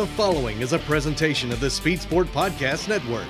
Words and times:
The 0.00 0.06
following 0.06 0.62
is 0.62 0.72
a 0.72 0.78
presentation 0.78 1.52
of 1.52 1.60
the 1.60 1.68
Speed 1.68 2.00
Sport 2.00 2.26
Podcast 2.28 2.88
Network. 2.88 3.26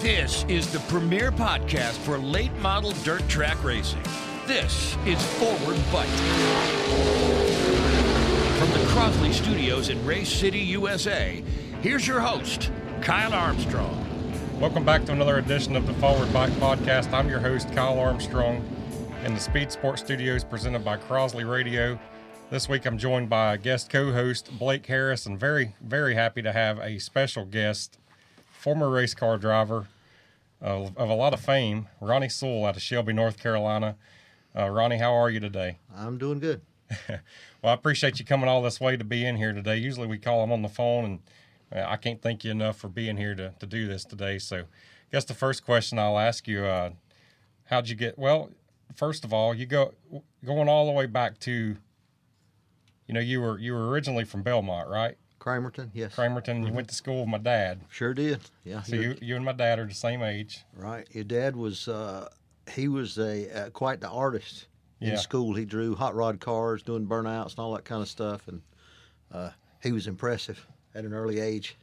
This 0.00 0.46
is 0.48 0.72
the 0.72 0.78
premier 0.88 1.30
podcast 1.30 1.98
for 1.98 2.16
late 2.16 2.54
model 2.60 2.92
dirt 3.04 3.28
track 3.28 3.62
racing. 3.62 4.00
This 4.46 4.96
is 5.04 5.22
Forward 5.34 5.78
Bite. 5.92 6.06
From 8.56 8.70
the 8.70 8.88
Crosley 8.88 9.34
Studios 9.34 9.90
in 9.90 10.02
Race 10.06 10.32
City, 10.32 10.60
USA, 10.60 11.44
here's 11.82 12.06
your 12.06 12.20
host, 12.20 12.70
Kyle 13.02 13.34
Armstrong. 13.34 14.02
Welcome 14.58 14.86
back 14.86 15.04
to 15.04 15.12
another 15.12 15.36
edition 15.36 15.76
of 15.76 15.86
the 15.86 15.92
Forward 15.92 16.32
Bite 16.32 16.52
Podcast. 16.52 17.12
I'm 17.12 17.28
your 17.28 17.40
host, 17.40 17.70
Kyle 17.74 17.98
Armstrong, 17.98 18.66
in 19.26 19.34
the 19.34 19.40
Speed 19.40 19.70
Sport 19.70 19.98
Studios 19.98 20.42
presented 20.42 20.86
by 20.86 20.96
Crosley 20.96 21.46
Radio. 21.46 21.98
This 22.50 22.66
week 22.66 22.86
I'm 22.86 22.96
joined 22.96 23.28
by 23.28 23.58
guest 23.58 23.90
co 23.90 24.10
host 24.10 24.58
Blake 24.58 24.86
Harris, 24.86 25.26
and 25.26 25.38
very, 25.38 25.74
very 25.82 26.14
happy 26.14 26.40
to 26.40 26.50
have 26.50 26.78
a 26.78 26.98
special 26.98 27.44
guest, 27.44 27.98
former 28.50 28.88
race 28.88 29.12
car 29.12 29.36
driver 29.36 29.86
of, 30.58 30.96
of 30.96 31.10
a 31.10 31.14
lot 31.14 31.34
of 31.34 31.40
fame, 31.40 31.88
Ronnie 32.00 32.30
Sewell 32.30 32.64
out 32.64 32.76
of 32.76 32.80
Shelby, 32.80 33.12
North 33.12 33.38
Carolina. 33.38 33.96
Uh, 34.56 34.70
Ronnie, 34.70 34.96
how 34.96 35.12
are 35.12 35.28
you 35.28 35.40
today? 35.40 35.76
I'm 35.94 36.16
doing 36.16 36.38
good. 36.38 36.62
well, 37.10 37.20
I 37.64 37.74
appreciate 37.74 38.18
you 38.18 38.24
coming 38.24 38.48
all 38.48 38.62
this 38.62 38.80
way 38.80 38.96
to 38.96 39.04
be 39.04 39.26
in 39.26 39.36
here 39.36 39.52
today. 39.52 39.76
Usually 39.76 40.06
we 40.06 40.16
call 40.16 40.40
them 40.40 40.50
on 40.50 40.62
the 40.62 40.70
phone, 40.70 41.04
and 41.04 41.18
uh, 41.70 41.86
I 41.86 41.98
can't 41.98 42.22
thank 42.22 42.44
you 42.44 42.50
enough 42.50 42.78
for 42.78 42.88
being 42.88 43.18
here 43.18 43.34
to, 43.34 43.52
to 43.58 43.66
do 43.66 43.86
this 43.86 44.06
today. 44.06 44.38
So, 44.38 44.60
I 44.60 44.64
guess 45.12 45.26
the 45.26 45.34
first 45.34 45.66
question 45.66 45.98
I'll 45.98 46.18
ask 46.18 46.48
you, 46.48 46.64
uh, 46.64 46.92
how'd 47.66 47.90
you 47.90 47.94
get? 47.94 48.18
Well, 48.18 48.52
first 48.94 49.22
of 49.22 49.34
all, 49.34 49.52
you 49.52 49.66
go 49.66 49.92
going 50.46 50.70
all 50.70 50.86
the 50.86 50.92
way 50.92 51.04
back 51.04 51.38
to, 51.40 51.76
you 53.08 53.14
know, 53.14 53.20
you 53.20 53.40
were 53.40 53.58
you 53.58 53.72
were 53.74 53.88
originally 53.88 54.24
from 54.24 54.42
Belmont, 54.42 54.88
right? 54.88 55.16
Cramerton, 55.40 55.90
yes. 55.94 56.14
Cramerton. 56.14 56.66
You 56.66 56.72
went 56.72 56.88
to 56.88 56.94
school 56.94 57.20
with 57.20 57.28
my 57.28 57.38
dad. 57.38 57.80
Sure 57.90 58.12
did. 58.14 58.40
Yeah. 58.64 58.82
So 58.82 58.94
you 58.96 59.16
you 59.20 59.34
and 59.34 59.44
my 59.44 59.52
dad 59.52 59.78
are 59.80 59.86
the 59.86 59.94
same 59.94 60.22
age. 60.22 60.64
right. 60.76 61.06
Your 61.12 61.24
dad 61.24 61.56
was 61.56 61.88
uh, 61.88 62.28
he 62.70 62.86
was 62.88 63.18
a 63.18 63.48
uh, 63.66 63.70
quite 63.70 64.00
the 64.00 64.08
artist 64.10 64.66
Yeah. 65.00 65.12
in 65.12 65.18
school. 65.18 65.54
He 65.54 65.64
drew 65.64 65.94
hot 65.94 66.14
rod 66.14 66.38
cars, 66.40 66.82
doing 66.82 67.06
burnouts 67.06 67.50
and 67.50 67.58
all 67.60 67.72
that 67.74 67.84
kind 67.84 68.02
of 68.02 68.08
stuff, 68.08 68.46
and 68.48 68.60
uh, 69.32 69.50
he 69.82 69.92
was 69.92 70.06
impressive 70.06 70.66
at 70.94 71.04
an 71.04 71.14
early 71.14 71.40
age. 71.40 71.76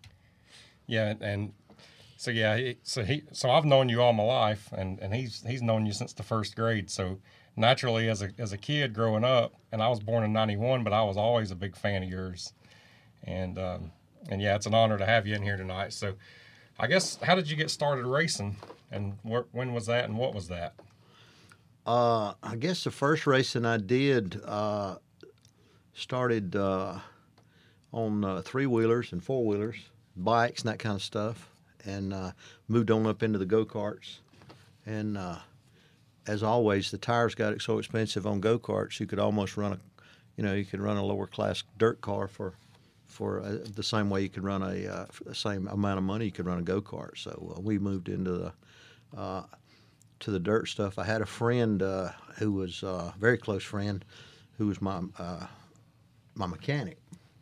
Yeah, 0.88 1.16
and 1.22 1.54
so 2.18 2.30
yeah, 2.32 2.58
he, 2.58 2.78
so 2.84 3.04
he 3.04 3.24
so 3.32 3.50
I've 3.50 3.66
known 3.66 3.90
you 3.90 4.02
all 4.02 4.14
my 4.14 4.24
life, 4.24 4.70
and 4.74 5.00
and 5.00 5.16
he's 5.16 5.44
he's 5.48 5.62
known 5.62 5.86
you 5.86 5.94
since 5.94 6.14
the 6.14 6.24
first 6.24 6.56
grade. 6.56 6.92
So 6.92 7.20
naturally, 7.56 8.10
as 8.10 8.22
a 8.22 8.32
as 8.38 8.54
a 8.54 8.58
kid 8.58 8.94
growing 8.94 9.24
up, 9.24 9.54
and 9.72 9.82
I 9.82 9.88
was 9.90 10.00
born 10.00 10.24
in 10.24 10.34
'91, 10.34 10.84
but 10.84 10.94
I 10.94 11.04
was 11.04 11.18
always 11.18 11.52
a 11.52 11.56
big 11.56 11.76
fan 11.76 12.04
of 12.04 12.10
yours, 12.10 12.54
and 13.24 13.58
um, 13.58 13.92
and 14.30 14.42
yeah, 14.42 14.56
it's 14.56 14.66
an 14.66 14.74
honor 14.74 14.98
to 14.98 15.06
have 15.06 15.28
you 15.28 15.36
in 15.36 15.42
here 15.42 15.58
tonight. 15.58 15.94
So, 15.94 16.16
I 16.80 16.88
guess 16.88 17.18
how 17.22 17.36
did 17.36 17.50
you 17.50 17.56
get 17.56 17.70
started 17.70 18.06
racing, 18.06 18.58
and 18.92 19.14
wh- 19.24 19.54
when 19.54 19.74
was 19.74 19.86
that, 19.88 20.06
and 20.06 20.18
what 20.18 20.34
was 20.34 20.48
that? 20.48 20.74
Uh, 21.86 22.34
I 22.42 22.56
guess 22.56 22.84
the 22.84 22.92
first 22.92 23.28
racing 23.28 23.64
I 23.64 23.78
did 23.78 24.42
uh, 24.44 24.96
started 25.94 26.56
uh, 26.56 27.00
on 27.92 28.26
uh, 28.26 28.42
three 28.42 28.66
wheelers 28.66 29.12
and 29.12 29.24
four 29.24 29.46
wheelers, 29.46 29.78
bikes 30.18 30.64
and 30.64 30.72
that 30.72 30.80
kind 30.80 30.96
of 30.96 31.04
stuff, 31.04 31.50
and 31.86 32.12
uh, 32.12 32.32
moved 32.68 32.90
on 32.90 33.06
up 33.06 33.22
into 33.22 33.38
the 33.38 33.46
go 33.46 33.66
karts. 33.66 34.18
And 34.88 35.18
uh, 35.18 35.38
as 36.28 36.44
always, 36.44 36.92
the 36.92 36.98
tires 36.98 37.36
got 37.36 37.62
so 37.62 37.78
expensive 37.78 38.26
on 38.26 38.40
go 38.40 38.58
karts, 38.60 39.00
you 39.00 39.06
could 39.06 39.20
almost 39.20 39.58
run 39.58 39.74
a, 39.74 39.80
you 40.38 40.44
know, 40.44 40.54
you 40.54 40.66
could 40.66 40.82
run 40.82 40.98
a 40.98 41.04
lower 41.04 41.28
class 41.28 41.64
dirt 41.78 42.02
car 42.02 42.28
for. 42.28 42.54
For 43.08 43.40
uh, 43.42 43.60
the 43.74 43.84
same 43.84 44.10
way 44.10 44.24
you 44.24 44.30
could 44.30 44.44
run 44.44 44.62
a 44.62 44.88
uh, 44.88 45.06
the 45.26 45.36
same 45.36 45.70
amount 45.70 46.00
of 46.00 46.04
money, 46.04 46.26
you 46.26 46.32
could 46.32 46.48
run 46.48 46.58
a 46.58 46.62
go 46.64 46.82
kart. 46.82 47.18
So 47.18 47.56
uh, 47.56 47.62
we 47.62 47.80
moved 47.80 48.10
into 48.10 48.32
the 48.32 48.54
uh, 49.18 49.44
to 50.20 50.32
the 50.32 50.40
dirt 50.40 50.68
stuff. 50.68 51.00
I 51.00 51.06
had 51.06 51.22
a 51.22 51.26
friend 51.26 51.82
uh, 51.82 52.10
who 52.40 52.52
was 52.52 52.84
a 52.84 53.14
very 53.18 53.38
close 53.38 53.64
friend, 53.64 54.04
who 54.58 54.68
was 54.68 54.82
my 54.82 55.00
my 56.34 56.46
mechanic, 56.46 56.98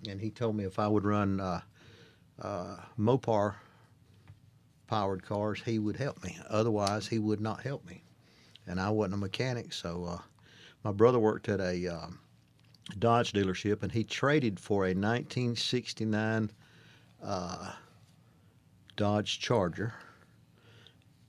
and 0.07 0.22
he 0.22 0.30
told 0.30 0.56
me 0.56 0.63
if 0.63 0.78
I 0.78 0.88
would 0.88 1.06
run 1.06 1.41
Mopar 3.00 3.56
powered 4.86 5.24
cars, 5.24 5.59
he 5.66 5.80
would 5.80 5.96
help 5.96 6.24
me. 6.24 6.38
Otherwise, 6.50 7.07
he 7.07 7.18
would 7.18 7.41
not 7.41 7.62
help 7.62 7.84
me, 7.88 8.03
and 8.68 8.79
I 8.79 8.90
wasn't 8.90 9.16
a 9.16 9.18
mechanic. 9.18 9.74
So 9.74 10.06
uh, 10.06 10.22
my 10.84 10.91
brother 10.91 11.19
worked 11.19 11.50
at 11.50 11.59
a 11.59 11.88
um, 11.88 12.19
Dodge 13.00 13.34
dealership, 13.34 13.84
and 13.84 13.91
he 13.91 14.03
traded 14.03 14.59
for 14.59 14.84
a 14.84 14.90
1969 14.90 16.51
uh, 17.24 17.72
Dodge 18.96 19.40
Charger 19.40 19.94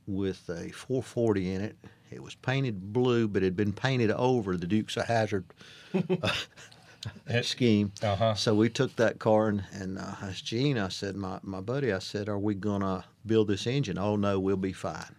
with 0.06 0.49
a 0.49 0.71
440 0.71 1.53
in 1.53 1.61
it. 1.62 1.77
It 2.11 2.22
was 2.22 2.34
painted 2.34 2.93
blue, 2.93 3.27
but 3.27 3.43
it 3.43 3.47
had 3.47 3.56
been 3.56 3.72
painted 3.72 4.11
over 4.11 4.56
the 4.56 4.66
Dukes 4.66 4.97
of 4.97 5.06
Hazzard 5.06 5.45
uh, 6.22 6.33
scheme. 7.43 7.93
Uh-huh. 8.03 8.34
So 8.34 8.55
we 8.55 8.69
took 8.69 8.95
that 8.97 9.19
car 9.19 9.49
and, 9.49 9.65
and 9.72 9.99
uh, 9.99 10.31
Gene, 10.33 10.78
I 10.78 10.89
said, 10.89 11.16
my, 11.16 11.39
my 11.43 11.61
buddy, 11.61 11.93
I 11.93 11.99
said, 11.99 12.28
are 12.28 12.39
we 12.39 12.55
going 12.55 12.83
to 12.83 13.05
build 13.27 13.49
this 13.49 13.66
engine? 13.66 13.99
Oh, 13.99 14.16
no, 14.16 14.39
we'll 14.39 14.56
be 14.56 14.72
fine. 14.72 15.15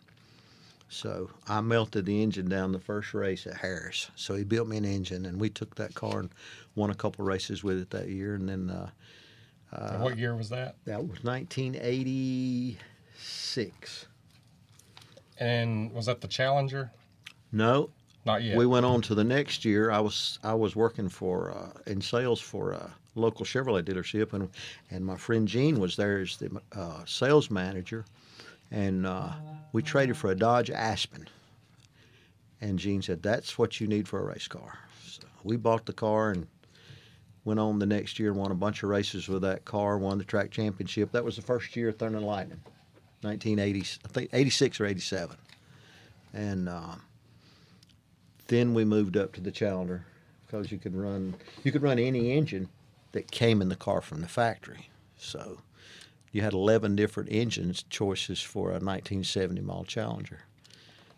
So 0.87 1.31
I 1.47 1.61
melted 1.61 2.05
the 2.05 2.21
engine 2.21 2.47
down 2.47 2.71
the 2.71 2.79
first 2.79 3.13
race 3.13 3.47
at 3.47 3.57
Harris. 3.57 4.11
So 4.15 4.35
he 4.35 4.43
built 4.43 4.67
me 4.67 4.77
an 4.77 4.85
engine, 4.85 5.25
and 5.25 5.39
we 5.39 5.49
took 5.49 5.75
that 5.75 5.95
car 5.95 6.19
and 6.19 6.29
won 6.75 6.91
a 6.91 6.95
couple 6.95 7.25
races 7.25 7.63
with 7.63 7.81
it 7.81 7.89
that 7.89 8.09
year. 8.09 8.35
And 8.35 8.47
then 8.47 8.69
uh, 8.69 8.89
And 9.73 10.03
what 10.03 10.17
year 10.17 10.35
was 10.35 10.49
that? 10.49 10.75
that 10.85 11.01
was 11.07 11.23
1986. 11.23 14.05
And 15.37 15.91
was 15.91 16.05
that 16.05 16.21
the 16.21 16.27
Challenger? 16.27 16.91
No, 17.51 17.89
Not 18.25 18.43
yet. 18.43 18.57
We 18.57 18.65
went 18.65 18.85
on 18.85 19.01
to 19.03 19.15
the 19.15 19.23
next 19.23 19.65
year. 19.65 19.91
I 19.91 19.99
was 19.99 20.39
I 20.43 20.53
was 20.53 20.75
working 20.75 21.09
for 21.09 21.51
uh, 21.51 21.71
in 21.87 22.01
sales 22.01 22.39
for 22.39 22.71
a 22.71 22.91
local 23.15 23.45
Chevrolet 23.45 23.83
dealership, 23.83 24.33
and 24.33 24.49
and 24.91 25.05
my 25.05 25.17
friend 25.17 25.47
Gene 25.47 25.79
was 25.79 25.95
there 25.95 26.19
as 26.19 26.37
the 26.37 26.61
uh, 26.73 27.03
sales 27.05 27.49
manager, 27.51 28.05
and 28.75 29.07
uh, 29.07 29.31
we 29.71 29.81
traded 29.81 30.17
for 30.17 30.29
a 30.29 30.35
Dodge 30.35 30.69
Aspen. 30.69 31.27
And 32.61 32.77
Gene 32.77 33.01
said, 33.01 33.23
"That's 33.23 33.57
what 33.57 33.79
you 33.79 33.87
need 33.87 34.07
for 34.07 34.19
a 34.19 34.25
race 34.25 34.47
car." 34.47 34.77
So 35.07 35.23
we 35.43 35.57
bought 35.57 35.85
the 35.85 35.93
car 35.93 36.31
and 36.31 36.47
went 37.43 37.59
on 37.59 37.79
the 37.79 37.85
next 37.85 38.19
year 38.19 38.29
and 38.31 38.39
won 38.39 38.51
a 38.51 38.55
bunch 38.55 38.83
of 38.83 38.89
races 38.89 39.27
with 39.27 39.41
that 39.43 39.65
car. 39.65 39.97
Won 39.97 40.17
the 40.17 40.23
track 40.23 40.51
championship. 40.51 41.11
That 41.11 41.23
was 41.23 41.35
the 41.35 41.41
first 41.41 41.75
year 41.75 41.89
of 41.89 41.97
Thunder 41.97 42.17
and 42.17 42.27
Lightning, 42.27 42.61
1980, 43.21 43.99
I 44.05 44.07
think 44.09 44.29
86 44.31 44.79
or 44.79 44.85
87, 44.85 45.37
and. 46.33 46.69
Um, 46.69 47.01
then 48.47 48.73
we 48.73 48.85
moved 48.85 49.17
up 49.17 49.33
to 49.33 49.41
the 49.41 49.51
Challenger 49.51 50.05
because 50.45 50.71
you 50.71 50.77
could 50.77 50.95
run 50.95 51.35
you 51.63 51.71
could 51.71 51.81
run 51.81 51.99
any 51.99 52.37
engine 52.37 52.69
that 53.11 53.31
came 53.31 53.61
in 53.61 53.69
the 53.69 53.75
car 53.75 54.01
from 54.01 54.21
the 54.21 54.27
factory. 54.27 54.89
So 55.17 55.61
you 56.35 56.41
had 56.41 56.51
11 56.51 56.97
different 56.97 57.29
engines 57.31 57.85
choices 57.89 58.41
for 58.41 58.67
a 58.71 58.83
1970 58.83 59.61
model 59.61 59.85
Challenger, 59.85 60.41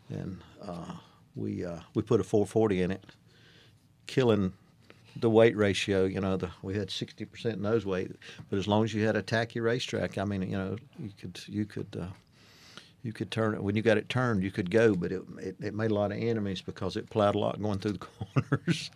and 0.09 0.37
uh, 0.61 0.93
we 1.35 1.65
uh, 1.65 1.79
we 1.95 2.03
put 2.03 2.21
a 2.21 2.23
440 2.23 2.83
in 2.83 2.91
it, 2.91 3.03
killing 4.05 4.53
the 5.15 5.31
weight 5.31 5.57
ratio. 5.57 6.05
You 6.05 6.21
know, 6.21 6.37
the, 6.37 6.51
we 6.61 6.75
had 6.75 6.89
60% 6.89 7.57
nose 7.57 7.83
weight, 7.83 8.11
but 8.51 8.59
as 8.59 8.67
long 8.67 8.83
as 8.83 8.93
you 8.93 9.07
had 9.07 9.15
a 9.15 9.23
tacky 9.23 9.59
racetrack, 9.59 10.19
I 10.19 10.23
mean, 10.23 10.43
you 10.43 10.55
know, 10.55 10.75
you 10.99 11.09
could 11.19 11.41
you 11.47 11.65
could. 11.65 11.97
Uh, 11.99 12.13
you 13.03 13.13
could 13.13 13.31
turn 13.31 13.53
it 13.53 13.63
when 13.63 13.75
you 13.75 13.81
got 13.81 13.97
it 13.97 14.09
turned. 14.09 14.43
You 14.43 14.51
could 14.51 14.69
go, 14.69 14.93
but 14.93 15.13
it, 15.13 15.21
it, 15.39 15.55
it 15.61 15.73
made 15.73 15.91
a 15.91 15.93
lot 15.93 16.11
of 16.11 16.17
enemies 16.17 16.61
because 16.61 16.97
it 16.97 17.09
plowed 17.09 17.35
a 17.35 17.39
lot 17.39 17.61
going 17.61 17.79
through 17.79 17.93
the 17.93 17.99
corners. 18.49 18.91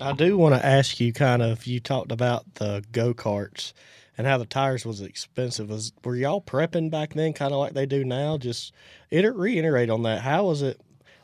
I 0.00 0.12
do 0.12 0.36
want 0.36 0.54
to 0.54 0.64
ask 0.64 1.00
you 1.00 1.12
kind 1.12 1.42
of 1.42 1.66
you 1.66 1.80
talked 1.80 2.12
about 2.12 2.54
the 2.56 2.84
go 2.92 3.14
karts 3.14 3.72
and 4.18 4.26
how 4.26 4.38
the 4.38 4.46
tires 4.46 4.84
was 4.84 5.00
expensive. 5.00 5.70
Was 5.70 5.92
were 6.04 6.16
y'all 6.16 6.40
prepping 6.40 6.90
back 6.90 7.14
then, 7.14 7.32
kind 7.32 7.52
of 7.52 7.58
like 7.58 7.74
they 7.74 7.86
do 7.86 8.04
now? 8.04 8.38
Just 8.38 8.72
iter- 9.12 9.32
reiterate 9.32 9.90
on 9.90 10.02
that. 10.02 10.22
How 10.22 10.44
was 10.44 10.62
it 10.62 10.80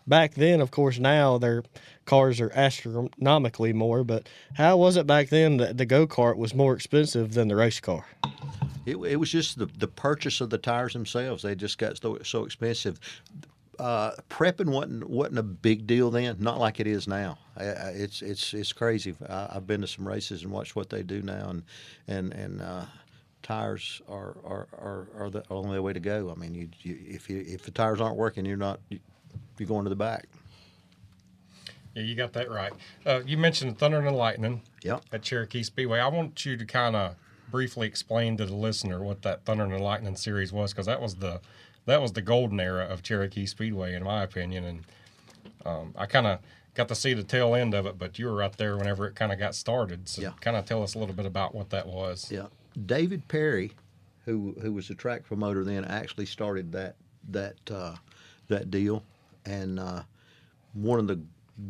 back 0.07 0.35
then? 0.35 0.61
Of 0.61 0.71
course, 0.71 0.99
now 0.99 1.39
their 1.39 1.63
cars 2.07 2.41
are 2.41 2.51
astronomically 2.55 3.73
more, 3.73 4.05
but 4.05 4.29
how 4.55 4.77
was 4.77 4.97
it 4.97 5.07
back 5.07 5.29
then 5.29 5.59
that 5.59 5.77
the 5.77 5.87
go 5.87 6.07
kart 6.07 6.37
was 6.37 6.55
more 6.55 6.75
expensive 6.75 7.35
than 7.35 7.49
the 7.49 7.57
race 7.57 7.81
car? 7.81 8.07
It, 8.87 8.97
it 8.97 9.17
was 9.17 9.31
just 9.31 9.59
the, 9.59 9.67
the 9.67 9.89
purchase 9.89 10.41
of 10.41 10.49
the 10.49 10.57
tires 10.57 10.95
themselves. 10.95 11.43
They 11.43 11.55
just 11.55 11.77
got 11.77 11.99
so, 11.99 12.19
so 12.23 12.45
expensive. 12.45 12.99
Uh, 13.79 14.11
prepping 14.29 14.71
wasn't 14.71 15.09
wasn't 15.09 15.39
a 15.39 15.43
big 15.43 15.87
deal 15.87 16.11
then, 16.11 16.37
not 16.41 16.59
like 16.59 16.81
it 16.81 16.87
is 16.87 17.07
now. 17.07 17.39
I, 17.57 17.65
I, 17.65 17.89
it's 17.91 18.23
it's 18.23 18.53
it's 18.53 18.73
crazy. 18.73 19.15
I, 19.29 19.49
I've 19.53 19.67
been 19.67 19.81
to 19.83 19.87
some 19.87 20.07
races 20.07 20.43
and 20.43 20.51
watched 20.51 20.75
what 20.75 20.91
they 20.91 21.03
do 21.03 21.23
now, 21.23 21.51
and 21.51 21.63
and 22.09 22.33
and 22.33 22.61
uh, 22.61 22.87
tires 23.43 24.03
are 24.09 24.37
are, 24.45 24.69
are, 24.73 25.09
are 25.17 25.31
the 25.31 25.45
only 25.51 25.79
way 25.79 25.93
to 25.93 26.01
go. 26.01 26.33
I 26.35 26.39
mean, 26.39 26.55
you, 26.55 26.69
you 26.83 26.99
if 27.07 27.31
you 27.31 27.45
if 27.47 27.63
the 27.63 27.71
tires 27.71 28.01
aren't 28.01 28.17
working, 28.17 28.45
you're 28.45 28.57
not 28.57 28.81
you, 28.89 28.99
you're 29.59 29.69
going 29.69 29.85
to 29.85 29.91
the 29.91 29.97
back. 29.97 30.27
Yeah, 31.95 32.03
you 32.03 32.15
got 32.15 32.33
that 32.35 32.51
right. 32.51 32.73
Uh, 33.07 33.21
you 33.27 33.37
mentioned 33.37 33.79
Thunder 33.79 34.01
and 34.01 34.17
Lightning 34.17 34.63
Yep. 34.83 35.03
at 35.13 35.23
Cherokee 35.23 35.63
Speedway. 35.63 35.99
I 36.01 36.09
want 36.09 36.45
you 36.45 36.57
to 36.57 36.65
kind 36.65 36.95
of 36.95 37.17
briefly 37.51 37.87
explain 37.87 38.37
to 38.37 38.47
the 38.47 38.55
listener 38.55 39.03
what 39.03 39.23
that 39.23 39.45
Thunder 39.45 39.65
and 39.65 39.81
Lightning 39.83 40.17
series 40.17 40.53
was, 40.53 40.73
because 40.73 40.87
that 40.87 41.01
was 41.01 41.17
the 41.17 41.41
that 41.89 42.03
was 42.03 42.13
the 42.13 42.23
golden 42.23 42.61
era 42.61 42.85
of 42.85 43.03
Cherokee 43.03 43.47
Speedway, 43.47 43.95
in 43.95 44.05
my 44.05 44.23
opinion. 44.23 44.65
And 44.65 44.85
um, 45.65 45.95
I 45.97 46.05
kind 46.05 46.27
of 46.27 46.39
got 46.75 46.87
to 46.89 46.95
see 46.95 47.15
the 47.15 47.23
tail 47.23 47.55
end 47.55 47.73
of 47.75 47.87
it, 47.87 47.99
but 47.99 48.19
you 48.19 48.27
were 48.27 48.35
right 48.35 48.57
there 48.57 48.77
whenever 48.77 49.07
it 49.07 49.15
kind 49.15 49.33
of 49.33 49.39
got 49.39 49.55
started. 49.55 50.07
So 50.09 50.23
Yeah. 50.23 50.33
kind 50.41 50.57
of 50.57 50.67
tell 50.67 50.83
us 50.83 50.95
a 50.95 50.99
little 50.99 51.15
bit 51.15 51.25
about 51.27 51.55
what 51.55 51.71
that 51.71 51.87
was. 51.87 52.31
Yeah, 52.31 52.47
David 52.87 53.27
Perry, 53.27 53.73
who 54.27 54.55
who 54.61 54.73
was 54.75 54.89
the 54.89 54.95
track 54.95 55.25
promoter 55.25 55.65
then, 55.65 55.85
actually 55.87 56.27
started 56.27 56.73
that 56.73 56.97
that 57.31 57.57
uh, 57.71 57.97
that 58.49 58.71
deal, 58.71 59.03
and 59.47 59.81
uh, 59.81 60.03
one 60.75 60.99
of 60.99 61.09
the 61.09 61.21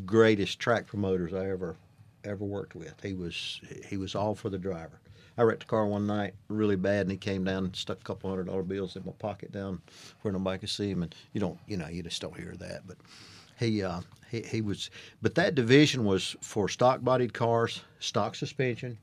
greatest 0.04 0.58
track 0.58 0.86
promoters 0.86 1.32
I 1.32 1.48
ever 1.48 1.76
ever 2.24 2.44
worked 2.44 2.74
with. 2.74 3.00
He 3.02 3.14
was 3.14 3.60
he 3.86 3.96
was 3.96 4.16
all 4.16 4.34
for 4.34 4.50
the 4.50 4.58
driver. 4.58 4.98
I 5.38 5.42
wrecked 5.42 5.62
a 5.62 5.66
car 5.66 5.86
one 5.86 6.04
night 6.04 6.34
really 6.48 6.74
bad, 6.74 7.02
and 7.02 7.12
he 7.12 7.16
came 7.16 7.44
down 7.44 7.64
and 7.64 7.76
stuck 7.76 8.00
a 8.00 8.02
couple 8.02 8.28
hundred 8.28 8.48
dollar 8.48 8.64
bills 8.64 8.96
in 8.96 9.04
my 9.06 9.12
pocket 9.12 9.52
down 9.52 9.80
where 10.22 10.32
nobody 10.32 10.58
could 10.58 10.68
see 10.68 10.90
him. 10.90 11.04
And 11.04 11.14
you 11.32 11.40
don't, 11.40 11.58
you 11.68 11.76
know, 11.76 11.86
you 11.86 12.02
just 12.02 12.20
don't 12.20 12.36
hear 12.36 12.56
that. 12.58 12.88
But 12.88 12.96
he 13.56 13.84
uh, 13.84 14.00
he 14.28 14.42
he 14.42 14.60
was. 14.60 14.90
But 15.22 15.36
that 15.36 15.54
division 15.54 16.04
was 16.04 16.34
for 16.40 16.68
stock 16.68 17.04
bodied 17.04 17.32
cars, 17.32 17.82
stock 18.00 18.34
suspension, 18.34 18.98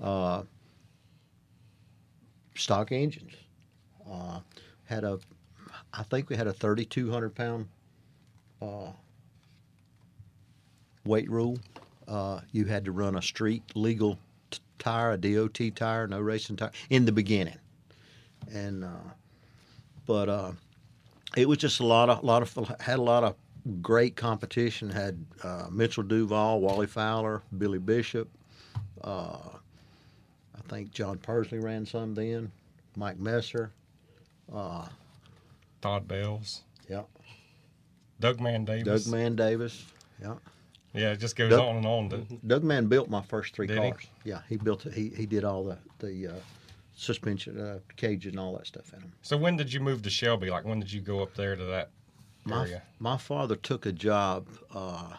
uh, 0.00 0.44
stock 2.54 2.92
engines. 2.92 3.34
Uh, 4.08 4.38
had 4.84 5.02
a, 5.02 5.18
I 5.92 6.04
think 6.04 6.30
we 6.30 6.36
had 6.36 6.46
a 6.46 6.52
3,200 6.52 7.34
pound 7.34 7.68
uh, 8.62 8.92
weight 11.04 11.28
rule. 11.28 11.58
Uh, 12.06 12.40
you 12.52 12.64
had 12.64 12.84
to 12.84 12.92
run 12.92 13.16
a 13.16 13.22
street 13.22 13.62
legal 13.74 14.18
tire, 14.78 15.12
a 15.12 15.16
DOT 15.16 15.58
tire, 15.74 16.06
no 16.06 16.20
racing 16.20 16.56
tire 16.56 16.70
in 16.90 17.04
the 17.04 17.12
beginning, 17.12 17.58
and 18.52 18.84
uh, 18.84 19.10
but 20.06 20.28
uh, 20.28 20.52
it 21.36 21.48
was 21.48 21.58
just 21.58 21.80
a 21.80 21.86
lot 21.86 22.08
of 22.08 22.24
lot 22.24 22.42
of 22.42 22.80
had 22.80 22.98
a 22.98 23.02
lot 23.02 23.24
of 23.24 23.34
great 23.82 24.16
competition. 24.16 24.90
Had 24.90 25.24
uh, 25.42 25.66
Mitchell 25.70 26.02
Duvall, 26.02 26.60
Wally 26.60 26.86
Fowler, 26.86 27.42
Billy 27.56 27.78
Bishop. 27.78 28.28
Uh, 29.02 29.38
I 30.54 30.60
think 30.68 30.90
John 30.90 31.18
Persley 31.18 31.62
ran 31.62 31.86
some 31.86 32.14
then. 32.14 32.50
Mike 32.96 33.18
Messer. 33.18 33.70
Uh, 34.52 34.86
Todd 35.80 36.08
Bells, 36.08 36.62
yeah. 36.88 37.02
Doug 38.18 38.40
Man 38.40 38.64
Davis. 38.64 39.04
Doug 39.04 39.12
Man 39.12 39.36
Davis. 39.36 39.84
Yeah. 40.20 40.34
Yeah, 40.98 41.12
it 41.12 41.18
just 41.18 41.36
goes 41.36 41.50
Doug- 41.50 41.60
on 41.60 41.76
and 41.76 41.86
on. 41.86 42.08
To, 42.10 42.18
Doug 42.46 42.64
Man 42.64 42.86
built 42.86 43.08
my 43.08 43.22
first 43.22 43.54
three 43.54 43.66
Did 43.66 43.82
he? 43.82 43.90
cars. 43.90 44.06
Yeah, 44.24 44.40
he 44.48 44.56
built 44.56 44.86
it. 44.86 44.94
He 44.94 45.10
he 45.10 45.26
did 45.26 45.44
all 45.44 45.64
the 45.64 45.78
the 45.98 46.28
uh, 46.28 46.32
suspension 46.94 47.60
uh, 47.60 47.78
cage 47.96 48.26
and 48.26 48.38
all 48.38 48.56
that 48.56 48.66
stuff 48.66 48.92
in 48.92 49.00
them. 49.00 49.12
so 49.22 49.36
when 49.36 49.56
did 49.56 49.72
you 49.72 49.80
move 49.80 50.02
to 50.02 50.10
Shelby? 50.10 50.50
Like 50.50 50.64
when 50.64 50.80
did 50.80 50.92
you 50.92 51.00
go 51.00 51.22
up 51.22 51.34
there 51.34 51.54
to 51.56 51.64
that 51.64 51.90
My 52.44 52.62
area? 52.62 52.82
my 52.98 53.16
father 53.16 53.54
took 53.56 53.86
a 53.86 53.92
job 53.92 54.48
uh, 54.74 55.14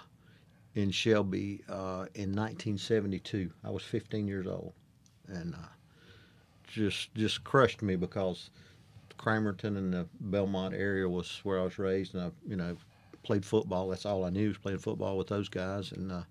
in 0.76 0.92
Shelby 0.92 1.62
uh, 1.70 2.06
in 2.16 2.34
1972. 2.36 3.50
I 3.64 3.70
was 3.70 3.84
15 3.84 4.28
years 4.28 4.46
old, 4.48 4.74
and 5.28 5.54
uh, 5.56 5.58
just 6.68 7.14
just 7.16 7.44
crushed 7.44 7.82
me 7.82 7.96
because 7.96 8.50
Cramerton 9.18 9.78
and 9.78 9.94
the 9.94 10.08
Belmont 10.20 10.74
area 10.74 11.08
was 11.10 11.40
where 11.44 11.60
I 11.60 11.64
was 11.64 11.78
raised, 11.80 12.14
and 12.16 12.24
I 12.24 12.32
you 12.48 12.56
know 12.56 12.76
played 13.24 13.46
football. 13.46 13.88
That's 13.90 14.06
all 14.06 14.24
I 14.26 14.30
knew 14.30 14.48
was 14.50 14.58
playing 14.58 14.80
football 14.80 15.18
with 15.18 15.28
those 15.28 15.50
guys. 15.50 15.92
And 15.92 16.12
uh, 16.12 16.22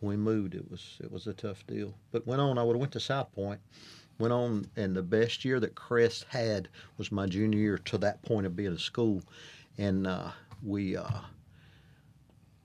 when 0.00 0.10
we 0.10 0.16
moved, 0.16 0.54
it 0.54 0.70
was 0.70 0.98
it 1.02 1.10
was 1.10 1.26
a 1.26 1.32
tough 1.34 1.66
deal. 1.66 1.94
But 2.12 2.26
went 2.26 2.40
on. 2.40 2.58
I 2.58 2.62
would 2.62 2.74
have 2.76 2.80
went 2.80 2.92
to 2.92 3.00
South 3.00 3.32
Point. 3.34 3.60
Went 4.18 4.32
on, 4.32 4.66
and 4.76 4.96
the 4.96 5.02
best 5.02 5.44
year 5.44 5.60
that 5.60 5.74
Crest 5.74 6.24
had 6.30 6.68
was 6.96 7.12
my 7.12 7.26
junior 7.26 7.58
year 7.58 7.78
to 7.78 7.98
that 7.98 8.22
point 8.22 8.46
of 8.46 8.56
being 8.56 8.72
in 8.72 8.78
school, 8.78 9.22
and 9.76 10.06
uh, 10.06 10.30
we 10.62 10.96
uh, 10.96 11.06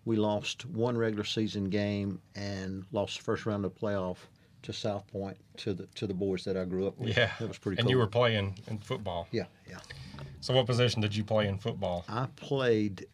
we 0.05 0.15
lost 0.15 0.65
one 0.65 0.97
regular 0.97 1.25
season 1.25 1.65
game 1.69 2.21
and 2.35 2.85
lost 2.93 3.17
the 3.17 3.23
first 3.23 3.45
round 3.45 3.65
of 3.65 3.73
the 3.73 3.79
playoff 3.79 4.17
to 4.63 4.71
South 4.71 5.05
Point 5.07 5.35
to 5.57 5.73
the 5.73 5.87
to 5.95 6.07
the 6.07 6.13
boys 6.13 6.43
that 6.45 6.55
I 6.55 6.63
grew 6.63 6.87
up 6.87 6.97
with. 6.97 7.17
Yeah, 7.17 7.31
that 7.39 7.47
was 7.49 7.57
pretty 7.57 7.79
And 7.79 7.85
cool. 7.85 7.91
you 7.91 7.97
were 7.97 8.07
playing 8.07 8.57
in 8.67 8.77
football. 8.79 9.27
yeah, 9.31 9.45
yeah. 9.69 9.79
So 10.39 10.53
what 10.55 10.65
position 10.65 11.01
did 11.01 11.13
you 11.15 11.23
play 11.25 11.47
in 11.47 11.57
football? 11.57 12.05
I 12.07 12.27
played 12.37 13.05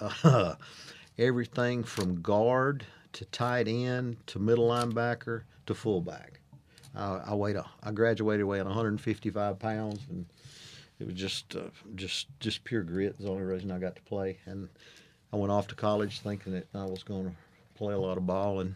uh, 0.00 0.54
everything 1.18 1.84
from 1.84 2.20
guard 2.22 2.84
to 3.12 3.24
tight 3.26 3.68
end 3.68 4.16
to 4.26 4.38
middle 4.38 4.68
linebacker 4.68 5.42
to 5.66 5.74
fullback. 5.74 6.40
I 6.98 7.34
weighed 7.34 7.56
I 7.82 7.92
graduated 7.92 8.44
weighing 8.44 8.64
155 8.64 9.58
pounds, 9.58 10.00
and 10.10 10.26
it 10.98 11.06
was 11.06 11.14
just 11.14 11.54
uh, 11.54 11.70
just 11.94 12.26
just 12.40 12.64
pure 12.64 12.82
grit. 12.82 13.16
The 13.18 13.28
only 13.28 13.44
reason 13.44 13.70
I 13.70 13.78
got 13.78 13.94
to 13.96 14.02
play. 14.02 14.38
And 14.46 14.68
I 15.32 15.36
went 15.36 15.52
off 15.52 15.68
to 15.68 15.74
college 15.74 16.20
thinking 16.20 16.54
that 16.54 16.66
I 16.74 16.84
was 16.84 17.02
going 17.02 17.24
to 17.26 17.32
play 17.76 17.94
a 17.94 17.98
lot 17.98 18.16
of 18.16 18.26
ball, 18.26 18.60
and 18.60 18.74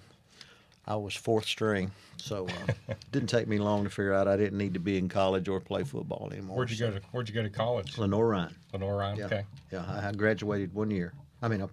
I 0.86 0.96
was 0.96 1.14
fourth 1.14 1.46
string. 1.46 1.92
So 2.16 2.46
uh, 2.46 2.72
it 2.88 2.98
didn't 3.12 3.28
take 3.28 3.46
me 3.46 3.58
long 3.58 3.84
to 3.84 3.90
figure 3.90 4.12
out 4.12 4.28
I 4.28 4.36
didn't 4.36 4.58
need 4.58 4.74
to 4.74 4.80
be 4.80 4.98
in 4.98 5.08
college 5.08 5.48
or 5.48 5.60
play 5.60 5.84
football 5.84 6.28
anymore. 6.32 6.56
Where'd 6.56 6.70
you 6.70 6.78
go 6.78 6.90
to 6.90 7.00
Where'd 7.12 7.28
you 7.28 7.34
go 7.34 7.42
to 7.42 7.50
college? 7.50 7.98
Lenoir-Rhyne. 7.98 8.54
Lenore 8.72 8.96
Ryan. 8.96 9.18
Yeah. 9.18 9.26
Okay. 9.26 9.44
Yeah, 9.70 9.84
I 9.88 10.08
I 10.08 10.12
graduated 10.12 10.74
one 10.74 10.90
year. 10.90 11.12
I 11.40 11.48
mean, 11.48 11.62
uh, 11.62 11.68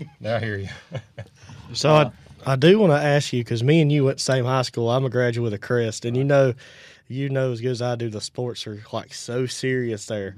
Now 0.20 0.36
I 0.36 0.40
hear 0.40 0.58
you. 0.58 0.68
So 1.72 1.92
I, 1.92 2.10
I 2.44 2.56
do 2.56 2.80
want 2.80 2.92
to 2.92 2.98
ask 2.98 3.32
you 3.32 3.44
because 3.44 3.62
me 3.62 3.80
and 3.80 3.92
you 3.92 4.04
went 4.04 4.18
to 4.18 4.24
same 4.24 4.44
high 4.44 4.62
school. 4.62 4.90
I'm 4.90 5.04
a 5.04 5.08
graduate 5.08 5.52
of 5.52 5.60
Crest, 5.60 6.04
and 6.04 6.16
you 6.16 6.24
know, 6.24 6.54
you 7.06 7.28
know 7.28 7.52
as 7.52 7.60
good 7.60 7.70
as 7.70 7.80
I 7.80 7.94
do, 7.94 8.10
the 8.10 8.20
sports 8.20 8.66
are 8.66 8.82
like 8.92 9.14
so 9.14 9.46
serious 9.46 10.06
there. 10.06 10.34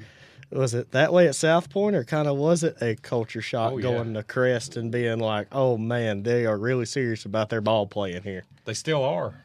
Was 0.52 0.75
it 0.75 0.90
that 0.93 1.12
way 1.12 1.26
at 1.28 1.34
South 1.34 1.70
Point, 1.70 1.96
or 1.96 2.04
kind 2.04 2.28
of 2.28 2.37
was 2.37 2.62
it 2.62 2.76
a 2.82 2.94
culture 2.96 3.40
shock 3.40 3.72
Oh, 3.72 3.78
yeah. 3.78 3.82
going 3.82 4.14
to 4.14 4.22
Crest 4.22 4.76
and 4.76 4.93
being 4.93 5.19
like, 5.19 5.49
"Oh 5.52 5.78
man, 5.78 6.22
they 6.25 6.44
are 6.46 6.58
really 6.58 6.84
serious 6.84 7.25
about 7.25 7.49
their 7.49 7.60
ball 7.62 7.87
playing 7.87 8.22
here"? 8.22 8.44
they 8.64 8.75
still 8.75 9.02
are. 9.02 9.44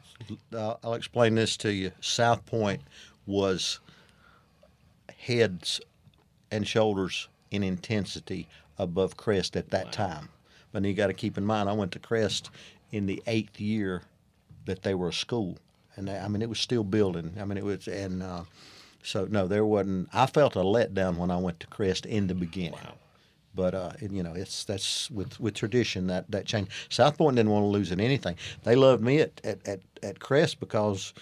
uh, 0.52 0.74
I'll 0.84 0.94
explain 0.94 1.34
this 1.34 1.56
to 1.58 1.72
you. 1.72 1.92
South 2.00 2.44
Point 2.46 2.82
was 3.26 3.80
heads 5.18 5.80
and 6.50 6.66
shoulders 6.66 7.28
in 7.50 7.62
intensity 7.62 8.48
above 8.78 9.16
Crest 9.16 9.56
at 9.56 9.70
that 9.70 9.92
time. 9.92 10.28
But 10.72 10.84
you 10.84 10.94
got 10.94 11.06
to 11.08 11.14
keep 11.14 11.38
in 11.38 11.44
mind, 11.44 11.68
I 11.68 11.72
went 11.72 11.92
to 11.92 11.98
Crest 11.98 12.50
in 12.92 13.06
the 13.06 13.22
eighth 13.26 13.60
year 13.60 14.02
that 14.66 14.82
they 14.82 14.94
were 14.94 15.08
a 15.08 15.12
school, 15.12 15.58
and 15.96 16.08
they, 16.08 16.18
I 16.18 16.28
mean 16.28 16.42
it 16.42 16.48
was 16.48 16.58
still 16.60 16.84
building. 16.84 17.34
I 17.40 17.44
mean 17.44 17.58
it 17.58 17.64
was, 17.64 17.88
and 17.88 18.22
uh, 18.22 18.42
so 19.08 19.26
no, 19.30 19.46
there 19.46 19.64
wasn't. 19.64 20.10
I 20.12 20.26
felt 20.26 20.54
a 20.54 20.58
letdown 20.58 21.16
when 21.16 21.30
I 21.30 21.38
went 21.38 21.60
to 21.60 21.66
Crest 21.66 22.04
in 22.04 22.26
the 22.26 22.34
beginning. 22.34 22.78
But 23.54 23.74
uh, 23.74 23.92
you 24.00 24.22
know, 24.22 24.34
it's 24.34 24.64
that's 24.64 25.10
with 25.10 25.40
with 25.40 25.54
tradition 25.54 26.08
that 26.08 26.30
that 26.30 26.44
changed. 26.44 26.70
South 26.90 27.16
Point 27.16 27.36
didn't 27.36 27.50
want 27.50 27.64
to 27.64 27.68
lose 27.68 27.90
at 27.90 28.00
anything. 28.00 28.36
They 28.64 28.76
loved 28.76 29.02
me 29.02 29.20
at 29.20 29.40
at, 29.44 29.66
at, 29.66 29.80
at 30.02 30.20
Crest 30.20 30.60
because 30.60 31.14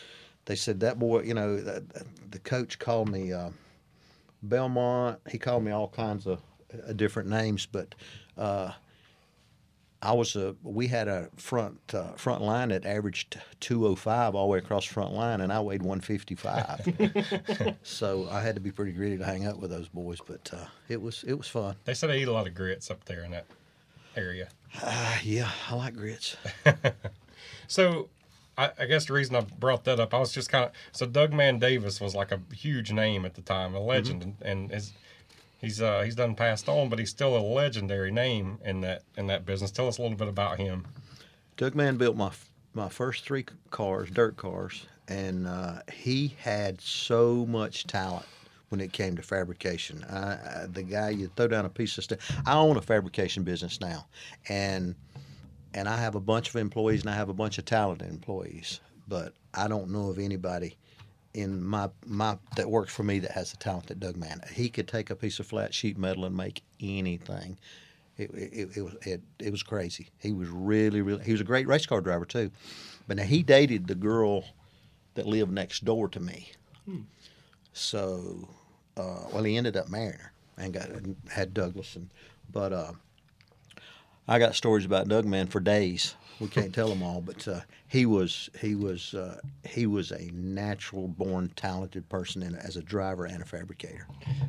they 0.46 0.56
said 0.56 0.80
that 0.80 0.98
boy. 0.98 1.22
You 1.22 1.34
know, 1.34 1.56
the, 1.58 1.84
the 2.32 2.40
coach 2.40 2.80
called 2.80 3.08
me 3.08 3.32
uh, 3.32 3.50
Belmont. 4.42 5.20
He 5.30 5.38
called 5.38 5.62
me 5.62 5.70
all 5.70 5.88
kinds 5.88 6.26
of 6.26 6.40
uh, 6.88 6.92
different 6.92 7.28
names, 7.28 7.66
but. 7.66 7.94
I 10.06 10.12
was 10.12 10.36
a. 10.36 10.54
We 10.62 10.86
had 10.86 11.08
a 11.08 11.28
front 11.36 11.78
uh, 11.92 12.12
front 12.12 12.42
line 12.42 12.68
that 12.68 12.86
averaged 12.86 13.40
205 13.60 14.34
all 14.34 14.46
the 14.46 14.52
way 14.52 14.58
across 14.58 14.86
the 14.86 14.94
front 14.94 15.12
line, 15.12 15.40
and 15.40 15.52
I 15.52 15.60
weighed 15.60 15.82
155. 15.82 17.76
so 17.82 18.28
I 18.30 18.40
had 18.40 18.54
to 18.54 18.60
be 18.60 18.70
pretty 18.70 18.92
gritty 18.92 19.18
to 19.18 19.24
hang 19.24 19.46
out 19.46 19.58
with 19.58 19.70
those 19.70 19.88
boys. 19.88 20.18
But 20.24 20.50
uh, 20.52 20.66
it 20.88 21.02
was 21.02 21.24
it 21.26 21.34
was 21.34 21.48
fun. 21.48 21.76
They 21.84 21.94
said 21.94 22.10
they 22.10 22.20
eat 22.20 22.28
a 22.28 22.32
lot 22.32 22.46
of 22.46 22.54
grits 22.54 22.90
up 22.90 23.04
there 23.04 23.24
in 23.24 23.32
that 23.32 23.46
area. 24.16 24.48
Uh, 24.82 25.16
yeah, 25.22 25.50
I 25.68 25.74
like 25.74 25.94
grits. 25.94 26.36
So, 27.68 28.08
I, 28.56 28.70
I 28.78 28.86
guess 28.86 29.06
the 29.06 29.12
reason 29.12 29.36
I 29.36 29.40
brought 29.40 29.84
that 29.84 30.00
up, 30.00 30.14
I 30.14 30.18
was 30.18 30.32
just 30.32 30.50
kind 30.50 30.66
of 30.66 30.72
so 30.92 31.06
Doug 31.06 31.32
Man 31.32 31.58
Davis 31.58 32.00
was 32.00 32.14
like 32.14 32.32
a 32.32 32.40
huge 32.54 32.92
name 32.92 33.24
at 33.24 33.34
the 33.34 33.42
time, 33.42 33.74
a 33.74 33.80
legend, 33.80 34.22
and, 34.22 34.36
and 34.42 34.70
his, 34.70 34.92
he's 35.66 35.82
uh, 35.82 36.02
he's 36.02 36.14
done 36.14 36.34
passed 36.34 36.68
on, 36.68 36.88
but 36.88 36.98
he's 36.98 37.10
still 37.10 37.36
a 37.36 37.42
legendary 37.42 38.12
name 38.12 38.58
in 38.64 38.80
that 38.82 39.02
in 39.16 39.26
that 39.26 39.44
business. 39.44 39.70
Tell 39.70 39.88
us 39.88 39.98
a 39.98 40.02
little 40.02 40.16
bit 40.16 40.28
about 40.28 40.58
him. 40.58 40.86
Doug 41.56 41.74
Mann 41.74 41.96
built 41.96 42.16
my 42.16 42.30
my 42.72 42.88
first 42.88 43.24
three 43.24 43.44
cars, 43.70 44.10
dirt 44.10 44.36
cars, 44.36 44.86
and 45.08 45.46
uh, 45.46 45.80
he 45.92 46.36
had 46.40 46.80
so 46.80 47.44
much 47.46 47.86
talent 47.86 48.26
when 48.68 48.80
it 48.80 48.92
came 48.92 49.16
to 49.16 49.22
fabrication. 49.22 50.04
I, 50.04 50.18
I, 50.18 50.66
the 50.70 50.82
guy 50.82 51.10
you 51.10 51.30
throw 51.36 51.48
down 51.48 51.64
a 51.64 51.68
piece 51.68 51.98
of 51.98 52.04
stuff. 52.04 52.18
I 52.46 52.54
own 52.54 52.76
a 52.76 52.82
fabrication 52.82 53.42
business 53.42 53.80
now, 53.80 54.06
and 54.48 54.94
and 55.74 55.88
I 55.88 55.96
have 55.96 56.14
a 56.14 56.20
bunch 56.20 56.48
of 56.48 56.56
employees 56.56 57.00
and 57.02 57.10
I 57.10 57.14
have 57.14 57.28
a 57.28 57.34
bunch 57.34 57.58
of 57.58 57.64
talented 57.64 58.08
employees, 58.08 58.80
but 59.08 59.34
I 59.52 59.66
don't 59.66 59.90
know 59.90 60.10
of 60.10 60.18
anybody 60.18 60.76
in 61.36 61.62
my 61.62 61.90
my 62.06 62.38
that 62.56 62.70
works 62.70 62.92
for 62.92 63.02
me 63.02 63.18
that 63.18 63.32
has 63.32 63.50
the 63.50 63.58
talent 63.58 63.86
that 63.86 64.00
Doug 64.00 64.16
Mann. 64.16 64.40
He 64.52 64.70
could 64.70 64.88
take 64.88 65.10
a 65.10 65.14
piece 65.14 65.38
of 65.38 65.46
flat 65.46 65.74
sheet 65.74 65.98
metal 65.98 66.24
and 66.24 66.36
make 66.36 66.62
anything. 66.80 67.58
It, 68.16 68.30
it, 68.32 68.76
it 68.76 68.82
was 68.82 68.94
it, 69.02 69.20
it 69.38 69.50
was 69.50 69.62
crazy. 69.62 70.08
He 70.18 70.32
was 70.32 70.48
really 70.48 71.02
really. 71.02 71.22
He 71.22 71.32
was 71.32 71.42
a 71.42 71.44
great 71.44 71.68
race 71.68 71.84
car 71.84 72.00
driver 72.00 72.24
too, 72.24 72.50
but 73.06 73.18
now 73.18 73.24
he 73.24 73.42
dated 73.42 73.86
the 73.86 73.94
girl 73.94 74.44
that 75.14 75.26
lived 75.26 75.52
next 75.52 75.84
door 75.84 76.08
to 76.08 76.20
me. 76.20 76.52
So, 77.74 78.48
uh, 78.96 79.24
well, 79.32 79.44
he 79.44 79.56
ended 79.58 79.76
up 79.76 79.90
marrying 79.90 80.18
her 80.18 80.32
and 80.56 80.72
got 80.72 80.88
and 80.88 81.16
had 81.30 81.52
Douglas, 81.52 81.94
and 81.96 82.08
but 82.50 82.72
uh, 82.72 82.92
I 84.26 84.38
got 84.38 84.54
stories 84.54 84.86
about 84.86 85.08
Doug 85.08 85.26
Man 85.26 85.48
for 85.48 85.60
days. 85.60 86.14
We 86.38 86.48
can't 86.48 86.74
tell 86.74 86.88
them 86.88 87.02
all, 87.02 87.22
but 87.22 87.48
uh, 87.48 87.60
he 87.88 88.04
was 88.04 88.50
he 88.60 88.74
was 88.74 89.14
uh, 89.14 89.40
he 89.64 89.86
was 89.86 90.10
a 90.10 90.30
natural 90.34 91.08
born 91.08 91.50
talented 91.56 92.06
person 92.10 92.42
in, 92.42 92.54
as 92.56 92.76
a 92.76 92.82
driver 92.82 93.24
and 93.24 93.42
a 93.42 93.46
fabricator. 93.46 94.06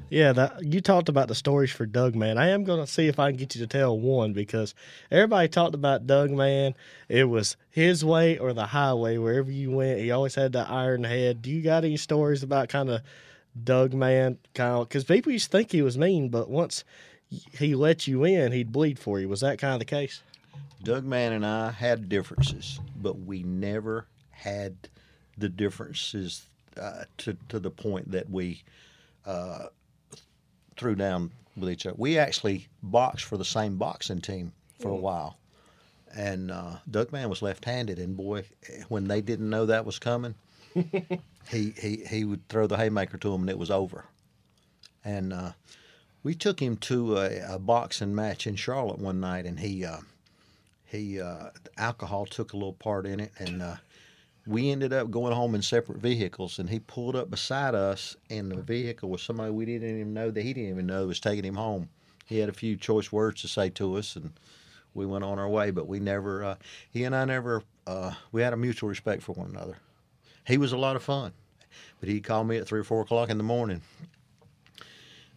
Yeah, 0.09 0.33
that 0.33 0.63
you 0.63 0.81
talked 0.81 1.07
about 1.07 1.29
the 1.29 1.35
stories 1.35 1.71
for 1.71 1.85
Doug 1.85 2.13
Man. 2.13 2.37
I 2.37 2.49
am 2.49 2.65
going 2.65 2.85
to 2.85 2.91
see 2.91 3.07
if 3.07 3.19
I 3.19 3.31
can 3.31 3.37
get 3.37 3.55
you 3.55 3.61
to 3.61 3.67
tell 3.67 3.97
one 3.97 4.33
because 4.33 4.75
everybody 5.11 5.47
talked 5.47 5.75
about 5.75 6.07
Doug 6.07 6.29
Man. 6.29 6.75
It 7.07 7.25
was 7.25 7.55
his 7.69 8.03
way 8.03 8.37
or 8.37 8.51
the 8.51 8.65
highway 8.65 9.17
wherever 9.17 9.49
you 9.49 9.71
went. 9.71 9.99
He 9.99 10.11
always 10.11 10.35
had 10.35 10.51
the 10.51 10.69
iron 10.69 11.05
head. 11.05 11.41
Do 11.41 11.49
you 11.49 11.61
got 11.61 11.85
any 11.85 11.97
stories 11.97 12.43
about 12.43 12.67
kind 12.67 12.89
of 12.89 13.01
Doug 13.63 13.93
Man? 13.93 14.37
Kind 14.53 14.73
of 14.73 14.89
because 14.89 15.05
people 15.05 15.31
used 15.31 15.51
to 15.51 15.57
think 15.57 15.71
he 15.71 15.81
was 15.81 15.97
mean, 15.97 16.27
but 16.27 16.49
once 16.49 16.83
he 17.29 17.75
let 17.75 18.07
you 18.07 18.25
in, 18.25 18.51
he'd 18.51 18.73
bleed 18.73 18.99
for 18.99 19.21
you. 19.21 19.29
Was 19.29 19.41
that 19.41 19.57
kind 19.57 19.73
of 19.73 19.79
the 19.79 19.85
case? 19.85 20.21
Doug 20.83 21.05
Man 21.05 21.33
and 21.33 21.45
I 21.45 21.71
had 21.71 22.09
differences, 22.09 22.79
but 22.95 23.19
we 23.19 23.43
never 23.43 24.05
had 24.31 24.75
the 25.37 25.49
differences 25.49 26.47
uh, 26.79 27.05
to 27.17 27.35
to 27.49 27.59
the 27.59 27.71
point 27.71 28.11
that 28.11 28.29
we 28.29 28.63
uh, 29.25 29.67
threw 30.75 30.95
down 30.95 31.31
with 31.55 31.69
each 31.69 31.85
other. 31.85 31.95
We 31.97 32.17
actually 32.17 32.67
boxed 32.83 33.25
for 33.25 33.37
the 33.37 33.45
same 33.45 33.77
boxing 33.77 34.21
team 34.21 34.53
for 34.79 34.89
a 34.89 34.95
while, 34.95 35.37
and 36.15 36.51
uh, 36.51 36.77
Doug 36.89 37.11
Man 37.11 37.29
was 37.29 37.41
left-handed, 37.41 37.97
and 37.97 38.15
boy, 38.15 38.45
when 38.87 39.07
they 39.07 39.21
didn't 39.21 39.49
know 39.49 39.65
that 39.65 39.85
was 39.85 39.97
coming, 39.97 40.35
he 41.49 41.73
he 41.79 42.03
he 42.07 42.23
would 42.23 42.47
throw 42.49 42.67
the 42.67 42.77
haymaker 42.77 43.17
to 43.17 43.33
him, 43.33 43.41
and 43.41 43.49
it 43.49 43.57
was 43.57 43.71
over. 43.71 44.05
And 45.03 45.33
uh, 45.33 45.51
we 46.21 46.35
took 46.35 46.61
him 46.61 46.77
to 46.77 47.17
a, 47.17 47.55
a 47.55 47.59
boxing 47.59 48.13
match 48.13 48.45
in 48.45 48.55
Charlotte 48.55 48.99
one 48.99 49.19
night, 49.19 49.45
and 49.45 49.59
he. 49.59 49.83
He 50.87 51.19
uh, 51.19 51.49
alcohol 51.77 52.25
took 52.25 52.53
a 52.53 52.57
little 52.57 52.73
part 52.73 53.05
in 53.05 53.19
it, 53.19 53.31
and 53.39 53.61
uh, 53.61 53.75
we 54.45 54.71
ended 54.71 54.93
up 54.93 55.11
going 55.11 55.33
home 55.33 55.53
in 55.53 55.61
separate 55.61 55.97
vehicles. 55.97 56.59
And 56.59 56.69
he 56.69 56.79
pulled 56.79 57.15
up 57.15 57.29
beside 57.29 57.75
us, 57.75 58.15
and 58.29 58.49
the 58.49 58.61
vehicle 58.61 59.09
was 59.09 59.21
somebody 59.21 59.51
we 59.51 59.65
didn't 59.65 59.89
even 59.89 60.13
know 60.13 60.31
that 60.31 60.41
he 60.41 60.53
didn't 60.53 60.69
even 60.69 60.87
know 60.87 61.07
was 61.07 61.19
taking 61.19 61.43
him 61.43 61.55
home. 61.55 61.89
He 62.25 62.39
had 62.39 62.49
a 62.49 62.53
few 62.53 62.77
choice 62.77 63.11
words 63.11 63.41
to 63.41 63.47
say 63.49 63.69
to 63.71 63.95
us, 63.95 64.15
and 64.15 64.31
we 64.93 65.05
went 65.05 65.25
on 65.25 65.39
our 65.39 65.49
way. 65.49 65.71
But 65.71 65.87
we 65.87 65.99
never, 65.99 66.43
uh, 66.43 66.55
he 66.89 67.03
and 67.03 67.13
I 67.15 67.25
never, 67.25 67.63
uh, 67.85 68.13
we 68.31 68.41
had 68.41 68.53
a 68.53 68.57
mutual 68.57 68.89
respect 68.89 69.23
for 69.23 69.33
one 69.33 69.49
another. 69.49 69.77
He 70.45 70.57
was 70.57 70.71
a 70.71 70.77
lot 70.77 70.95
of 70.95 71.03
fun, 71.03 71.33
but 71.99 72.07
he'd 72.07 72.23
call 72.23 72.45
me 72.45 72.55
at 72.57 72.65
three 72.65 72.79
or 72.79 72.85
four 72.85 73.01
o'clock 73.01 73.29
in 73.29 73.37
the 73.37 73.43
morning. 73.43 73.81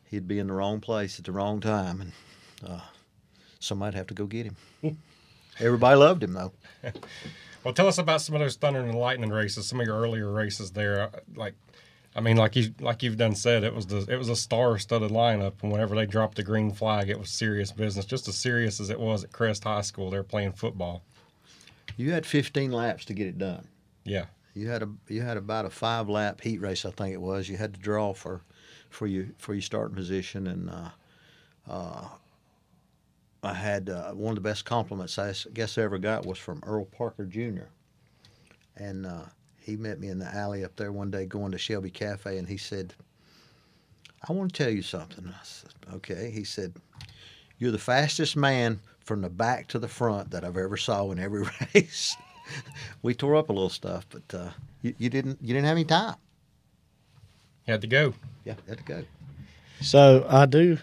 He'd 0.05 0.29
be 0.29 0.39
in 0.39 0.47
the 0.47 0.53
wrong 0.53 0.81
place 0.81 1.19
at 1.19 1.25
the 1.25 1.33
wrong 1.33 1.61
time, 1.61 2.01
and 2.01 2.13
uh, 2.69 2.81
somebody'd 3.59 3.97
have 3.97 4.07
to 4.09 4.15
go 4.15 4.27
get 4.27 4.47
him. 4.47 4.97
Everybody 5.61 5.97
loved 5.97 6.23
him 6.23 6.33
though. 6.33 6.53
Well, 7.63 7.75
tell 7.75 7.89
us 7.89 7.99
about 7.99 8.23
some 8.23 8.35
of 8.35 8.41
those 8.41 8.57
thunder 8.57 8.81
and 8.81 8.95
lightning 8.95 9.29
races. 9.31 9.67
Some 9.67 9.81
of 9.81 9.87
your 9.87 10.01
earlier 10.01 10.31
races 10.33 10.71
there, 10.71 11.11
like, 11.37 11.53
I 12.17 12.21
mean, 12.21 12.39
like 12.39 12.57
you 12.57 12.73
like 12.81 13.03
you've 13.03 13.19
done 13.19 13.35
said, 13.35 13.65
it 13.65 13.75
was 13.75 13.87
the 13.87 14.07
it 14.09 14.17
was 14.17 14.31
a 14.31 14.37
star-studded 14.37 15.11
lineup, 15.11 15.63
and 15.63 15.71
whenever 15.71 15.95
they 15.95 16.07
dropped 16.07 16.37
the 16.37 16.43
green 16.43 16.73
flag, 16.73 17.11
it 17.11 17.19
was 17.19 17.29
serious 17.29 17.71
business. 17.71 18.07
Just 18.07 18.27
as 18.29 18.37
serious 18.37 18.81
as 18.81 18.89
it 18.89 18.99
was 18.99 19.25
at 19.25 19.33
Crest 19.33 19.65
High 19.65 19.83
School. 19.83 20.09
They're 20.11 20.23
playing 20.23 20.53
football. 20.53 21.03
You 21.99 22.13
had 22.13 22.25
15 22.25 22.73
laps 22.73 23.05
to 23.05 23.13
get 23.15 23.27
it 23.27 23.37
done. 23.37 23.69
Yeah, 24.05 24.27
You 24.55 24.69
had 24.71 24.83
a 24.83 24.89
you 25.09 25.21
had 25.21 25.37
about 25.37 25.67
a 25.67 25.71
five 25.71 26.09
lap 26.09 26.41
heat 26.41 26.63
race, 26.63 26.87
I 26.87 26.91
think 26.93 27.13
it 27.13 27.21
was. 27.21 27.49
You 27.51 27.59
had 27.59 27.75
to 27.75 27.81
draw 27.81 28.15
for 28.15 28.41
for 28.89 29.07
you 29.07 29.35
for 29.37 29.53
your 29.53 29.61
starting 29.63 29.95
position, 29.95 30.47
and 30.47 30.71
uh, 30.71 30.91
uh, 31.69 32.09
I 33.43 33.55
had 33.55 33.89
uh, 33.89 34.13
one 34.13 34.33
of 34.33 34.35
the 34.37 34.49
best 34.49 34.65
compliments 34.65 35.19
I 35.19 35.35
guess 35.55 35.79
I 35.79 35.83
ever 35.83 35.99
got 35.99 36.27
was 36.27 36.39
from 36.39 36.63
Earl 36.67 36.85
Parker 36.85 37.25
Jr. 37.25 37.69
And 38.77 39.07
uh, 39.07 39.23
he 39.59 39.77
met 39.77 39.99
me 39.99 40.09
in 40.09 40.19
the 40.19 40.35
alley 40.35 40.65
up 40.65 40.77
there 40.77 40.93
one 40.93 41.11
day 41.11 41.27
going 41.27 41.53
to 41.53 41.59
Shelby 41.59 41.91
Cafe, 41.91 42.37
and 42.37 42.49
he 42.49 42.57
said, 42.57 42.95
"I 44.29 44.33
want 44.33 44.53
to 44.53 44.63
tell 44.65 44.73
you 44.73 44.83
something." 44.83 45.27
I 45.29 45.45
said, 45.45 45.71
"Okay." 45.95 46.31
He 46.31 46.45
said, 46.45 46.75
"You're 47.59 47.73
the 47.73 47.79
fastest 47.79 48.37
man 48.37 48.81
from 49.05 49.23
the 49.23 49.31
back 49.31 49.69
to 49.69 49.79
the 49.79 49.89
front 49.89 50.31
that 50.31 50.45
I've 50.45 50.57
ever 50.57 50.77
saw 50.77 51.11
in 51.11 51.19
every 51.19 51.45
race." 51.75 52.17
we 53.03 53.15
tore 53.15 53.37
up 53.37 53.49
a 53.49 53.53
little 53.53 53.69
stuff, 53.71 54.07
but 54.11 54.35
uh, 54.39 54.51
you, 54.83 54.95
you 54.99 55.09
didn't 55.09 55.39
you 55.41 55.55
didn't 55.55 55.67
have 55.67 55.77
any 55.77 55.85
time. 55.85 56.17
you 57.67 57.73
had 57.73 57.81
to 57.83 57.87
go. 57.87 58.15
Yeah, 58.45 58.55
had 58.69 58.79
to 58.79 58.85
go. 58.85 59.05
So 59.81 60.27
I 60.29 60.47
do. 60.47 60.79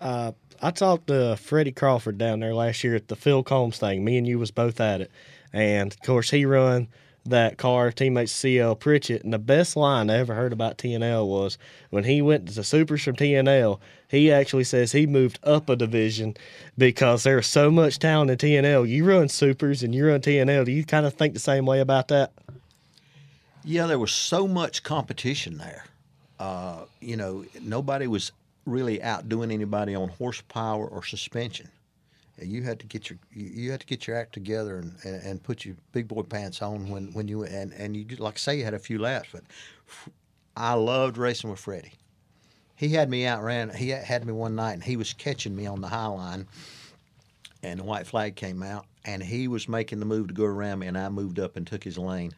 Uh, 0.00 0.32
I 0.62 0.70
talked 0.70 1.08
to 1.08 1.36
Freddie 1.36 1.72
Crawford 1.72 2.18
down 2.18 2.40
there 2.40 2.54
last 2.54 2.82
year 2.84 2.94
at 2.94 3.08
the 3.08 3.16
Phil 3.16 3.42
Combs 3.42 3.78
thing. 3.78 4.04
Me 4.04 4.18
and 4.18 4.26
you 4.26 4.38
was 4.38 4.50
both 4.50 4.80
at 4.80 5.00
it, 5.00 5.10
and 5.52 5.92
of 5.92 6.00
course 6.02 6.30
he 6.30 6.44
run 6.44 6.88
that 7.30 7.58
car 7.58 7.90
teammate 7.90 8.28
CL 8.28 8.76
Pritchett. 8.76 9.24
And 9.24 9.32
the 9.32 9.38
best 9.38 9.76
line 9.76 10.10
I 10.10 10.18
ever 10.18 10.34
heard 10.34 10.52
about 10.52 10.78
TNL 10.78 11.26
was 11.26 11.58
when 11.90 12.04
he 12.04 12.22
went 12.22 12.46
to 12.46 12.54
the 12.54 12.64
Supers 12.64 13.02
from 13.02 13.16
TNL. 13.16 13.78
He 14.08 14.30
actually 14.30 14.64
says 14.64 14.92
he 14.92 15.06
moved 15.06 15.38
up 15.42 15.68
a 15.68 15.76
division 15.76 16.36
because 16.78 17.24
there's 17.24 17.46
so 17.46 17.70
much 17.70 17.98
talent 17.98 18.30
in 18.30 18.38
TNL. 18.38 18.88
You 18.88 19.04
run 19.04 19.28
Supers 19.28 19.82
and 19.82 19.94
you 19.94 20.06
run 20.06 20.20
TNL. 20.20 20.64
Do 20.64 20.72
you 20.72 20.84
kind 20.84 21.06
of 21.06 21.14
think 21.14 21.34
the 21.34 21.40
same 21.40 21.66
way 21.66 21.80
about 21.80 22.08
that? 22.08 22.32
Yeah, 23.64 23.86
there 23.86 23.98
was 23.98 24.12
so 24.12 24.46
much 24.46 24.84
competition 24.84 25.58
there. 25.58 25.86
Uh, 26.38 26.84
you 27.00 27.16
know, 27.16 27.44
nobody 27.60 28.06
was 28.06 28.30
really 28.66 29.02
outdoing 29.02 29.50
anybody 29.50 29.94
on 29.94 30.08
horsepower 30.08 30.86
or 30.86 31.02
suspension. 31.04 31.70
You 32.42 32.64
had 32.64 32.80
to 32.80 32.86
get 32.86 33.08
your 33.08 33.18
you 33.32 33.70
had 33.70 33.80
to 33.80 33.86
get 33.86 34.06
your 34.06 34.16
act 34.16 34.34
together 34.34 34.76
and, 34.76 34.94
and, 35.04 35.22
and 35.22 35.42
put 35.42 35.64
your 35.64 35.76
big 35.92 36.06
boy 36.06 36.22
pants 36.22 36.60
on 36.60 36.90
when, 36.90 37.12
when 37.14 37.28
you 37.28 37.44
and 37.44 37.72
and 37.72 37.96
you 37.96 38.04
like 38.16 38.34
I 38.34 38.38
say 38.38 38.58
you 38.58 38.64
had 38.64 38.74
a 38.74 38.78
few 38.78 38.98
laps, 38.98 39.30
but 39.32 39.42
I 40.54 40.74
loved 40.74 41.16
racing 41.16 41.48
with 41.48 41.60
Freddie. 41.60 41.94
He 42.74 42.90
had 42.90 43.08
me 43.08 43.26
outran. 43.26 43.70
He 43.70 43.88
had 43.88 44.26
me 44.26 44.34
one 44.34 44.54
night, 44.54 44.74
and 44.74 44.84
he 44.84 44.96
was 44.96 45.14
catching 45.14 45.56
me 45.56 45.66
on 45.66 45.80
the 45.80 45.88
high 45.88 46.06
line, 46.06 46.46
and 47.62 47.80
the 47.80 47.84
white 47.84 48.06
flag 48.06 48.36
came 48.36 48.62
out, 48.62 48.84
and 49.06 49.22
he 49.22 49.48
was 49.48 49.66
making 49.66 49.98
the 49.98 50.04
move 50.04 50.28
to 50.28 50.34
go 50.34 50.44
around 50.44 50.80
me, 50.80 50.86
and 50.86 50.98
I 50.98 51.08
moved 51.08 51.38
up 51.38 51.56
and 51.56 51.66
took 51.66 51.84
his 51.84 51.96
lane. 51.96 52.34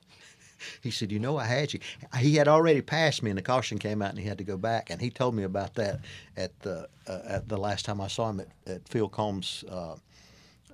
He 0.80 0.90
said, 0.90 1.12
"You 1.12 1.18
know, 1.18 1.36
I 1.36 1.44
had 1.46 1.72
you." 1.72 1.80
He 2.18 2.36
had 2.36 2.48
already 2.48 2.80
passed 2.80 3.22
me, 3.22 3.30
and 3.30 3.38
the 3.38 3.42
caution 3.42 3.78
came 3.78 4.02
out, 4.02 4.10
and 4.10 4.18
he 4.18 4.26
had 4.26 4.38
to 4.38 4.44
go 4.44 4.56
back. 4.56 4.90
And 4.90 5.00
he 5.00 5.10
told 5.10 5.34
me 5.34 5.42
about 5.42 5.74
that 5.74 6.00
at 6.36 6.58
the 6.60 6.88
uh, 7.06 7.20
at 7.26 7.48
the 7.48 7.56
last 7.56 7.84
time 7.84 8.00
I 8.00 8.08
saw 8.08 8.30
him 8.30 8.40
at, 8.40 8.48
at 8.66 8.88
Phil 8.88 9.08
Combs 9.08 9.64
uh, 9.70 9.96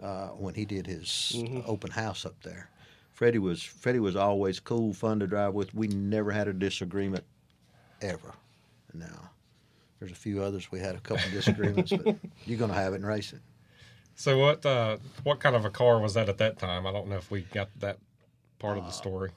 uh, 0.02 0.28
when 0.28 0.54
he 0.54 0.64
did 0.64 0.86
his 0.86 1.42
open 1.66 1.90
house 1.90 2.24
up 2.26 2.40
there. 2.42 2.70
Freddie 3.12 3.38
was 3.38 3.62
Freddie 3.62 4.00
was 4.00 4.16
always 4.16 4.60
cool, 4.60 4.92
fun 4.92 5.20
to 5.20 5.26
drive 5.26 5.54
with. 5.54 5.74
We 5.74 5.86
never 5.88 6.32
had 6.32 6.48
a 6.48 6.52
disagreement, 6.52 7.24
ever. 8.02 8.34
Now, 8.92 9.30
there's 9.98 10.12
a 10.12 10.16
few 10.16 10.42
others 10.42 10.70
we 10.70 10.80
had 10.80 10.94
a 10.94 11.00
couple 11.00 11.30
disagreements, 11.30 11.92
but 11.92 12.16
you're 12.46 12.58
gonna 12.58 12.74
have 12.74 12.92
it 12.92 12.96
in 12.96 13.06
racing. 13.06 13.40
So 14.16 14.38
what 14.38 14.66
uh, 14.66 14.98
what 15.22 15.40
kind 15.40 15.56
of 15.56 15.64
a 15.64 15.70
car 15.70 16.00
was 16.00 16.14
that 16.14 16.28
at 16.28 16.38
that 16.38 16.58
time? 16.58 16.86
I 16.86 16.92
don't 16.92 17.08
know 17.08 17.16
if 17.16 17.30
we 17.30 17.42
got 17.42 17.68
that 17.80 17.98
part 18.58 18.78
of 18.78 18.84
the 18.84 18.90
story. 18.92 19.30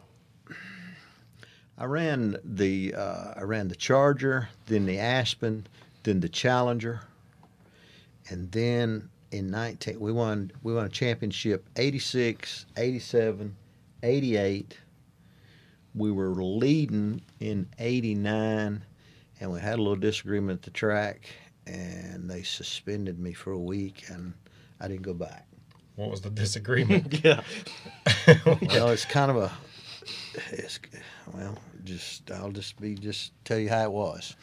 I 1.77 1.85
ran 1.85 2.37
the 2.43 2.93
uh, 2.95 3.33
I 3.35 3.43
ran 3.43 3.67
the 3.67 3.75
Charger, 3.75 4.49
then 4.65 4.85
the 4.85 4.97
Aspen, 4.97 5.67
then 6.03 6.19
the 6.19 6.29
Challenger, 6.29 7.01
and 8.29 8.51
then 8.51 9.09
in 9.31 9.51
19 9.51 9.99
we 9.99 10.11
won 10.11 10.51
we 10.63 10.73
won 10.73 10.85
a 10.85 10.89
championship 10.89 11.67
86, 11.75 12.65
87, 12.77 13.55
88. 14.03 14.77
We 15.95 16.11
were 16.11 16.33
leading 16.35 17.21
in 17.39 17.67
89 17.79 18.83
and 19.39 19.51
we 19.51 19.59
had 19.59 19.75
a 19.75 19.81
little 19.81 19.95
disagreement 19.95 20.59
at 20.59 20.63
the 20.63 20.71
track 20.71 21.27
and 21.65 22.29
they 22.29 22.43
suspended 22.43 23.19
me 23.19 23.33
for 23.33 23.51
a 23.51 23.59
week 23.59 24.05
and 24.09 24.33
I 24.79 24.87
didn't 24.87 25.01
go 25.01 25.13
back. 25.13 25.47
What 25.95 26.11
was 26.11 26.21
the 26.21 26.29
disagreement? 26.29 27.19
Yeah. 27.23 27.41
Well, 28.61 28.89
it's 28.89 29.05
kind 29.05 29.31
of 29.31 29.37
a, 29.37 29.51
it's 30.51 30.79
well, 31.33 31.57
just 31.83 32.29
I'll 32.31 32.51
just 32.51 32.79
be 32.79 32.95
just 32.95 33.31
tell 33.45 33.59
you 33.59 33.69
how 33.69 33.83
it 33.83 33.91
was. 33.91 34.35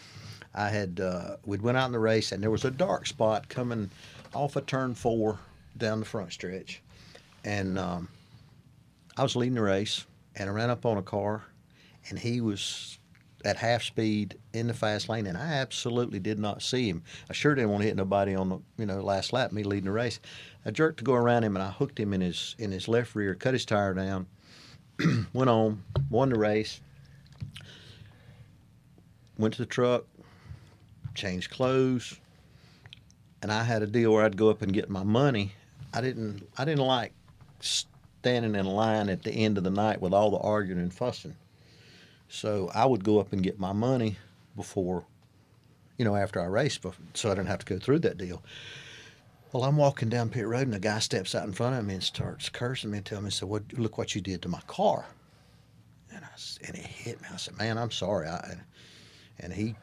I 0.54 0.68
had 0.68 1.00
uh, 1.00 1.36
we'd 1.44 1.62
went 1.62 1.76
out 1.76 1.86
in 1.86 1.92
the 1.92 1.98
race 1.98 2.32
and 2.32 2.42
there 2.42 2.50
was 2.50 2.64
a 2.64 2.70
dark 2.70 3.06
spot 3.06 3.48
coming 3.48 3.90
off 4.34 4.56
of 4.56 4.66
turn 4.66 4.94
four 4.94 5.38
down 5.76 6.00
the 6.00 6.06
front 6.06 6.32
stretch, 6.32 6.82
and 7.44 7.78
um, 7.78 8.08
I 9.16 9.22
was 9.22 9.36
leading 9.36 9.54
the 9.54 9.62
race 9.62 10.06
and 10.36 10.48
I 10.48 10.52
ran 10.52 10.70
up 10.70 10.84
on 10.84 10.98
a 10.98 11.02
car, 11.02 11.44
and 12.08 12.18
he 12.18 12.40
was 12.40 12.98
at 13.44 13.56
half 13.56 13.82
speed 13.82 14.38
in 14.52 14.66
the 14.66 14.74
fast 14.74 15.08
lane, 15.08 15.26
and 15.26 15.36
I 15.36 15.54
absolutely 15.54 16.18
did 16.18 16.38
not 16.38 16.62
see 16.62 16.88
him. 16.88 17.02
I 17.28 17.34
sure 17.34 17.54
didn't 17.54 17.70
want 17.70 17.82
to 17.82 17.88
hit 17.88 17.96
nobody 17.96 18.34
on 18.34 18.48
the 18.48 18.58
you 18.78 18.86
know 18.86 19.00
last 19.00 19.32
lap, 19.32 19.52
me 19.52 19.62
leading 19.62 19.84
the 19.84 19.92
race. 19.92 20.18
I 20.64 20.70
jerked 20.70 20.98
to 20.98 21.04
go 21.04 21.14
around 21.14 21.44
him, 21.44 21.56
and 21.56 21.62
I 21.62 21.70
hooked 21.70 22.00
him 22.00 22.12
in 22.12 22.20
his 22.20 22.56
in 22.58 22.72
his 22.72 22.88
left 22.88 23.14
rear, 23.14 23.34
cut 23.34 23.54
his 23.54 23.64
tire 23.64 23.94
down, 23.94 24.26
went 25.32 25.50
on, 25.50 25.82
won 26.10 26.30
the 26.30 26.38
race, 26.38 26.80
went 29.38 29.54
to 29.54 29.62
the 29.62 29.66
truck, 29.66 30.04
changed 31.14 31.50
clothes, 31.50 32.18
and 33.42 33.52
I 33.52 33.62
had 33.62 33.82
a 33.82 33.86
deal 33.86 34.12
where 34.12 34.24
I'd 34.24 34.36
go 34.36 34.50
up 34.50 34.62
and 34.62 34.72
get 34.72 34.88
my 34.88 35.02
money. 35.02 35.52
I 35.92 36.00
didn't 36.00 36.48
I 36.56 36.64
didn't 36.64 36.84
like 36.84 37.12
standing 37.60 38.54
in 38.54 38.66
line 38.66 39.08
at 39.08 39.22
the 39.22 39.32
end 39.32 39.58
of 39.58 39.64
the 39.64 39.70
night 39.70 40.00
with 40.00 40.14
all 40.14 40.30
the 40.30 40.38
arguing 40.38 40.80
and 40.80 40.92
fussing. 40.92 41.36
So 42.28 42.70
I 42.74 42.86
would 42.86 43.04
go 43.04 43.20
up 43.20 43.32
and 43.32 43.42
get 43.42 43.60
my 43.60 43.72
money 43.72 44.16
before, 44.56 45.04
you 45.98 46.04
know, 46.04 46.16
after 46.16 46.40
I 46.40 46.46
raced, 46.46 46.84
so 47.14 47.30
I 47.30 47.34
didn't 47.34 47.48
have 47.48 47.60
to 47.60 47.66
go 47.66 47.78
through 47.78 48.00
that 48.00 48.18
deal. 48.18 48.42
Well, 49.54 49.62
I'm 49.62 49.76
walking 49.76 50.08
down 50.08 50.30
pit 50.30 50.48
road, 50.48 50.66
and 50.66 50.74
a 50.74 50.80
guy 50.80 50.98
steps 50.98 51.32
out 51.32 51.46
in 51.46 51.52
front 51.52 51.76
of 51.76 51.84
me 51.84 51.94
and 51.94 52.02
starts 52.02 52.48
cursing 52.48 52.90
me 52.90 52.98
and 52.98 53.06
telling 53.06 53.26
me, 53.26 53.30
"So 53.30 53.46
what? 53.46 53.72
Look 53.74 53.96
what 53.96 54.16
you 54.16 54.20
did 54.20 54.42
to 54.42 54.48
my 54.48 54.60
car." 54.66 55.06
And 56.12 56.24
I 56.24 56.30
and 56.66 56.74
it 56.74 56.84
hit 56.84 57.22
me. 57.22 57.28
I 57.32 57.36
said, 57.36 57.56
"Man, 57.56 57.78
I'm 57.78 57.92
sorry." 57.92 58.26
I, 58.26 58.56
and 59.38 59.52
he 59.52 59.76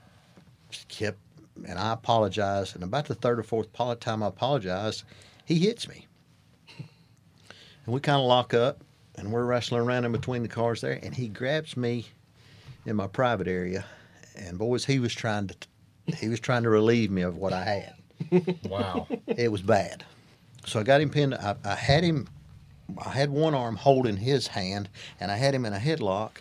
kept, 0.90 1.20
and 1.66 1.80
I 1.80 1.94
apologized. 1.94 2.76
And 2.76 2.84
about 2.84 3.06
the 3.06 3.16
third 3.16 3.40
or 3.40 3.44
fourth 3.44 3.72
time 4.02 4.22
I 4.22 4.28
apologized, 4.28 5.06
he 5.46 5.60
hits 5.60 5.88
me, 5.88 6.06
and 6.78 7.94
we 7.94 8.02
kind 8.02 8.20
of 8.20 8.28
lock 8.28 8.54
up, 8.54 8.84
and 9.16 9.32
we're 9.32 9.46
wrestling 9.46 9.84
around 9.84 10.04
in 10.04 10.12
between 10.12 10.42
the 10.42 10.50
cars 10.50 10.82
there, 10.82 11.00
and 11.02 11.16
he 11.16 11.30
grabs 11.30 11.78
me 11.78 12.08
in 12.86 12.98
my 12.98 13.08
private 13.08 13.48
area, 13.48 13.86
and 14.36 14.58
boys, 14.58 14.84
he 14.84 15.00
was 15.00 15.14
trying 15.14 15.48
to 15.48 15.56
he 16.18 16.28
was 16.28 16.42
trying 16.42 16.64
to 16.64 16.70
relieve 16.70 17.10
me 17.10 17.22
of 17.22 17.38
what 17.38 17.54
I 17.54 17.64
had. 17.64 18.01
Wow, 18.68 19.08
it 19.28 19.52
was 19.52 19.62
bad. 19.62 20.06
So 20.66 20.80
I 20.80 20.84
got 20.84 21.02
him 21.02 21.10
pinned. 21.10 21.34
I, 21.34 21.56
I 21.64 21.76
had 21.76 22.04
him. 22.04 22.28
I 22.98 23.10
had 23.10 23.30
one 23.30 23.54
arm 23.54 23.76
holding 23.76 24.18
his 24.18 24.48
hand, 24.48 24.90
and 25.20 25.32
I 25.32 25.38
had 25.38 25.56
him 25.56 25.66
in 25.66 25.74
a 25.74 25.80
headlock. 25.80 26.32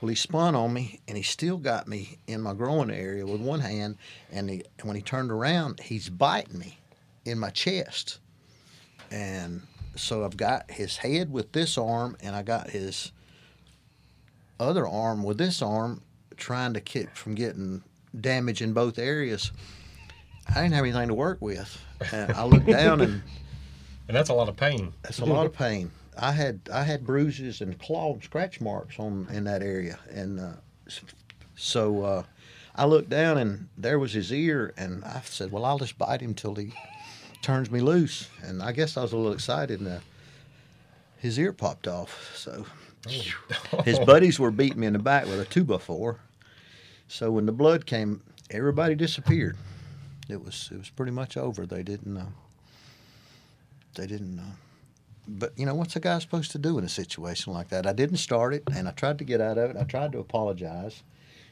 Well, 0.00 0.08
he 0.10 0.14
spun 0.14 0.54
on 0.54 0.72
me, 0.72 1.00
and 1.08 1.16
he 1.16 1.22
still 1.22 1.56
got 1.56 1.88
me 1.88 2.18
in 2.26 2.42
my 2.42 2.52
groin 2.52 2.90
area 2.90 3.26
with 3.26 3.40
one 3.40 3.60
hand. 3.60 3.96
And, 4.30 4.50
he, 4.50 4.62
when 4.82 4.94
he 4.94 5.02
turned 5.02 5.32
around, 5.32 5.80
he's 5.80 6.08
biting 6.08 6.58
me 6.58 6.78
in 7.24 7.38
my 7.38 7.50
chest. 7.50 8.18
And 9.10 9.62
so 9.96 10.24
I've 10.24 10.36
got 10.36 10.70
his 10.70 10.98
head 10.98 11.32
with 11.32 11.52
this 11.52 11.78
arm, 11.78 12.16
and 12.20 12.36
I 12.36 12.42
got 12.42 12.70
his 12.70 13.10
other 14.60 14.86
arm 14.86 15.22
with 15.22 15.38
this 15.38 15.62
arm 15.62 16.02
trying 16.36 16.74
to 16.74 16.80
keep 16.80 17.14
from 17.16 17.34
getting 17.34 17.82
damage 18.18 18.62
in 18.62 18.72
both 18.72 18.98
areas. 18.98 19.50
I 20.48 20.62
didn't 20.62 20.74
have 20.74 20.84
anything 20.84 21.08
to 21.08 21.14
work 21.14 21.38
with. 21.40 21.80
And 22.12 22.32
I 22.32 22.44
looked 22.44 22.66
down 22.66 23.00
and 23.00 23.22
and 24.08 24.16
that's 24.16 24.30
a 24.30 24.34
lot 24.34 24.48
of 24.48 24.56
pain. 24.56 24.92
That's 25.02 25.18
a 25.20 25.24
lot 25.24 25.46
of 25.46 25.52
pain. 25.52 25.90
I 26.18 26.32
had 26.32 26.60
I 26.72 26.82
had 26.82 27.04
bruises 27.04 27.60
and 27.60 27.78
claw 27.78 28.12
and 28.12 28.22
scratch 28.22 28.60
marks 28.60 28.98
on 28.98 29.26
in 29.32 29.44
that 29.44 29.62
area, 29.62 29.98
and 30.10 30.40
uh, 30.40 30.52
so 31.56 32.02
uh, 32.02 32.22
I 32.74 32.86
looked 32.86 33.10
down 33.10 33.38
and 33.38 33.68
there 33.76 33.98
was 33.98 34.12
his 34.12 34.32
ear, 34.32 34.72
and 34.76 35.04
I 35.04 35.20
said, 35.24 35.52
"Well, 35.52 35.64
I'll 35.64 35.78
just 35.78 35.98
bite 35.98 36.20
him 36.20 36.34
till 36.34 36.54
he 36.54 36.72
turns 37.42 37.70
me 37.70 37.80
loose." 37.80 38.28
And 38.42 38.62
I 38.62 38.72
guess 38.72 38.96
I 38.96 39.02
was 39.02 39.12
a 39.12 39.16
little 39.16 39.32
excited, 39.32 39.80
and 39.80 39.88
uh, 39.88 39.98
his 41.18 41.38
ear 41.38 41.52
popped 41.52 41.86
off. 41.86 42.32
So 42.34 42.64
his 43.84 43.98
buddies 44.06 44.38
were 44.38 44.50
beating 44.50 44.80
me 44.80 44.86
in 44.86 44.94
the 44.94 44.98
back 44.98 45.26
with 45.26 45.40
a 45.40 45.44
two 45.44 45.64
by 45.64 45.78
four. 45.78 46.20
So 47.08 47.30
when 47.30 47.46
the 47.46 47.52
blood 47.52 47.84
came, 47.84 48.22
everybody 48.50 48.94
disappeared. 48.94 49.56
It 50.28 50.44
was 50.44 50.68
it 50.72 50.78
was 50.78 50.90
pretty 50.90 51.12
much 51.12 51.36
over. 51.36 51.66
They 51.66 51.82
didn't. 51.82 52.16
Uh, 52.16 52.26
they 53.94 54.06
didn't. 54.06 54.38
Uh, 54.38 54.56
but 55.28 55.52
you 55.56 55.66
know 55.66 55.74
what's 55.74 55.96
a 55.96 56.00
guy 56.00 56.18
supposed 56.18 56.52
to 56.52 56.58
do 56.58 56.78
in 56.78 56.84
a 56.84 56.88
situation 56.88 57.52
like 57.52 57.68
that? 57.68 57.86
I 57.86 57.92
didn't 57.92 58.18
start 58.18 58.54
it, 58.54 58.64
and 58.74 58.88
I 58.88 58.92
tried 58.92 59.18
to 59.18 59.24
get 59.24 59.40
out 59.40 59.58
of 59.58 59.70
it. 59.70 59.76
I 59.76 59.84
tried 59.84 60.12
to 60.12 60.18
apologize, 60.18 61.02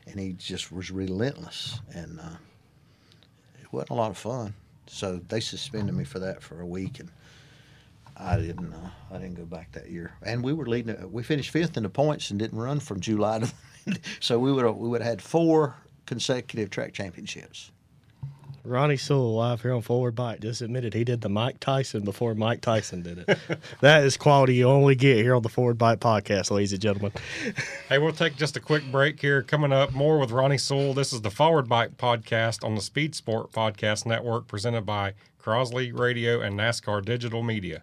and 0.07 0.19
he 0.19 0.33
just 0.33 0.73
was 0.73 0.91
relentless, 0.91 1.80
and 1.93 2.21
uh, 2.21 2.37
it 3.60 3.73
wasn't 3.73 3.91
a 3.91 3.95
lot 3.95 4.10
of 4.10 4.19
fun. 4.19 4.54
So 4.87 5.21
they 5.28 5.41
suspended 5.41 5.95
me 5.95 6.04
for 6.04 6.19
that 6.21 6.43
for 6.43 6.60
a 6.60 6.67
week, 6.67 7.00
and 7.00 7.10
I 8.17 8.37
didn't. 8.37 8.73
Uh, 8.73 8.91
I 9.10 9.19
didn't 9.19 9.34
go 9.34 9.45
back 9.45 9.73
that 9.73 9.91
year. 9.91 10.15
And 10.23 10.43
we 10.43 10.52
were 10.52 10.67
leading. 10.67 11.13
We 11.13 11.23
finished 11.23 11.50
fifth 11.50 11.76
in 11.76 11.82
the 11.82 11.89
points 11.89 12.30
and 12.30 12.39
didn't 12.39 12.58
run 12.58 12.80
from 12.80 13.00
July 13.00 13.41
to. 13.41 13.52
so 14.21 14.39
we 14.39 14.52
would 14.52 14.65
we 14.73 14.89
would 14.89 15.02
have 15.02 15.10
had 15.10 15.23
four 15.23 15.76
consecutive 16.06 16.71
track 16.71 16.93
championships. 16.93 17.71
Ronnie 18.66 18.96
Sewell, 18.96 19.34
live 19.34 19.60
here 19.60 19.74
on 19.74 19.82
Forward 19.82 20.14
Bite, 20.14 20.40
just 20.40 20.62
admitted 20.62 20.94
he 20.94 21.04
did 21.04 21.20
the 21.20 21.28
Mike 21.28 21.60
Tyson 21.60 22.02
before 22.02 22.34
Mike 22.34 22.62
Tyson 22.62 23.02
did 23.02 23.18
it. 23.18 23.38
that 23.80 24.04
is 24.04 24.16
quality 24.16 24.54
you 24.54 24.66
only 24.66 24.94
get 24.94 25.18
here 25.18 25.34
on 25.34 25.42
the 25.42 25.50
Forward 25.50 25.76
Bite 25.76 26.00
podcast, 26.00 26.50
ladies 26.50 26.72
and 26.72 26.80
gentlemen. 26.80 27.12
hey, 27.90 27.98
we'll 27.98 28.12
take 28.12 28.36
just 28.36 28.56
a 28.56 28.60
quick 28.60 28.82
break 28.90 29.20
here. 29.20 29.42
Coming 29.42 29.70
up, 29.70 29.92
more 29.92 30.18
with 30.18 30.30
Ronnie 30.30 30.56
Sewell. 30.56 30.94
This 30.94 31.12
is 31.12 31.20
the 31.20 31.30
Forward 31.30 31.68
Bite 31.68 31.98
podcast 31.98 32.64
on 32.64 32.74
the 32.74 32.80
Speed 32.80 33.14
Sport 33.14 33.52
Podcast 33.52 34.06
Network, 34.06 34.48
presented 34.48 34.86
by 34.86 35.12
Crosley 35.38 35.96
Radio 35.96 36.40
and 36.40 36.58
NASCAR 36.58 37.04
Digital 37.04 37.42
Media. 37.42 37.82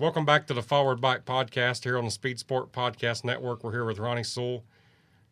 Welcome 0.00 0.24
back 0.24 0.46
to 0.46 0.54
the 0.54 0.62
Forward 0.62 1.00
Bite 1.00 1.24
Podcast 1.24 1.82
here 1.82 1.98
on 1.98 2.04
the 2.04 2.12
Speed 2.12 2.38
Sport 2.38 2.70
Podcast 2.70 3.24
Network. 3.24 3.64
We're 3.64 3.72
here 3.72 3.84
with 3.84 3.98
Ronnie 3.98 4.22
Sewell. 4.22 4.62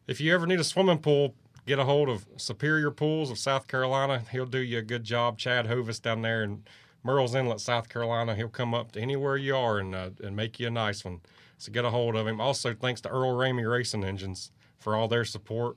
If 0.09 0.20
you 0.20 0.35
ever 0.35 0.44
need 0.44 0.59
a 0.59 0.64
swimming 0.64 0.98
pool, 0.98 1.37
get 1.68 1.79
a 1.79 1.85
hold 1.85 2.09
of 2.09 2.26
Superior 2.37 2.90
Pools 2.90 3.31
of 3.31 3.38
South 3.38 3.68
Carolina. 3.68 4.24
He'll 4.33 4.44
do 4.44 4.59
you 4.59 4.79
a 4.79 4.83
good 4.83 5.05
job. 5.05 5.38
Chad 5.38 5.68
Hovis 5.68 6.00
down 6.00 6.22
there 6.22 6.42
in 6.42 6.64
Murrells 7.05 7.37
Inlet, 7.37 7.61
South 7.61 7.88
Carolina. 7.88 8.35
He'll 8.35 8.48
come 8.48 8.74
up 8.74 8.90
to 8.92 9.00
anywhere 9.00 9.37
you 9.37 9.55
are 9.55 9.79
and 9.79 9.94
uh, 9.94 10.11
and 10.20 10.35
make 10.35 10.59
you 10.59 10.66
a 10.66 10.70
nice 10.70 11.05
one. 11.05 11.20
So 11.59 11.70
get 11.70 11.85
a 11.85 11.90
hold 11.90 12.16
of 12.16 12.26
him. 12.26 12.40
Also, 12.40 12.74
thanks 12.74 13.00
to 13.02 13.09
Earl 13.09 13.37
Ramey 13.37 13.70
Racing 13.70 14.02
Engines 14.02 14.50
for 14.81 14.96
all 14.96 15.07
their 15.07 15.24
support. 15.24 15.76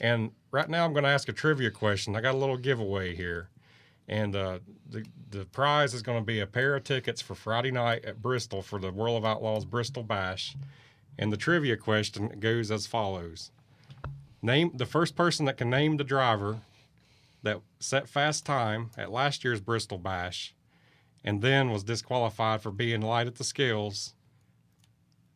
And 0.00 0.30
right 0.52 0.70
now, 0.70 0.86
I'm 0.86 0.94
going 0.94 1.04
to 1.04 1.10
ask 1.10 1.28
a 1.28 1.34
trivia 1.34 1.70
question. 1.70 2.16
I 2.16 2.22
got 2.22 2.34
a 2.34 2.38
little 2.38 2.56
giveaway 2.56 3.14
here 3.14 3.50
and 4.08 4.34
uh, 4.34 4.58
the 4.88 5.04
the 5.30 5.44
prize 5.44 5.94
is 5.94 6.02
going 6.02 6.18
to 6.18 6.24
be 6.24 6.40
a 6.40 6.46
pair 6.46 6.74
of 6.74 6.84
tickets 6.84 7.22
for 7.22 7.34
Friday 7.34 7.70
night 7.70 8.04
at 8.04 8.20
Bristol 8.20 8.62
for 8.62 8.78
the 8.78 8.90
World 8.90 9.18
of 9.18 9.24
Outlaws 9.24 9.64
Bristol 9.64 10.02
Bash. 10.02 10.56
And 11.18 11.32
the 11.32 11.36
trivia 11.36 11.76
question 11.76 12.40
goes 12.40 12.70
as 12.70 12.86
follows: 12.86 13.50
Name 14.42 14.72
the 14.74 14.86
first 14.86 15.16
person 15.16 15.46
that 15.46 15.56
can 15.56 15.70
name 15.70 15.96
the 15.96 16.04
driver 16.04 16.60
that 17.42 17.60
set 17.78 18.08
fast 18.08 18.44
time 18.44 18.90
at 18.96 19.12
last 19.12 19.44
year's 19.44 19.60
Bristol 19.60 19.98
Bash, 19.98 20.54
and 21.24 21.42
then 21.42 21.70
was 21.70 21.84
disqualified 21.84 22.62
for 22.62 22.70
being 22.70 23.00
light 23.00 23.26
at 23.26 23.36
the 23.36 23.44
scales. 23.44 24.14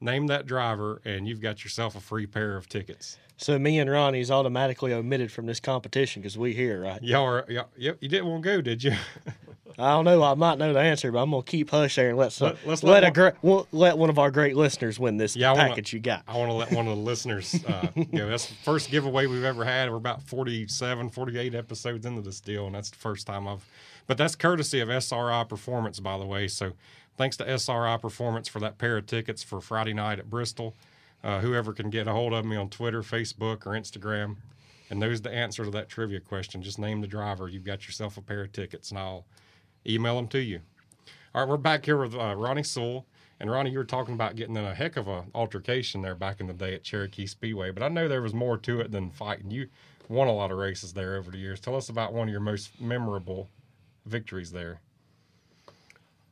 Name 0.01 0.27
that 0.27 0.47
driver, 0.47 1.01
and 1.05 1.27
you've 1.27 1.41
got 1.41 1.65
yourself 1.65 1.97
a 1.97 2.01
free 2.01 2.27
pair 2.27 2.57
of 2.57 2.69
tickets. 2.69 3.17
So 3.37 3.59
me 3.59 3.79
and 3.79 3.91
Ronnie's 3.91 4.31
automatically 4.31 4.93
omitted 4.93 5.33
from 5.33 5.47
this 5.47 5.61
competition 5.61 6.23
because 6.23 6.37
we 6.37 6.53
here, 6.53 6.83
right? 6.83 7.03
Y'all 7.03 7.25
are, 7.25 7.45
y'all, 7.49 7.69
yep. 7.77 7.97
You 8.01 8.09
didn't 8.09 8.27
want 8.27 8.43
to 8.43 8.49
go, 8.49 8.61
did 8.61 8.83
you? 8.83 8.93
I 9.79 9.91
don't 9.91 10.05
know. 10.05 10.23
I 10.23 10.35
might 10.35 10.59
know 10.59 10.73
the 10.73 10.81
answer, 10.81 11.11
but 11.11 11.23
I'm 11.23 11.31
gonna 11.31 11.43
keep 11.43 11.71
hush 11.71 11.97
there 11.97 12.11
and 12.11 12.19
let 12.19 12.33
some, 12.33 12.57
let, 12.65 12.83
let, 12.83 13.03
let 13.03 13.17
a 13.17 13.35
we'll, 13.43 13.67
let 13.73 13.99
one 13.99 14.11
of 14.11 14.19
our 14.19 14.31
great 14.31 14.57
listeners 14.57 14.99
win 14.99 15.17
this 15.17 15.37
yeah, 15.37 15.55
package 15.55 15.93
wanna, 15.93 15.99
you 15.99 16.01
got. 16.01 16.23
I 16.29 16.37
want 16.37 16.51
to 16.51 16.55
let 16.55 16.73
one 16.73 16.87
of 16.87 16.97
the 16.97 17.03
listeners. 17.03 17.65
Uh, 17.65 17.89
you 17.95 18.07
know, 18.13 18.29
that's 18.29 18.47
the 18.47 18.55
first 18.55 18.91
giveaway 18.91 19.27
we've 19.27 19.45
ever 19.45 19.65
had. 19.65 19.91
We're 19.91 19.97
about 19.97 20.23
47, 20.23 21.11
48 21.11 21.55
episodes 21.55 22.07
into 22.07 22.21
this 22.21 22.41
deal, 22.41 22.67
and 22.67 22.75
that's 22.75 22.91
the 22.91 22.97
first 22.97 23.27
time 23.27 23.49
I've. 23.49 23.67
But 24.07 24.19
that's 24.19 24.37
courtesy 24.37 24.81
of 24.81 24.91
SRI 24.91 25.45
Performance, 25.45 25.99
by 25.99 26.19
the 26.19 26.27
way. 26.27 26.49
So, 26.49 26.73
thanks 27.17 27.37
to 27.39 27.51
SRI 27.51 27.97
Performance 27.97 28.49
for 28.49 28.61
that 28.61 28.79
pair 28.79 28.97
of 28.97 29.07
tickets 29.07 29.43
for 29.43 29.61
Friday 29.61 29.95
night 29.95 30.19
at 30.19 30.29
Bristol. 30.29 30.75
Uh, 31.23 31.41
whoever 31.41 31.73
can 31.73 31.89
get 31.89 32.07
a 32.07 32.13
hold 32.13 32.35
of 32.35 32.45
me 32.45 32.55
on 32.55 32.69
Twitter, 32.69 33.03
Facebook, 33.03 33.67
or 33.67 33.71
Instagram 33.71 34.37
and 34.91 35.01
knows 35.01 35.23
the 35.23 35.33
answer 35.33 35.65
to 35.65 35.71
that 35.71 35.89
trivia 35.89 36.21
question, 36.21 36.63
just 36.63 36.79
name 36.79 37.01
the 37.01 37.07
driver. 37.07 37.49
You've 37.49 37.65
got 37.65 37.87
yourself 37.87 38.17
a 38.17 38.21
pair 38.21 38.43
of 38.43 38.53
tickets, 38.53 38.91
and 38.91 38.99
I'll 38.99 39.25
email 39.87 40.17
them 40.17 40.29
to 40.29 40.41
you. 40.41 40.61
All 41.35 41.43
right, 41.43 41.49
we're 41.49 41.57
back 41.57 41.85
here 41.85 41.97
with 41.97 42.15
uh, 42.15 42.35
Ronnie 42.37 42.63
Sewell. 42.63 43.07
And 43.41 43.51
Ronnie, 43.51 43.71
you 43.71 43.79
were 43.79 43.85
talking 43.85 44.15
about 44.15 44.37
getting 44.37 44.57
in 44.57 44.65
a 44.65 44.75
heck 44.75 44.97
of 44.97 45.09
a 45.09 45.25
altercation 45.35 46.03
there 46.03 46.15
back 46.15 46.41
in 46.41 46.47
the 46.47 46.55
day 46.55 46.75
at 46.75 46.85
Cherokee 46.85 47.27
Speedway, 47.27 47.73
but 47.73 47.83
I 47.83 47.89
know 47.89 48.07
there 48.09 48.23
was 48.23 48.33
more 48.33 48.57
to 48.59 48.81
it 48.81 48.93
than 48.93 49.11
fighting. 49.11 49.51
You 49.51 49.69
won 50.09 50.29
a 50.29 50.33
lot 50.33 50.53
of 50.53 50.59
races 50.59 50.93
there 50.93 51.17
over 51.17 51.31
the 51.31 51.39
years. 51.39 51.61
Tell 51.61 51.75
us 51.75 51.89
about 51.89 52.13
one 52.13 52.29
of 52.29 52.33
your 52.33 52.41
most 52.41 52.81
memorable 52.81 53.49
victories 54.07 54.53
there. 54.53 54.81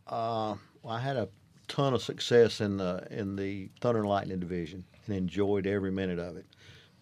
Uh, 0.07 0.55
well, 0.83 0.95
I 0.95 1.01
had 1.01 1.17
a 1.17 1.29
ton 1.69 1.95
of 1.95 2.03
success 2.03 2.61
in 2.61 2.77
the 2.77 3.07
in 3.11 3.35
the 3.35 3.71
Thunder 3.81 4.01
and 4.01 4.09
Lightning 4.09 4.39
division 4.39 4.85
and 5.07 5.17
enjoyed 5.17 5.67
every 5.67 5.91
minute 5.91 6.19
of 6.19 6.37
it. 6.37 6.47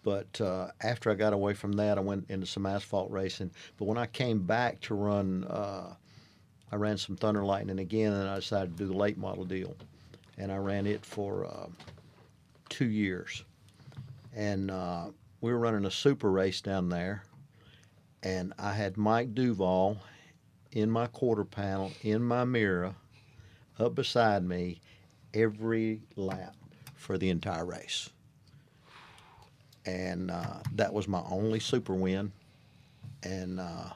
But 0.03 0.41
uh, 0.41 0.71
after 0.81 1.11
I 1.11 1.15
got 1.15 1.33
away 1.33 1.53
from 1.53 1.73
that, 1.73 1.97
I 1.97 2.01
went 2.01 2.29
into 2.29 2.47
some 2.47 2.65
asphalt 2.65 3.11
racing. 3.11 3.51
But 3.77 3.85
when 3.85 3.97
I 3.97 4.07
came 4.07 4.39
back 4.47 4.79
to 4.81 4.95
run, 4.95 5.43
uh, 5.43 5.93
I 6.71 6.77
ran 6.77 6.97
some 6.97 7.17
Thunder 7.17 7.43
Lightning 7.43 7.79
again, 7.79 8.13
and 8.13 8.29
I 8.29 8.35
decided 8.35 8.77
to 8.77 8.83
do 8.83 8.87
the 8.87 8.97
late 8.97 9.17
model 9.17 9.43
deal, 9.43 9.75
and 10.37 10.51
I 10.51 10.57
ran 10.57 10.87
it 10.87 11.05
for 11.05 11.45
uh, 11.45 11.67
two 12.69 12.87
years. 12.87 13.43
And 14.33 14.71
uh, 14.71 15.07
we 15.41 15.51
were 15.51 15.59
running 15.59 15.85
a 15.85 15.91
super 15.91 16.31
race 16.31 16.61
down 16.61 16.87
there, 16.87 17.23
and 18.23 18.53
I 18.57 18.73
had 18.73 18.95
Mike 18.95 19.35
Duvall 19.35 19.97
in 20.71 20.89
my 20.89 21.07
quarter 21.07 21.43
panel 21.43 21.91
in 22.03 22.23
my 22.23 22.45
mirror 22.45 22.95
up 23.77 23.95
beside 23.95 24.43
me 24.43 24.79
every 25.33 26.01
lap 26.15 26.55
for 26.95 27.17
the 27.17 27.29
entire 27.29 27.65
race. 27.65 28.09
And 29.85 30.31
uh, 30.31 30.59
that 30.75 30.93
was 30.93 31.07
my 31.07 31.21
only 31.29 31.59
super 31.59 31.93
win. 31.95 32.31
And 33.23 33.59
uh, 33.59 33.89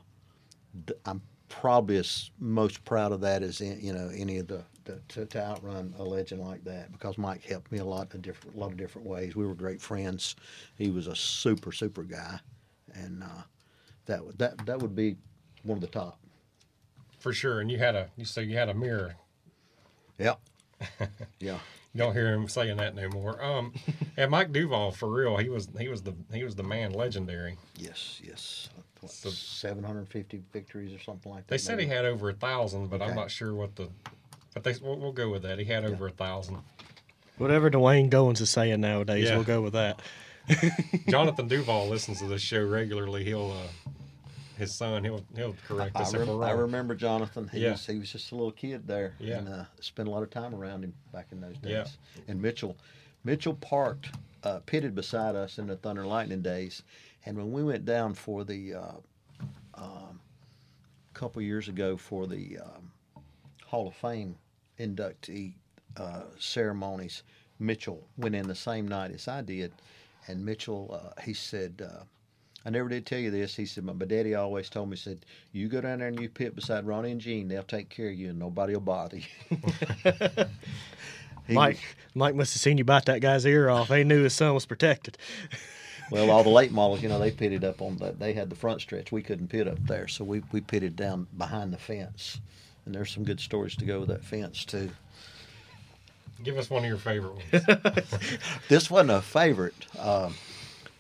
th- 0.88 0.99
I'm 1.05 1.21
probably 1.49 1.97
as 1.97 2.31
most 2.39 2.84
proud 2.86 3.12
of 3.12 3.21
that 3.21 3.43
is 3.43 3.62
in, 3.62 3.79
you 3.81 3.93
know 3.93 4.10
any 4.15 4.38
of 4.38 4.47
the, 4.47 4.63
the 4.86 4.99
to, 5.10 5.25
to 5.25 5.43
outrun 5.43 5.93
a 5.97 6.03
legend 6.03 6.41
like 6.41 6.63
that 6.63 6.91
because 6.91 7.17
Mike 7.17 7.43
helped 7.43 7.71
me 7.71 7.79
a 7.79 7.86
lot 7.86 8.13
of 8.13 8.21
different 8.21 8.55
a 8.55 8.60
lot 8.60 8.71
of 8.71 8.77
different 8.77 9.08
ways. 9.08 9.36
We 9.36 9.45
were 9.45 9.55
great 9.55 9.81
friends. 9.81 10.36
He 10.77 10.89
was 10.89 11.08
a 11.08 11.15
super 11.15 11.71
super 11.71 12.03
guy, 12.03 12.39
and 12.93 13.23
uh, 13.23 13.43
that 14.05 14.25
would 14.25 14.38
that 14.39 14.65
that 14.65 14.79
would 14.79 14.95
be 14.95 15.17
one 15.63 15.77
of 15.77 15.81
the 15.81 15.88
top. 15.88 16.19
For 17.19 17.34
sure. 17.34 17.60
And 17.60 17.71
you 17.71 17.77
had 17.77 17.95
a 17.95 18.10
you 18.15 18.25
say 18.25 18.43
you 18.43 18.58
had 18.58 18.69
a 18.69 18.73
mirror. 18.73 19.15
Yep. 20.19 20.39
yeah. 21.39 21.58
You 21.93 21.99
don't 21.99 22.13
hear 22.13 22.34
him 22.34 22.47
saying 22.49 22.77
that 22.77 22.93
no 22.93 23.08
more. 23.10 23.41
Um, 23.43 23.73
and 24.17 24.29
Mike 24.29 24.51
Duvall, 24.51 24.91
for 24.91 25.10
real, 25.10 25.38
he 25.38 25.47
was 25.49 25.69
he 25.79 25.88
was 25.88 26.01
the 26.03 26.13
he 26.34 26.43
was 26.43 26.55
the 26.55 26.63
man, 26.63 26.91
legendary. 26.91 27.58
Yes, 27.77 28.19
yes. 28.23 28.69
What, 29.06 29.12
So- 29.12 29.30
750 29.30 30.41
victories 30.52 30.94
or 30.94 31.00
something 31.00 31.32
like 31.32 31.46
that. 31.48 31.50
They 31.52 31.58
said 31.58 31.80
he 31.80 31.86
had 31.88 32.06
over 32.06 32.30
a 32.30 32.34
thousand, 32.34 32.89
but 32.89 33.02
I'm 33.02 33.15
not 33.15 33.32
sure 33.32 33.54
what 33.54 33.76
the. 33.76 33.89
But 34.54 34.63
they 34.63 34.74
we'll, 34.82 34.98
we'll 34.98 35.12
go 35.12 35.30
with 35.30 35.44
that. 35.44 35.60
He 35.60 35.65
had 35.65 35.84
over 35.86 36.08
a 36.08 36.12
thousand. 36.12 36.58
Whatever 37.38 37.70
Dwayne 37.70 38.10
Goins 38.10 38.39
is 38.41 38.50
saying 38.50 38.80
nowadays, 38.82 39.26
Yeah. 39.28 39.36
we'll 39.36 39.44
go 39.44 39.62
with 39.62 39.74
that. 39.74 40.02
Jonathan 41.10 41.48
Duvall 41.50 41.89
listens 41.89 42.20
to 42.20 42.28
this 42.28 42.41
show 42.41 42.63
regularly. 42.65 43.24
He'll 43.26 43.52
uh, 43.52 43.89
his 44.58 44.74
son 44.74 45.04
he'll 45.04 45.26
he'll 45.36 45.56
correct 45.68 45.96
I, 45.98 46.02
us 46.04 46.13
if 46.13 46.20
rem- 46.22 46.30
we're 46.30 46.44
I 46.46 46.52
remember 46.52 46.96
Jonathan. 46.96 47.50
He, 47.52 47.60
Yeah. 47.62 47.72
was, 47.72 47.86
he 47.86 47.98
was 48.00 48.12
just 48.12 48.32
a 48.32 48.36
little 48.36 48.52
kid 48.54 48.88
there. 48.88 49.13
Yeah. 49.20 49.39
And 49.39 49.50
uh, 49.50 49.63
spent 49.82 50.08
a 50.08 50.12
lot 50.12 50.24
of 50.24 50.30
time 50.30 50.56
around 50.56 50.84
him 50.84 50.94
back 51.12 51.28
in 51.32 51.41
those 51.41 51.58
days. 51.58 51.72
Yeah. 51.72 51.86
And 52.30 52.41
Mitchell, 52.41 52.78
Mitchell 53.26 53.56
parked, 53.56 54.10
uh, 54.45 54.60
pitted 54.65 54.95
beside 54.95 55.36
us 55.36 55.58
in 55.58 55.67
the 55.67 55.75
Thunder 55.75 56.01
and 56.01 56.10
Lightning 56.10 56.41
days. 56.41 56.84
And 57.25 57.36
when 57.36 57.51
we 57.51 57.63
went 57.63 57.86
down 57.86 58.13
for 58.13 58.43
the, 58.43 58.75
uh, 58.75 58.91
um, 59.73 60.19
couple 61.13 61.41
years 61.41 61.67
ago 61.67 61.97
for 61.97 62.27
the 62.27 62.60
um, 62.60 62.91
Hall 63.65 63.88
of 63.88 63.95
Fame 63.95 64.36
inductee 64.79 65.53
uh, 65.97 66.23
ceremonies, 66.38 67.23
Mitchell 67.58 68.08
went 68.17 68.36
in 68.36 68.47
the 68.47 68.55
same 68.55 68.88
night 68.88 69.12
as 69.12 69.27
I 69.27 69.41
did. 69.41 69.71
And 70.27 70.45
Mitchell, 70.45 70.99
uh, 71.01 71.21
he 71.21 71.34
said, 71.34 71.81
uh, 71.84 72.03
I 72.65 72.69
never 72.69 72.89
did 72.89 73.05
tell 73.05 73.19
you 73.19 73.31
this. 73.31 73.55
He 73.55 73.65
said, 73.65 73.84
my, 73.84 73.93
daddy 73.93 74.36
always 74.36 74.69
told 74.69 74.89
me, 74.89 74.95
said, 74.97 75.25
you 75.53 75.67
go 75.67 75.81
down 75.81 75.99
there 75.99 76.08
and 76.08 76.19
you 76.19 76.29
pit 76.29 76.55
beside 76.55 76.86
Ronnie 76.86 77.12
and 77.12 77.21
Gene, 77.21 77.47
they'll 77.47 77.63
take 77.63 77.89
care 77.89 78.10
of 78.10 78.15
you 78.15 78.29
and 78.29 78.39
nobody 78.39 78.73
will 78.73 78.81
bother 78.81 79.17
you. 79.17 79.58
He 81.47 81.53
Mike 81.53 81.79
Mike 82.13 82.36
must 82.36 82.53
have 82.53 82.62
seen 82.62 82.77
you 82.77 82.84
bite 82.84 83.05
that 83.05 83.21
guy's 83.21 83.45
ear 83.45 83.69
off. 83.69 83.89
He 83.89 84.03
knew 84.03 84.23
his 84.23 84.34
son 84.34 84.53
was 84.53 84.65
protected. 84.65 85.17
Well, 86.12 86.29
all 86.29 86.43
the 86.43 86.49
late 86.49 86.71
models, 86.71 87.01
you 87.01 87.10
know, 87.10 87.17
they 87.17 87.31
pitted 87.31 87.63
up 87.63 87.81
on 87.81 87.97
that. 87.97 88.19
They 88.19 88.34
had 88.34 88.49
the 88.49 88.55
front 88.55 88.81
stretch. 88.81 89.12
We 89.12 89.23
couldn't 89.23 89.47
pit 89.47 89.67
up 89.67 89.79
there, 89.88 90.08
so 90.08 90.23
we, 90.23 90.43
we 90.51 90.62
pitted 90.62 90.95
down 90.95 91.27
behind 91.36 91.73
the 91.73 91.77
fence. 91.77 92.39
And 92.86 92.93
there's 92.93 93.12
some 93.12 93.23
good 93.23 93.39
stories 93.39 93.75
to 93.77 93.86
go 93.86 94.01
with 94.01 94.10
that 94.10 94.23
fence 94.23 94.65
too. 94.65 94.91
Give 96.43 96.58
us 96.58 96.69
one 96.69 96.84
of 96.84 96.89
your 96.89 96.97
favorite 96.97 97.34
ones. 97.51 97.65
This 98.69 98.91
wasn't 98.91 99.12
a 99.12 99.21
favorite. 99.21 99.73
Um, 99.97 100.36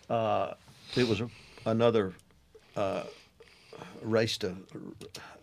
uh, 0.09 0.53
it 0.95 1.07
was 1.07 1.21
a, 1.21 1.29
another 1.65 2.13
uh, 2.75 3.03
race 4.01 4.37
to 4.39 4.55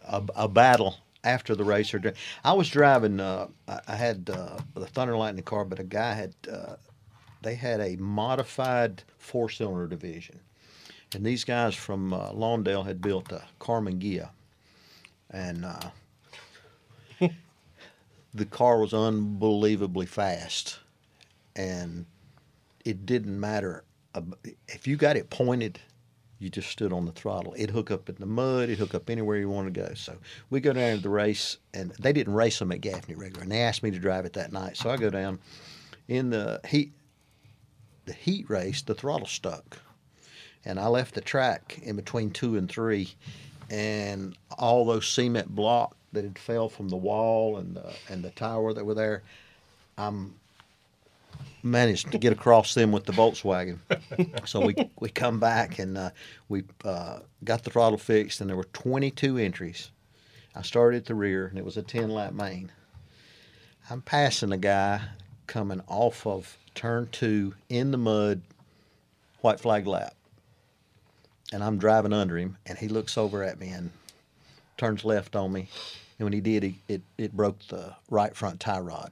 a, 0.08 0.22
a 0.34 0.48
battle 0.48 0.96
after 1.24 1.54
the 1.54 1.64
race. 1.64 1.94
Or 1.94 2.14
I 2.44 2.52
was 2.52 2.68
driving. 2.68 3.20
Uh, 3.20 3.48
I, 3.86 3.96
had 3.96 4.30
uh, 4.32 4.58
the 4.74 4.86
Thunder 4.86 5.16
Lightning 5.16 5.44
car, 5.44 5.64
but 5.64 5.78
a 5.78 5.84
guy 5.84 6.14
had. 6.14 6.34
Uh, 6.50 6.76
they 7.42 7.54
had 7.56 7.80
a 7.80 7.96
modified 7.96 9.02
four-cylinder 9.18 9.88
division, 9.88 10.38
and 11.12 11.26
these 11.26 11.42
guys 11.42 11.74
from 11.74 12.12
uh, 12.12 12.30
Lawndale 12.30 12.86
had 12.86 13.02
built 13.02 13.32
a 13.32 13.42
Karmann 13.60 14.00
Ghia, 14.00 14.30
and. 15.30 15.64
Uh, 15.64 15.90
the 18.34 18.46
car 18.46 18.80
was 18.80 18.94
unbelievably 18.94 20.06
fast, 20.06 20.78
and 21.54 22.06
it 22.84 23.06
didn't 23.06 23.38
matter 23.38 23.84
if 24.68 24.86
you 24.86 24.96
got 24.96 25.16
it 25.16 25.30
pointed. 25.30 25.80
You 26.42 26.50
just 26.50 26.68
stood 26.68 26.92
on 26.92 27.06
the 27.06 27.12
throttle. 27.12 27.54
It'd 27.56 27.70
hook 27.70 27.90
up 27.90 28.08
in 28.08 28.16
the 28.18 28.26
mud. 28.26 28.64
It'd 28.64 28.78
hook 28.78 28.94
up 28.94 29.08
anywhere 29.08 29.38
you 29.38 29.48
want 29.48 29.72
to 29.72 29.80
go. 29.80 29.94
So 29.94 30.16
we 30.50 30.60
go 30.60 30.72
down 30.72 30.96
to 30.96 31.02
the 31.02 31.08
race, 31.08 31.56
and 31.72 31.92
they 31.92 32.12
didn't 32.12 32.34
race 32.34 32.58
them 32.58 32.72
at 32.72 32.80
Gaffney 32.80 33.14
regular, 33.14 33.42
and 33.42 33.52
they 33.52 33.62
asked 33.62 33.82
me 33.82 33.90
to 33.92 33.98
drive 33.98 34.24
it 34.24 34.32
that 34.34 34.52
night. 34.52 34.76
So 34.76 34.90
I 34.90 34.96
go 34.96 35.10
down 35.10 35.38
in 36.08 36.30
the 36.30 36.60
heat. 36.68 36.92
The 38.04 38.12
heat 38.14 38.50
race, 38.50 38.82
the 38.82 38.96
throttle 38.96 39.28
stuck, 39.28 39.78
and 40.64 40.80
I 40.80 40.88
left 40.88 41.14
the 41.14 41.20
track 41.20 41.78
in 41.84 41.94
between 41.94 42.32
two 42.32 42.56
and 42.56 42.68
three, 42.68 43.14
and 43.70 44.36
all 44.58 44.84
those 44.84 45.06
cement 45.06 45.54
blocks 45.54 45.96
that 46.12 46.24
had 46.24 46.36
fell 46.36 46.68
from 46.68 46.88
the 46.88 46.96
wall 46.96 47.58
and 47.58 47.76
the, 47.76 47.94
and 48.08 48.24
the 48.24 48.30
tower 48.30 48.72
that 48.72 48.84
were 48.84 48.94
there, 48.94 49.22
I'm 49.96 50.34
managed 51.62 52.10
to 52.12 52.18
get 52.18 52.32
across 52.32 52.74
them 52.74 52.92
with 52.92 53.04
the 53.04 53.12
Volkswagen. 53.12 53.78
so 54.46 54.66
we 54.66 54.74
we 54.98 55.08
come 55.08 55.38
back 55.38 55.78
and 55.78 55.96
uh, 55.96 56.10
we 56.48 56.64
uh, 56.84 57.20
got 57.44 57.62
the 57.62 57.70
throttle 57.70 57.98
fixed, 57.98 58.40
and 58.40 58.50
there 58.50 58.56
were 58.56 58.64
22 58.72 59.38
entries. 59.38 59.90
I 60.54 60.62
started 60.62 60.98
at 60.98 61.04
the 61.06 61.14
rear, 61.14 61.46
and 61.46 61.58
it 61.58 61.64
was 61.64 61.76
a 61.76 61.82
10 61.82 62.10
lap 62.10 62.32
main. 62.32 62.72
I'm 63.88 64.02
passing 64.02 64.52
a 64.52 64.58
guy 64.58 65.00
coming 65.46 65.82
off 65.86 66.26
of 66.26 66.56
turn 66.74 67.08
two 67.10 67.54
in 67.68 67.90
the 67.90 67.98
mud, 67.98 68.42
white 69.40 69.60
flag 69.60 69.86
lap. 69.86 70.14
And 71.52 71.62
I'm 71.62 71.78
driving 71.78 72.12
under 72.12 72.38
him, 72.38 72.56
and 72.64 72.78
he 72.78 72.88
looks 72.88 73.18
over 73.18 73.42
at 73.42 73.60
me 73.60 73.68
and 73.68 73.90
turns 74.78 75.04
left 75.04 75.36
on 75.36 75.52
me. 75.52 75.68
And 76.22 76.26
when 76.26 76.34
he 76.34 76.40
did, 76.40 76.62
he, 76.62 76.78
it, 76.86 77.02
it 77.18 77.32
broke 77.32 77.66
the 77.66 77.96
right 78.08 78.32
front 78.32 78.60
tie 78.60 78.78
rod. 78.78 79.10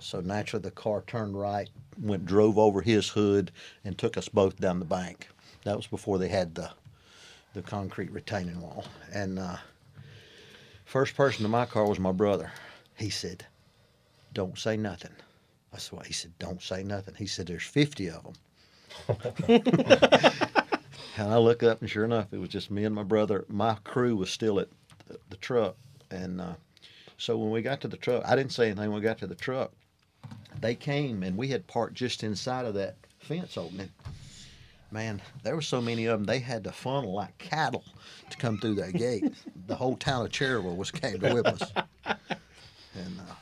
So 0.00 0.20
naturally, 0.20 0.64
the 0.64 0.72
car 0.72 1.04
turned 1.06 1.38
right, 1.38 1.70
went 1.96 2.26
drove 2.26 2.58
over 2.58 2.82
his 2.82 3.08
hood, 3.08 3.52
and 3.84 3.96
took 3.96 4.16
us 4.16 4.28
both 4.28 4.58
down 4.58 4.80
the 4.80 4.84
bank. 4.84 5.28
That 5.62 5.76
was 5.76 5.86
before 5.86 6.18
they 6.18 6.26
had 6.26 6.56
the 6.56 6.72
the 7.54 7.62
concrete 7.62 8.10
retaining 8.10 8.60
wall. 8.60 8.84
And 9.12 9.38
uh, 9.38 9.58
first 10.86 11.14
person 11.14 11.44
in 11.44 11.52
my 11.52 11.66
car 11.66 11.86
was 11.86 12.00
my 12.00 12.10
brother. 12.10 12.50
He 12.96 13.10
said, 13.10 13.46
"Don't 14.34 14.58
say 14.58 14.76
nothing." 14.76 15.14
That's 15.70 15.92
why 15.92 16.02
he 16.04 16.12
said, 16.12 16.32
"Don't 16.40 16.60
say 16.60 16.82
nothing." 16.82 17.14
He 17.14 17.28
said, 17.28 17.46
"There's 17.46 17.62
50 17.62 18.10
of 18.10 18.24
them." 18.24 18.34
and 21.16 21.32
I 21.32 21.38
look 21.38 21.62
up, 21.62 21.80
and 21.80 21.88
sure 21.88 22.04
enough, 22.04 22.32
it 22.32 22.38
was 22.38 22.48
just 22.48 22.72
me 22.72 22.82
and 22.84 22.94
my 22.96 23.04
brother. 23.04 23.44
My 23.46 23.76
crew 23.84 24.16
was 24.16 24.30
still 24.30 24.58
at 24.58 24.66
the, 25.06 25.20
the 25.28 25.36
truck, 25.36 25.76
and 26.10 26.40
uh, 26.40 26.54
so 27.16 27.36
when 27.36 27.50
we 27.50 27.62
got 27.62 27.80
to 27.82 27.88
the 27.88 27.96
truck, 27.96 28.22
I 28.26 28.34
didn't 28.34 28.52
say 28.52 28.66
anything. 28.66 28.90
When 28.90 29.00
we 29.00 29.00
got 29.00 29.18
to 29.18 29.26
the 29.26 29.34
truck, 29.34 29.72
they 30.60 30.74
came, 30.74 31.22
and 31.22 31.36
we 31.36 31.48
had 31.48 31.66
parked 31.66 31.94
just 31.94 32.24
inside 32.24 32.66
of 32.66 32.74
that 32.74 32.96
fence 33.18 33.56
opening. 33.56 33.90
Man, 34.90 35.22
there 35.44 35.54
were 35.54 35.62
so 35.62 35.80
many 35.80 36.06
of 36.06 36.18
them. 36.18 36.24
They 36.24 36.40
had 36.40 36.64
to 36.64 36.72
funnel 36.72 37.12
like 37.12 37.36
cattle 37.38 37.84
to 38.28 38.36
come 38.36 38.58
through 38.58 38.74
that 38.76 38.94
gate. 38.94 39.24
the 39.66 39.76
whole 39.76 39.96
town 39.96 40.24
of 40.24 40.32
Cherryville 40.32 40.76
was 40.76 40.90
came 40.90 41.20
to 41.20 41.34
whip 41.34 41.46
us, 41.46 41.72
and 42.04 43.20
uh, 43.20 43.34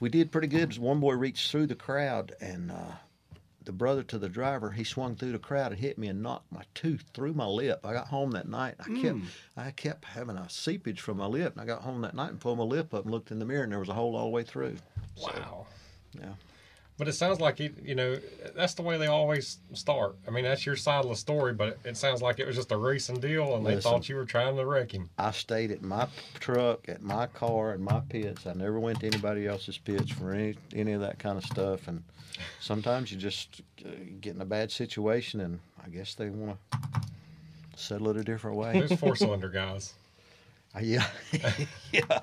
we 0.00 0.08
did 0.08 0.30
pretty 0.30 0.48
good. 0.48 0.76
One 0.76 1.00
boy 1.00 1.14
reached 1.14 1.50
through 1.50 1.68
the 1.68 1.74
crowd, 1.74 2.34
and 2.40 2.70
uh, 2.70 2.92
the 3.64 3.72
brother 3.72 4.02
to 4.04 4.18
the 4.18 4.28
driver, 4.28 4.70
he 4.70 4.84
swung 4.84 5.16
through 5.16 5.32
the 5.32 5.38
crowd 5.38 5.72
and 5.72 5.80
hit 5.80 5.98
me 5.98 6.08
and 6.08 6.22
knocked 6.22 6.50
my 6.52 6.62
tooth 6.74 7.04
through 7.14 7.34
my 7.34 7.46
lip. 7.46 7.80
I 7.84 7.92
got 7.92 8.08
home 8.08 8.32
that 8.32 8.48
night. 8.48 8.74
I 8.80 8.84
kept 8.84 9.18
mm. 9.18 9.24
I 9.56 9.70
kept 9.70 10.04
having 10.04 10.36
a 10.36 10.48
seepage 10.48 11.00
from 11.00 11.18
my 11.18 11.26
lip, 11.26 11.52
and 11.52 11.62
I 11.62 11.64
got 11.64 11.82
home 11.82 12.00
that 12.02 12.14
night 12.14 12.30
and 12.30 12.40
pulled 12.40 12.58
my 12.58 12.64
lip 12.64 12.92
up 12.94 13.04
and 13.04 13.12
looked 13.12 13.30
in 13.30 13.38
the 13.38 13.44
mirror, 13.44 13.64
and 13.64 13.72
there 13.72 13.78
was 13.78 13.88
a 13.88 13.94
hole 13.94 14.16
all 14.16 14.24
the 14.24 14.30
way 14.30 14.42
through. 14.42 14.76
Wow. 15.20 15.66
Yeah. 16.14 16.34
But 16.98 17.08
it 17.08 17.14
sounds 17.14 17.40
like 17.40 17.58
you, 17.58 17.74
you 17.82 17.94
know 17.94 18.16
that's 18.54 18.74
the 18.74 18.82
way 18.82 18.98
they 18.98 19.06
always 19.06 19.58
start. 19.72 20.14
I 20.28 20.30
mean, 20.30 20.44
that's 20.44 20.64
your 20.66 20.76
side 20.76 21.04
of 21.04 21.10
the 21.10 21.16
story, 21.16 21.54
but 21.54 21.78
it 21.84 21.96
sounds 21.96 22.20
like 22.20 22.38
it 22.38 22.46
was 22.46 22.54
just 22.54 22.70
a 22.70 22.76
racing 22.76 23.18
deal, 23.18 23.56
and 23.56 23.66
they 23.66 23.80
thought 23.80 24.08
you 24.08 24.14
were 24.14 24.26
trying 24.26 24.56
to 24.56 24.66
wreck 24.66 24.92
him. 24.92 25.08
I 25.18 25.30
stayed 25.32 25.70
at 25.70 25.82
my 25.82 26.06
truck, 26.38 26.88
at 26.88 27.02
my 27.02 27.26
car, 27.26 27.74
in 27.74 27.82
my 27.82 28.00
pits. 28.08 28.46
I 28.46 28.52
never 28.52 28.78
went 28.78 29.00
to 29.00 29.06
anybody 29.06 29.46
else's 29.46 29.78
pits 29.78 30.10
for 30.10 30.32
any 30.32 30.54
any 30.74 30.92
of 30.92 31.00
that 31.00 31.18
kind 31.18 31.38
of 31.38 31.44
stuff. 31.44 31.88
And 31.88 32.02
sometimes 32.60 33.12
you 33.12 33.18
just 33.18 33.62
uh, 33.84 33.90
get 34.20 34.34
in 34.34 34.40
a 34.40 34.46
bad 34.46 34.70
situation, 34.70 35.40
and 35.40 35.60
I 35.84 35.88
guess 35.88 36.14
they 36.14 36.28
want 36.30 36.58
to 36.72 36.78
settle 37.76 38.08
it 38.08 38.16
a 38.16 38.24
different 38.24 38.56
way. 38.56 38.80
Those 38.80 38.98
four 38.98 39.16
cylinder 39.16 39.48
guys. 39.48 39.94
Uh, 40.74 40.80
yeah, 40.80 41.06
yeah, 41.92 42.20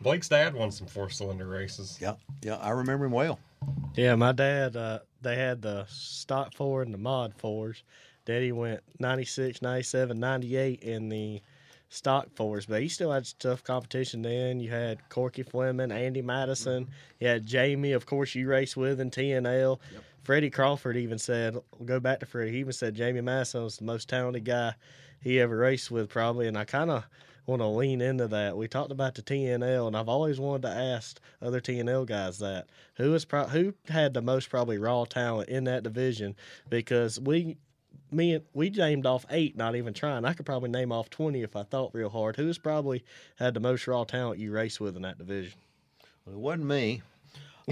Blake's 0.00 0.28
dad 0.28 0.54
won 0.54 0.70
some 0.70 0.86
four 0.86 1.10
cylinder 1.10 1.46
races. 1.46 1.98
yeah, 2.00 2.14
yeah. 2.42 2.56
I 2.56 2.70
remember 2.70 3.06
him 3.06 3.12
well. 3.12 3.38
Yeah, 3.94 4.14
my 4.16 4.32
dad, 4.32 4.76
uh, 4.76 5.00
they 5.22 5.36
had 5.36 5.62
the 5.62 5.86
stock 5.88 6.54
Ford 6.54 6.86
and 6.86 6.94
the 6.94 6.98
mod 6.98 7.34
Fords. 7.36 7.82
Daddy 8.24 8.52
went 8.52 8.80
96, 9.00 9.62
97, 9.62 10.18
98 10.18 10.80
in 10.80 11.08
the 11.08 11.42
stock 11.92 12.28
Fords, 12.34 12.66
but 12.66 12.80
he 12.80 12.88
still 12.88 13.12
had 13.12 13.28
tough 13.38 13.62
competition 13.62 14.22
then. 14.22 14.60
You 14.60 14.70
had 14.70 15.08
Corky 15.08 15.42
Fleming, 15.42 15.92
Andy 15.92 16.22
Madison. 16.22 16.84
Mm-hmm. 16.84 16.92
You 17.20 17.28
had 17.28 17.46
Jamie, 17.46 17.92
of 17.92 18.06
course, 18.06 18.34
you 18.34 18.48
raced 18.48 18.76
with 18.76 19.00
in 19.00 19.10
TNL. 19.10 19.78
Freddie 20.22 20.50
Crawford 20.50 20.96
even 20.96 21.18
said, 21.18 21.56
go 21.84 22.00
back 22.00 22.20
to 22.20 22.26
Freddie, 22.26 22.52
he 22.52 22.58
even 22.58 22.72
said 22.72 22.94
Jamie 22.94 23.20
Madison 23.20 23.64
was 23.64 23.76
the 23.76 23.84
most 23.84 24.08
talented 24.08 24.44
guy 24.44 24.74
he 25.20 25.40
ever 25.40 25.56
raced 25.56 25.90
with, 25.90 26.08
probably. 26.08 26.46
And 26.46 26.56
I 26.56 26.64
kind 26.64 26.90
of 26.90 27.04
want 27.46 27.60
to 27.60 27.66
lean 27.66 28.00
into 28.00 28.28
that. 28.28 28.56
We 28.56 28.68
talked 28.68 28.92
about 28.92 29.14
the 29.14 29.22
TNL, 29.22 29.86
and 29.86 29.96
I've 29.96 30.08
always 30.08 30.38
wanted 30.38 30.62
to 30.62 30.74
ask 30.74 31.20
other 31.40 31.60
TNL 31.60 32.06
guys 32.06 32.38
that 32.38 32.68
who 32.96 33.14
is 33.14 33.24
pro- 33.24 33.48
who 33.48 33.74
had 33.88 34.14
the 34.14 34.22
most 34.22 34.48
probably 34.48 34.78
raw 34.78 35.04
talent 35.04 35.48
in 35.48 35.64
that 35.64 35.82
division 35.82 36.36
because 36.68 37.20
we. 37.20 37.56
Me 38.12 38.34
and 38.34 38.44
we 38.52 38.70
named 38.70 39.06
off 39.06 39.24
eight, 39.30 39.56
not 39.56 39.74
even 39.74 39.94
trying. 39.94 40.24
I 40.24 40.34
could 40.34 40.46
probably 40.46 40.70
name 40.70 40.92
off 40.92 41.10
twenty 41.10 41.42
if 41.42 41.56
I 41.56 41.62
thought 41.62 41.94
real 41.94 42.10
hard. 42.10 42.36
Who's 42.36 42.58
probably 42.58 43.04
had 43.36 43.54
the 43.54 43.60
most 43.60 43.86
raw 43.86 44.04
talent 44.04 44.38
you 44.38 44.52
race 44.52 44.78
with 44.78 44.96
in 44.96 45.02
that 45.02 45.18
division? 45.18 45.58
Well, 46.24 46.36
it 46.36 46.40
wasn't 46.40 46.66
me. 46.66 47.02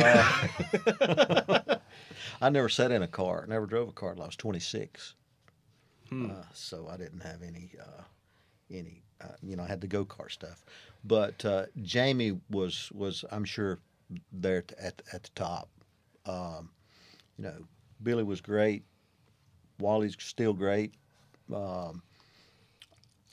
Uh, 0.00 1.76
I 2.40 2.48
never 2.48 2.68
sat 2.68 2.92
in 2.92 3.02
a 3.02 3.08
car. 3.08 3.44
Never 3.48 3.66
drove 3.66 3.88
a 3.88 3.92
car 3.92 4.14
till 4.14 4.22
I 4.22 4.26
was 4.26 4.36
26. 4.36 5.14
Uh, 6.12 6.42
so 6.54 6.88
I 6.88 6.96
didn't 6.96 7.20
have 7.20 7.42
any, 7.42 7.72
uh, 7.80 8.02
any, 8.70 9.02
uh, 9.20 9.34
you 9.42 9.56
know, 9.56 9.62
I 9.62 9.66
had 9.66 9.80
the 9.80 9.86
go 9.86 10.04
kart 10.04 10.30
stuff. 10.30 10.64
But 11.04 11.44
uh, 11.44 11.66
Jamie 11.82 12.38
was 12.50 12.90
was 12.92 13.24
I'm 13.30 13.44
sure 13.44 13.78
there 14.32 14.58
at 14.58 14.68
the, 14.68 14.84
at, 14.84 15.02
at 15.12 15.22
the 15.24 15.30
top. 15.34 15.68
Um, 16.26 16.70
you 17.38 17.44
know, 17.44 17.64
Billy 18.02 18.24
was 18.24 18.40
great. 18.40 18.84
Wally's 19.80 20.16
still 20.18 20.52
great. 20.52 20.94
Um, 21.52 22.02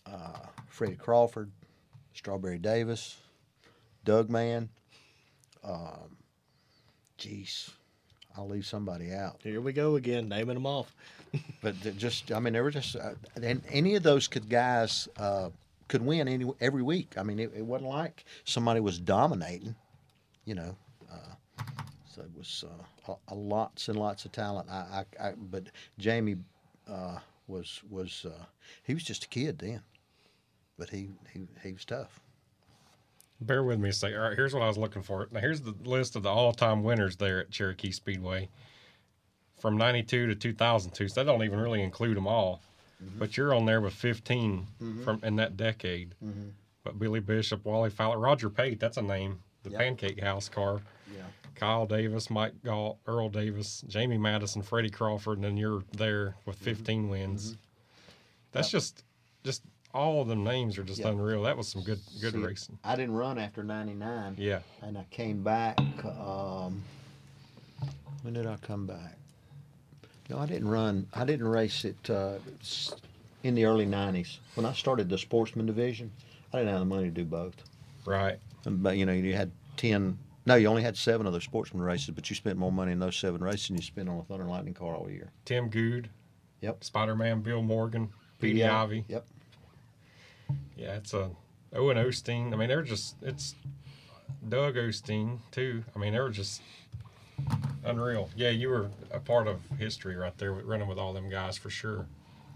uh, 0.05 0.47
Freddie 0.67 0.95
Crawford, 0.95 1.51
Strawberry 2.13 2.57
Davis, 2.57 3.17
Doug 4.05 4.29
Man. 4.29 4.69
Um, 5.63 6.17
geez, 7.17 7.69
I'll 8.35 8.47
leave 8.47 8.65
somebody 8.65 9.11
out. 9.11 9.41
Here 9.43 9.61
we 9.61 9.73
go 9.73 9.95
again, 9.95 10.29
naming 10.29 10.55
them 10.55 10.65
off. 10.65 10.95
But 11.61 11.75
just, 11.97 12.31
I 12.31 12.39
mean, 12.39 12.53
they 12.53 12.61
were 12.61 12.71
just, 12.71 12.95
uh, 12.95 13.11
and 13.35 13.61
any 13.69 13.95
of 13.95 14.03
those 14.03 14.27
could 14.27 14.47
guys 14.47 15.09
uh, 15.17 15.49
could 15.87 16.01
win 16.01 16.27
any 16.27 16.49
every 16.61 16.81
week. 16.81 17.15
I 17.17 17.23
mean, 17.23 17.39
it, 17.39 17.51
it 17.55 17.65
wasn't 17.65 17.89
like 17.89 18.23
somebody 18.45 18.79
was 18.79 18.97
dominating, 18.97 19.75
you 20.45 20.55
know. 20.55 20.75
Uh, 21.11 21.63
so 22.05 22.21
it 22.21 22.31
was 22.35 22.63
uh, 22.65 22.83
a, 23.09 23.15
a 23.29 23.35
lots 23.35 23.87
and 23.89 23.97
lots 23.99 24.25
of 24.25 24.31
talent. 24.31 24.69
I, 24.69 25.05
I, 25.19 25.27
I 25.29 25.33
but 25.37 25.67
Jamie 25.97 26.37
uh, 26.89 27.19
was 27.47 27.81
was 27.89 28.25
uh, 28.29 28.45
he 28.83 28.93
was 28.93 29.03
just 29.03 29.25
a 29.25 29.27
kid 29.27 29.59
then, 29.59 29.81
but 30.77 30.89
he 30.89 31.09
he 31.33 31.47
he 31.63 31.73
was 31.73 31.85
tough. 31.85 32.19
Bear 33.39 33.63
with 33.63 33.79
me 33.79 33.89
a 33.89 33.93
second. 33.93 34.17
All 34.17 34.23
right, 34.29 34.35
here's 34.35 34.53
what 34.53 34.63
I 34.63 34.67
was 34.67 34.77
looking 34.79 35.03
for. 35.03 35.27
Now, 35.31 35.39
here's 35.41 35.61
the 35.61 35.75
list 35.85 36.15
of 36.15 36.23
the 36.23 36.29
all 36.29 36.53
time 36.53 36.83
winners 36.83 37.17
there 37.17 37.39
at 37.39 37.51
Cherokee 37.51 37.91
Speedway 37.91 38.49
from 39.61 39.77
92 39.77 40.27
to 40.27 40.35
2002. 40.35 41.07
So 41.07 41.21
that 41.23 41.25
don't 41.31 41.43
even 41.43 41.59
really 41.59 41.81
include 41.83 42.17
them 42.17 42.27
all. 42.27 42.61
But 43.19 43.37
you're 43.37 43.53
on 43.53 43.65
there 43.65 43.79
with 43.79 43.93
15 43.93 44.65
from 45.03 45.19
in 45.23 45.35
that 45.35 45.55
decade. 45.55 46.15
But 46.83 46.97
Billy 46.97 47.19
Bishop, 47.19 47.63
Wally 47.63 47.91
Fowler, 47.91 48.17
Roger 48.17 48.49
Pate, 48.49 48.79
that's 48.79 48.97
a 48.97 49.01
name. 49.03 49.39
The 49.63 49.69
Yep. 49.71 49.79
Pancake 49.79 50.23
House 50.23 50.49
car. 50.49 50.81
Yeah. 51.15 51.21
Kyle 51.57 51.85
Davis, 51.87 52.29
Mike 52.29 52.53
Galt, 52.63 52.99
Earl 53.07 53.29
Davis, 53.29 53.83
Jamie 53.87 54.17
Madison, 54.17 54.61
Freddie 54.61 54.91
Crawford, 54.91 55.37
and 55.39 55.43
then 55.43 55.57
you're 55.57 55.83
there 55.91 56.35
with 56.45 56.55
15 56.57 57.09
wins. 57.09 57.57
That's 58.51 58.69
just, 58.69 59.03
just 59.43 59.63
all 59.93 60.21
of 60.21 60.27
them 60.27 60.43
names 60.43 60.77
are 60.77 60.83
just 60.83 60.99
Yeah. 60.99 61.09
unreal. 61.09 61.43
That 61.43 61.57
was 61.57 61.67
some 61.67 61.81
good, 61.83 61.99
good 62.21 62.33
See, 62.33 62.39
racing. 62.39 62.77
I 62.83 62.95
didn't 62.95 63.15
run 63.15 63.39
after 63.39 63.63
'99. 63.63 64.35
Yeah. 64.37 64.59
and 64.83 64.97
I 64.97 65.05
came 65.09 65.41
back. 65.43 65.79
Um, 66.05 66.83
when 68.21 68.33
did 68.35 68.45
I 68.45 68.57
come 68.57 68.85
back? 68.85 69.17
No, 70.29 70.37
I 70.37 70.45
didn't 70.45 70.67
run. 70.67 71.07
I 71.13 71.25
didn't 71.25 71.47
race 71.47 71.85
it 71.85 72.09
uh, 72.09 72.37
in 73.43 73.55
the 73.55 73.65
early 73.65 73.85
'90s. 73.87 74.37
When 74.55 74.65
I 74.65 74.73
started 74.73 75.09
the 75.09 75.17
sportsman 75.17 75.65
division, 75.65 76.11
I 76.53 76.57
didn't 76.59 76.71
have 76.71 76.79
the 76.81 76.85
money 76.85 77.05
to 77.05 77.11
do 77.11 77.23
both. 77.25 77.55
Right. 78.05 78.37
But 78.65 78.97
you 78.97 79.05
know, 79.05 79.13
you 79.13 79.33
had 79.33 79.51
ten. 79.77 80.17
No, 80.47 80.55
you 80.55 80.67
only 80.67 80.81
had 80.81 80.95
seven 80.95 81.27
other 81.27 81.41
sportsman 81.41 81.83
races, 81.83 82.11
but 82.11 82.29
you 82.29 82.35
spent 82.35 82.57
more 82.57 82.71
money 82.71 82.93
in 82.93 82.99
those 82.99 83.17
seven 83.17 83.41
races 83.43 83.67
than 83.67 83.75
you 83.75 83.83
spent 83.83 84.07
on 84.07 84.17
a 84.17 84.23
Thunder 84.23 84.43
and 84.43 84.51
Lightning 84.51 84.73
car 84.73 84.95
all 84.95 85.09
year. 85.09 85.29
Tim 85.43 85.67
Good, 85.67 86.09
Yep. 86.61 86.85
Spider 86.85 87.15
Man, 87.17 87.41
Bill 87.41 87.61
Morgan, 87.61 88.09
Petey 88.39 88.59
PDI. 88.61 88.69
Ivy. 88.71 89.05
Yep. 89.09 89.25
Yeah, 90.77 90.95
it's 90.95 91.13
a 91.13 91.29
Owen 91.73 91.97
Osteen. 91.97 92.53
I 92.53 92.55
mean, 92.55 92.69
they're 92.69 92.81
just 92.81 93.15
it's 93.21 93.55
Doug 94.47 94.75
Osteen 94.75 95.39
too. 95.51 95.83
I 95.93 95.99
mean, 95.99 96.13
they 96.13 96.19
were 96.19 96.29
just 96.29 96.61
unreal. 97.83 98.29
Yeah, 98.35 98.49
you 98.49 98.69
were 98.69 98.89
a 99.11 99.19
part 99.19 99.47
of 99.47 99.59
history 99.77 100.15
right 100.15 100.35
there, 100.37 100.53
with 100.53 100.63
running 100.63 100.87
with 100.87 100.97
all 100.97 101.11
them 101.13 101.29
guys 101.29 101.57
for 101.57 101.69
sure. 101.69 102.05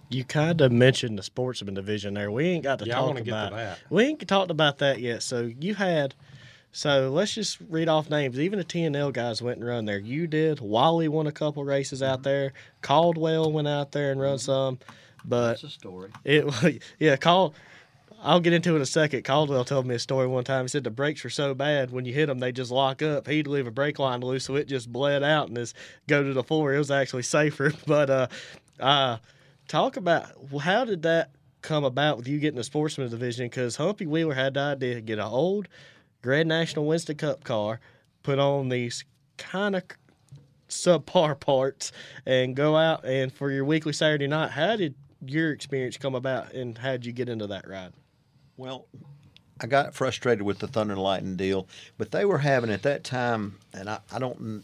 You 0.07 0.23
kind 0.23 0.61
of 0.61 0.71
mentioned 0.71 1.17
the 1.17 1.23
sportsman 1.23 1.73
division 1.73 2.13
there. 2.13 2.31
We 2.31 2.47
ain't 2.47 2.63
got 2.63 2.79
to 2.79 2.85
Yeah, 2.85 2.95
talk 2.95 3.07
wanna 3.07 3.21
get 3.21 3.31
to 3.31 3.47
about 3.47 3.51
that. 3.57 3.79
We 3.89 4.05
ain't 4.05 4.27
talked 4.27 4.51
about 4.51 4.77
that 4.77 4.99
yet. 5.01 5.23
So 5.23 5.51
you 5.59 5.75
had. 5.75 6.15
So 6.71 7.09
let's 7.09 7.33
just 7.33 7.57
read 7.69 7.89
off 7.89 8.09
names. 8.09 8.39
Even 8.39 8.57
the 8.59 8.65
TNL 8.65 9.11
guys 9.11 9.41
went 9.41 9.57
and 9.59 9.67
run 9.67 9.85
there. 9.85 9.99
You 9.99 10.25
did. 10.27 10.59
Wally 10.61 11.07
won 11.07 11.27
a 11.27 11.31
couple 11.31 11.63
races 11.65 12.01
Mm-hmm. 12.01 12.11
out 12.13 12.23
there. 12.23 12.53
Caldwell 12.81 13.51
went 13.51 13.67
out 13.67 13.91
there 13.91 14.11
and 14.11 14.21
run 14.21 14.37
some. 14.39 14.79
But 15.25 15.53
it's 15.55 15.63
a 15.63 15.69
story. 15.69 16.11
it 16.23 16.81
yeah, 16.99 17.15
Cald. 17.17 17.55
I'll 18.23 18.39
get 18.39 18.53
into 18.53 18.73
it 18.73 18.75
in 18.75 18.81
a 18.83 18.85
second. 18.85 19.23
Caldwell 19.23 19.65
told 19.65 19.87
me 19.87 19.95
a 19.95 19.99
story 19.99 20.27
one 20.27 20.43
time. 20.43 20.63
He 20.65 20.67
said 20.69 20.83
the 20.83 20.91
brakes 20.91 21.23
were 21.23 21.29
so 21.31 21.55
bad 21.55 21.91
when 21.91 22.05
you 22.05 22.13
hit 22.13 22.27
them, 22.27 22.37
they 22.37 22.51
just 22.51 22.69
lock 22.71 23.01
up. 23.01 23.27
He'd 23.27 23.47
leave 23.47 23.65
a 23.65 23.71
brake 23.71 23.97
line 23.97 24.21
loose, 24.21 24.45
so 24.45 24.55
it 24.55 24.67
just 24.67 24.91
bled 24.91 25.23
out 25.23 25.47
and 25.47 25.57
just 25.57 25.75
go 26.07 26.23
to 26.23 26.31
the 26.31 26.43
floor. 26.43 26.73
It 26.73 26.77
was 26.77 26.91
actually 26.91 27.23
safer. 27.23 27.73
But 27.87 28.09
uh, 28.11 28.27
uh, 28.79 29.17
talk 29.67 29.97
about 29.97 30.25
how 30.61 30.85
did 30.85 31.01
that 31.01 31.31
come 31.63 31.83
about 31.83 32.17
with 32.17 32.27
you 32.27 32.37
getting 32.39 32.57
the 32.57 32.63
sportsman 32.63 33.09
division? 33.09 33.45
Because 33.47 33.75
Humpy 33.75 34.05
Wheeler 34.05 34.35
had 34.35 34.53
the 34.53 34.59
idea 34.61 34.95
to 34.95 35.01
get 35.01 35.17
an 35.17 35.25
old 35.25 35.67
Grand 36.21 36.49
National 36.49 36.85
Winston 36.85 37.17
Cup 37.17 37.43
car, 37.43 37.79
put 38.23 38.39
on 38.39 38.69
these 38.69 39.05
kind 39.37 39.75
of 39.75 39.83
subpar 40.69 41.39
parts, 41.39 41.91
and 42.25 42.55
go 42.55 42.75
out 42.75 43.05
and 43.05 43.33
for 43.33 43.51
your 43.51 43.65
weekly 43.65 43.93
Saturday 43.93 44.27
night. 44.27 44.51
How 44.51 44.75
did 44.75 44.95
your 45.25 45.51
experience 45.51 45.97
come 45.97 46.15
about, 46.15 46.53
and 46.53 46.77
how 46.77 46.91
did 46.91 47.05
you 47.05 47.11
get 47.11 47.29
into 47.29 47.47
that 47.47 47.67
ride? 47.67 47.93
Well, 48.57 48.87
I 49.59 49.67
got 49.67 49.93
frustrated 49.93 50.41
with 50.41 50.59
the 50.59 50.67
Thunder 50.67 50.93
and 50.93 51.01
Lightning 51.01 51.35
deal, 51.35 51.67
but 51.97 52.11
they 52.11 52.25
were 52.25 52.39
having 52.39 52.71
at 52.71 52.83
that 52.83 53.03
time, 53.03 53.59
and 53.73 53.89
I, 53.89 53.99
I 54.11 54.17
don't, 54.17 54.63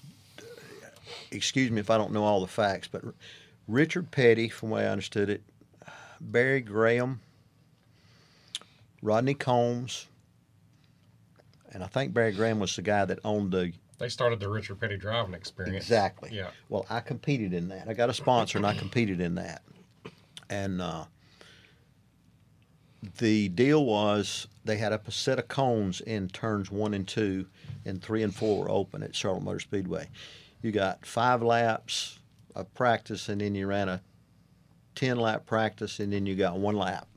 excuse 1.31 1.69
me 1.69 1.79
if 1.79 1.89
I 1.89 1.97
don't 1.97 2.11
know 2.11 2.23
all 2.23 2.41
the 2.41 2.47
facts, 2.47 2.87
but 2.87 3.03
Richard 3.67 4.11
Petty, 4.11 4.49
from 4.49 4.69
the 4.69 4.75
way 4.75 4.87
I 4.87 4.91
understood 4.91 5.29
it, 5.29 5.43
Barry 6.19 6.61
Graham, 6.61 7.19
Rodney 9.03 9.35
Combs, 9.35 10.07
and 11.73 11.83
I 11.83 11.87
think 11.87 12.13
Barry 12.13 12.31
Graham 12.31 12.59
was 12.59 12.75
the 12.75 12.81
guy 12.81 13.05
that 13.05 13.19
owned 13.23 13.51
the 13.51 13.73
They 13.97 14.09
started 14.09 14.39
the 14.39 14.49
Richard 14.49 14.79
Petty 14.79 14.97
driving 14.97 15.33
experience. 15.33 15.77
Exactly. 15.77 16.29
Yeah. 16.33 16.49
Well, 16.69 16.85
I 16.89 16.99
competed 16.99 17.53
in 17.53 17.69
that. 17.69 17.87
I 17.87 17.93
got 17.93 18.09
a 18.09 18.13
sponsor 18.13 18.57
and 18.57 18.65
I 18.65 18.73
competed 18.73 19.19
in 19.21 19.35
that. 19.35 19.63
And 20.49 20.81
uh, 20.81 21.05
the 23.17 23.49
deal 23.49 23.85
was 23.85 24.47
they 24.65 24.77
had 24.77 24.93
a 24.93 25.01
set 25.09 25.39
of 25.39 25.47
cones 25.47 26.01
in 26.01 26.29
turns 26.29 26.71
one 26.71 26.93
and 26.93 27.07
two, 27.07 27.47
and 27.85 28.01
three 28.01 28.23
and 28.23 28.33
four 28.33 28.63
were 28.63 28.69
open 28.69 29.03
at 29.03 29.15
Charlotte 29.15 29.43
Motor 29.43 29.59
Speedway. 29.59 30.09
You 30.61 30.71
got 30.71 31.05
five 31.05 31.41
laps 31.41 32.19
of 32.55 32.73
practice, 32.73 33.29
and 33.29 33.41
then 33.41 33.55
you 33.55 33.67
ran 33.67 33.89
a 33.89 34.01
10 34.95 35.17
lap 35.17 35.45
practice, 35.45 35.99
and 35.99 36.11
then 36.11 36.25
you 36.25 36.35
got 36.35 36.57
one 36.57 36.75
lap. 36.75 37.07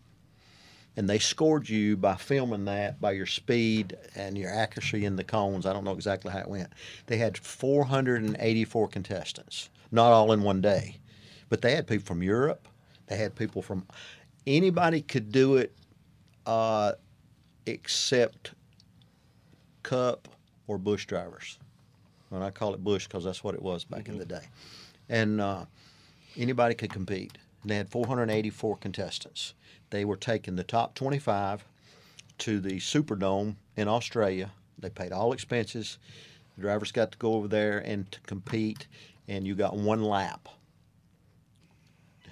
And 0.96 1.08
they 1.08 1.18
scored 1.18 1.68
you 1.68 1.96
by 1.96 2.16
filming 2.16 2.64
that 2.64 3.00
by 3.00 3.12
your 3.12 3.26
speed 3.26 3.96
and 4.16 4.36
your 4.36 4.52
accuracy 4.52 5.04
in 5.04 5.16
the 5.16 5.24
cones. 5.24 5.64
I 5.64 5.72
don't 5.72 5.84
know 5.84 5.92
exactly 5.92 6.32
how 6.32 6.40
it 6.40 6.48
went. 6.48 6.72
They 7.06 7.16
had 7.16 7.38
484 7.38 8.88
contestants, 8.88 9.70
not 9.92 10.12
all 10.12 10.32
in 10.32 10.42
one 10.42 10.60
day, 10.60 10.96
but 11.48 11.62
they 11.62 11.74
had 11.74 11.86
people 11.86 12.06
from 12.06 12.22
Europe. 12.22 12.66
They 13.06 13.16
had 13.16 13.34
people 13.34 13.62
from 13.62 13.86
anybody 14.46 15.00
could 15.00 15.32
do 15.32 15.56
it, 15.56 15.74
uh, 16.46 16.92
except 17.66 18.52
Cup 19.82 20.28
or 20.66 20.78
Busch 20.78 21.06
drivers. 21.06 21.58
And 22.30 22.44
I 22.44 22.50
call 22.50 22.74
it 22.74 22.84
Busch 22.84 23.06
because 23.06 23.24
that's 23.24 23.42
what 23.42 23.54
it 23.54 23.62
was 23.62 23.84
back 23.84 24.08
in 24.08 24.18
the 24.18 24.24
day. 24.24 24.46
And 25.08 25.40
uh, 25.40 25.64
anybody 26.36 26.74
could 26.74 26.92
compete. 26.92 27.38
And 27.62 27.70
they 27.70 27.76
had 27.76 27.88
484 27.88 28.76
contestants. 28.76 29.54
They 29.90 30.04
were 30.04 30.16
taking 30.16 30.56
the 30.56 30.64
top 30.64 30.94
25 30.94 31.64
to 32.38 32.60
the 32.60 32.78
Superdome 32.78 33.56
in 33.76 33.88
Australia. 33.88 34.50
They 34.78 34.90
paid 34.90 35.12
all 35.12 35.32
expenses. 35.32 35.98
The 36.56 36.62
drivers 36.62 36.92
got 36.92 37.12
to 37.12 37.18
go 37.18 37.34
over 37.34 37.48
there 37.48 37.78
and 37.78 38.10
to 38.12 38.20
compete, 38.20 38.86
and 39.28 39.46
you 39.46 39.54
got 39.54 39.76
one 39.76 40.02
lap. 40.02 40.48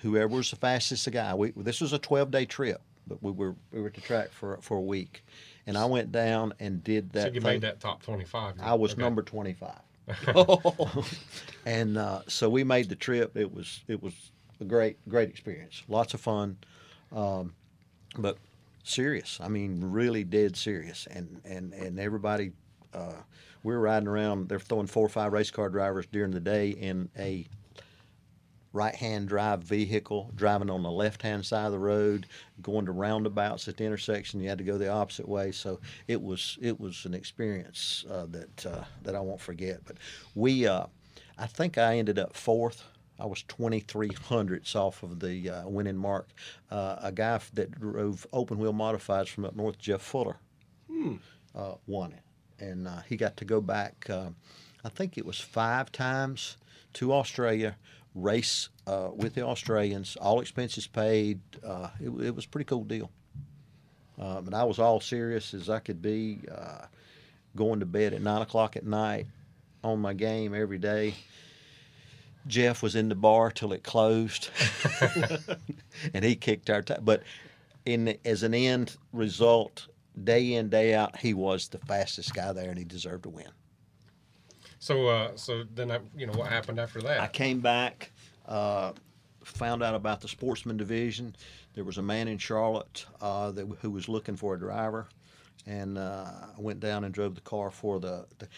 Whoever 0.03 0.37
was 0.37 0.51
the 0.51 0.57
fastest 0.57 1.11
guy. 1.11 1.35
We, 1.35 1.51
this 1.57 1.81
was 1.81 1.93
a 1.93 1.99
12 1.99 2.31
day 2.31 2.45
trip, 2.47 2.81
but 3.07 3.23
we 3.23 3.33
were 3.33 3.57
we 3.73 3.81
were 3.81 3.89
at 3.89 3.95
the 3.95 4.01
track 4.01 4.31
for 4.31 4.59
for 4.63 4.77
a 4.77 4.81
week, 4.83 5.25
and 5.67 5.77
I 5.77 5.85
went 5.87 6.13
down 6.13 6.55
and 6.61 6.83
did 6.85 7.11
that. 7.13 7.23
so 7.23 7.27
you 7.29 7.41
thing. 7.41 7.43
made 7.55 7.61
that 7.63 7.81
top 7.81 8.03
25. 8.03 8.55
I 8.63 8.75
was 8.75 8.93
Okay. 8.93 9.03
number 9.03 9.23
25. 9.23 9.73
and 11.67 11.99
uh, 11.99 12.21
so 12.29 12.49
we 12.49 12.65
made 12.65 12.89
the 12.89 12.95
trip. 12.95 13.37
It 13.37 13.53
was 13.53 13.81
it 13.89 14.01
was 14.03 14.31
a 14.61 14.65
great 14.65 14.97
great 15.09 15.29
experience. 15.29 15.83
Lots 15.89 16.15
of 16.15 16.21
fun, 16.21 16.57
um, 17.13 17.55
but 18.17 18.39
serious. 18.85 19.39
I 19.41 19.49
mean, 19.49 19.81
really 19.81 20.25
dead 20.25 20.57
serious. 20.57 21.07
And 21.11 21.41
and 21.45 21.73
and 21.73 22.01
everybody, 22.01 22.53
uh, 22.95 23.15
we're 23.63 23.79
riding 23.79 24.09
around. 24.09 24.49
They're 24.49 24.61
throwing 24.61 24.87
four 24.87 25.07
or 25.07 25.11
five 25.11 25.33
race 25.33 25.51
car 25.51 25.69
drivers 25.69 26.07
during 26.07 26.31
the 26.31 26.41
day 26.41 26.71
in 26.71 27.09
a 27.19 27.47
right 28.73 28.95
hand 28.95 29.29
drive 29.29 29.63
vehicle 29.63 30.31
driving 30.35 30.69
on 30.69 30.83
the 30.83 30.91
left 30.91 31.23
hand 31.23 31.45
side 31.45 31.65
of 31.65 31.73
the 31.73 31.79
road 31.79 32.27
going 32.61 32.85
to 32.85 32.93
roundabouts 32.93 33.67
at 33.67 33.77
the 33.79 33.85
intersection 33.85 34.41
you 34.41 34.49
had 34.49 34.59
to 34.59 34.65
go 34.65 34.77
the 34.77 34.89
opposite 34.89 35.27
way 35.27 35.51
so 35.51 35.81
it 36.07 36.21
was 36.21 36.59
it 36.61 36.79
was 36.79 37.07
an 37.07 37.15
experience 37.15 38.05
uh, 38.11 38.27
that 38.27 38.67
uh, 38.67 38.85
that 39.03 39.15
I 39.15 39.21
won't 39.21 39.41
forget 39.41 39.81
but 39.87 39.97
we 40.35 40.67
uh, 40.67 40.85
I 41.39 41.47
think 41.47 41.79
I 41.79 41.97
ended 41.97 42.19
up 42.19 42.37
fourth 42.37 42.85
I 43.19 43.27
was 43.27 43.43
23 43.49 44.11
hundredths 44.29 44.75
off 44.77 45.03
of 45.03 45.21
the 45.21 45.51
uh, 45.51 45.69
winning 45.69 45.97
mark 45.97 46.29
uh, 46.71 46.97
a 47.03 47.13
guy 47.13 47.41
that 47.55 47.73
drove 47.73 48.27
open 48.33 48.59
wheel 48.59 48.73
modifieds 48.73 49.29
from 49.29 49.45
up 49.45 49.57
north 49.57 49.79
Jeff 49.79 50.03
Fuller 50.03 50.37
uh, 51.55 51.75
won 51.87 52.13
it, 52.13 52.65
and 52.65 52.87
uh, 52.89 53.01
he 53.09 53.17
got 53.17 53.37
to 53.39 53.45
go 53.45 53.61
back. 53.61 54.07
Uh, 54.09 54.31
I 54.85 54.89
think 54.89 55.19
it 55.19 55.27
was 55.27 55.39
five 55.41 55.91
times 55.93 56.57
to 56.95 57.13
Australia, 57.13 57.77
race 58.15 58.69
uh, 58.87 59.11
with 59.15 59.35
the 59.35 59.45
Australians, 59.45 60.17
all 60.21 60.41
expenses 60.41 60.87
paid. 60.87 61.41
Uh, 61.65 61.89
it, 62.01 62.09
it 62.09 62.35
was 62.35 62.45
a 62.45 62.49
pretty 62.49 62.65
cool 62.65 62.85
deal. 62.85 63.11
Uh, 64.19 64.41
but 64.41 64.55
I 64.55 64.65
was 64.65 64.79
all 64.79 65.01
serious 65.01 65.55
as 65.55 65.71
I 65.71 65.79
could 65.79 66.03
be, 66.03 66.41
uh, 66.51 66.87
going 67.55 67.81
to 67.81 67.87
bed 67.87 68.15
at 68.15 68.23
nine 68.23 68.43
o'clock 68.43 68.77
at 68.77 68.85
night 68.85 69.27
on 69.85 70.01
my 70.01 70.13
game 70.13 70.55
every 70.55 70.79
day. 70.79 71.15
Jeff 72.49 72.83
was 72.83 72.97
in 72.97 73.09
the 73.09 73.15
bar 73.15 73.51
till 73.51 73.73
it 73.73 73.83
closed, 73.83 74.51
and 76.15 76.25
he 76.25 76.35
kicked 76.35 76.71
our 76.71 76.83
time. 76.83 77.03
But 77.03 77.23
in 77.85 78.17
as 78.25 78.43
an 78.43 78.55
end 78.55 78.97
result, 79.13 79.87
day 80.25 80.55
in 80.55 80.69
day 80.69 80.95
out, 80.95 81.17
he 81.19 81.35
was 81.35 81.69
the 81.69 81.79
fastest 81.79 82.35
guy 82.35 82.53
there, 82.53 82.71
and 82.71 82.79
he 82.79 82.85
deserved 82.85 83.25
to 83.25 83.29
win. 83.29 83.51
So, 84.79 85.09
uh, 85.09 85.31
so 85.37 85.65
then, 85.75 85.91
I, 85.91 85.99
you 86.17 86.27
know, 86.27 86.33
what 86.35 86.49
happened 86.49 86.79
after 86.79 87.01
that? 87.03 87.21
I 87.21 87.27
came 87.27 87.61
back, 87.61 88.13
uh, 88.47 88.93
found 89.43 89.83
out 89.83 89.95
about 89.95 90.21
the 90.21 90.29
sportsman 90.29 90.77
division. 90.77 91.35
There 91.75 91.85
was 91.85 91.99
a 91.99 92.03
man 92.03 92.29
in 92.29 92.39
Charlotte 92.39 93.05
uh, 93.21 93.51
that, 93.53 93.67
who 93.81 93.91
was 93.91 94.09
looking 94.09 94.37
for 94.37 94.55
a 94.55 94.59
driver, 94.59 95.09
and 95.67 95.99
uh, 95.99 96.31
I 96.57 96.61
went 96.61 96.81
down 96.81 97.05
and 97.05 97.13
drove 97.13 97.35
the 97.35 97.41
car 97.41 97.71
for 97.71 97.99
the, 97.99 98.27
the 98.39 98.49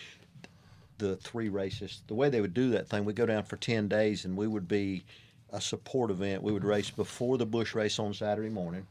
the 1.01 1.17
three 1.17 1.49
races. 1.49 2.03
The 2.07 2.15
way 2.15 2.29
they 2.29 2.41
would 2.41 2.55
do 2.55 2.71
that 2.71 2.89
thing, 2.89 3.05
we'd 3.05 3.17
go 3.17 3.27
down 3.27 3.43
for 3.45 3.57
ten 3.57 3.89
days, 3.89 4.25
and 4.25 4.37
we 4.37 4.47
would 4.47 4.69
be 4.69 5.05
a 5.51 5.61
support 5.61 6.11
event. 6.11 6.43
We 6.43 6.53
would 6.53 6.65
race 6.65 6.91
before 6.91 7.39
the 7.39 7.47
Busch 7.47 7.75
race 7.75 7.99
on 7.99 8.15
Saturday 8.15 8.51
morning, 8.51 8.87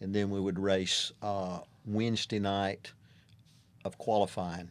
and 0.00 0.14
then 0.14 0.28
we 0.30 0.40
would 0.40 0.58
race 0.58 1.12
uh, 1.22 1.60
Wednesday 1.86 2.38
night 2.38 2.92
of 3.84 3.96
qualifying, 3.98 4.70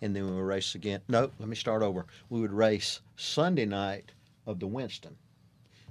and 0.00 0.16
then 0.16 0.26
we 0.26 0.32
would 0.32 0.42
race 0.42 0.74
again. 0.74 1.00
No, 1.08 1.30
let 1.38 1.48
me 1.48 1.56
start 1.56 1.82
over. 1.82 2.06
We 2.30 2.40
would 2.40 2.52
race 2.52 3.00
Sunday 3.16 3.66
night 3.66 4.12
of 4.46 4.58
the 4.58 4.66
Winston, 4.66 5.16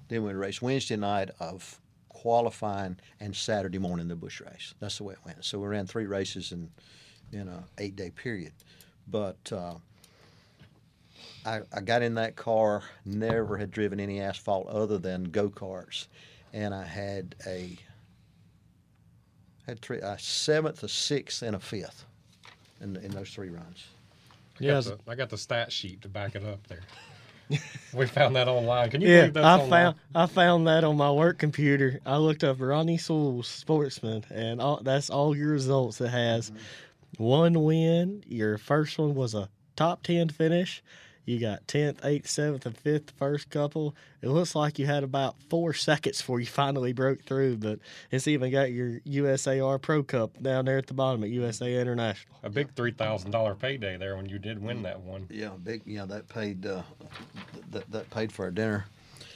then 0.08 0.24
we'd 0.24 0.34
race 0.34 0.62
Wednesday 0.62 0.98
night 0.98 1.30
of 1.40 1.80
qualifying, 2.10 2.98
and 3.20 3.34
Saturday 3.36 3.78
morning 3.78 4.08
the 4.08 4.16
Busch 4.16 4.42
race. 4.42 4.74
That's 4.80 4.98
the 4.98 5.06
way 5.06 5.14
it 5.14 5.20
went. 5.26 5.46
So 5.46 5.60
we 5.60 5.68
ran 5.68 5.88
three 5.88 6.06
races 6.06 6.52
in 6.52 6.70
in 7.32 7.48
a 7.48 7.64
eight 7.78 7.96
day 7.96 8.10
period, 8.10 8.54
but. 9.08 9.54
Uh, 9.54 9.76
I, 11.46 11.62
I 11.74 11.82
got 11.82 12.02
in 12.02 12.16
that 12.16 12.36
car, 12.36 12.84
never 13.06 13.58
had 13.58 13.72
driven 13.72 14.00
any 14.00 14.20
asphalt 14.20 14.68
other 14.68 14.98
than 14.98 15.26
go 15.26 15.50
karts, 15.50 16.08
and 16.54 16.74
I 16.74 16.84
had 16.84 17.36
a 17.48 17.78
had 19.66 19.82
three 19.82 20.00
a 20.00 20.18
seventh, 20.20 20.84
a 20.84 20.90
sixth, 20.90 21.42
and 21.42 21.56
a 21.56 21.60
fifth 21.60 22.06
in 22.82 22.96
in 22.98 23.12
those 23.12 23.30
three 23.30 23.50
runs. 23.50 23.88
I 24.60 24.66
Yeah, 24.66 24.72
got, 24.74 24.84
the, 24.84 25.00
I 25.08 25.16
got 25.16 25.30
the 25.30 25.38
stat 25.38 25.72
sheet 25.72 26.02
to 26.02 26.10
back 26.10 26.36
it 26.36 26.44
up 26.44 26.66
there. 26.68 26.82
we 27.94 28.06
found 28.06 28.36
that 28.36 28.48
online. 28.48 28.90
Can 28.90 29.02
you 29.02 29.08
Yeah, 29.08 29.20
believe 29.22 29.34
that's 29.36 29.46
I 29.46 29.54
online? 29.64 29.70
found 29.70 29.96
I 30.14 30.26
found 30.28 30.68
that 30.68 30.84
on 30.84 30.98
my 30.98 31.12
work 31.12 31.40
computer. 31.40 32.00
I 32.06 32.18
looked 32.18 32.44
up 32.44 32.58
Ronnie 32.60 32.98
Sewell, 32.98 33.42
sportsman, 33.44 34.26
and 34.30 34.62
all, 34.62 34.82
that's 34.84 35.10
all 35.10 35.36
your 35.36 35.52
results. 35.52 36.00
It 36.02 36.10
has 36.10 36.52
mm-hmm. 36.52 37.24
one 37.24 37.64
win. 37.64 38.24
Your 38.28 38.58
first 38.58 39.00
one 39.00 39.16
was 39.16 39.34
a 39.34 39.50
top 39.76 40.04
ten 40.04 40.30
finish. 40.30 40.84
You 41.30 41.40
got 41.40 41.68
tenth, 41.68 42.04
eighth, 42.04 42.28
seventh, 42.28 42.66
and 42.66 42.76
fifth 42.76 43.12
first 43.12 43.52
couple. 43.52 43.94
It 44.24 44.30
looks 44.30 44.56
like 44.56 44.80
you 44.80 44.88
had 44.88 45.04
about 45.04 45.36
four 45.48 45.76
seconds 45.76 46.18
before 46.18 46.40
you 46.40 46.48
finally 46.48 46.92
broke 46.92 47.24
through, 47.24 47.58
but 47.58 47.78
it's 48.10 48.28
even 48.28 48.52
got 48.52 48.72
your 48.72 49.00
USAR 49.02 49.80
Pro 49.80 50.02
Cup 50.02 50.42
down 50.42 50.66
there 50.66 50.80
at 50.80 50.88
the 50.88 50.96
bottom 50.96 51.24
at 51.24 51.30
USA 51.30 51.80
International. 51.80 52.36
A 52.42 52.50
big 52.50 52.74
three 52.74 52.90
thousand 52.90 53.30
dollar 53.30 53.54
payday 53.54 53.96
there 53.96 54.16
when 54.16 54.28
you 54.28 54.40
did 54.40 54.60
win 54.60 54.82
that 54.82 55.00
one. 55.02 55.28
Yeah, 55.30 55.52
big. 55.64 55.84
Yeah, 55.86 56.06
that 56.06 56.28
paid 56.30 56.66
uh, 56.66 56.82
that 57.70 57.92
that 57.92 58.10
paid 58.10 58.32
for 58.32 58.46
our 58.46 58.52
dinner. 58.52 58.88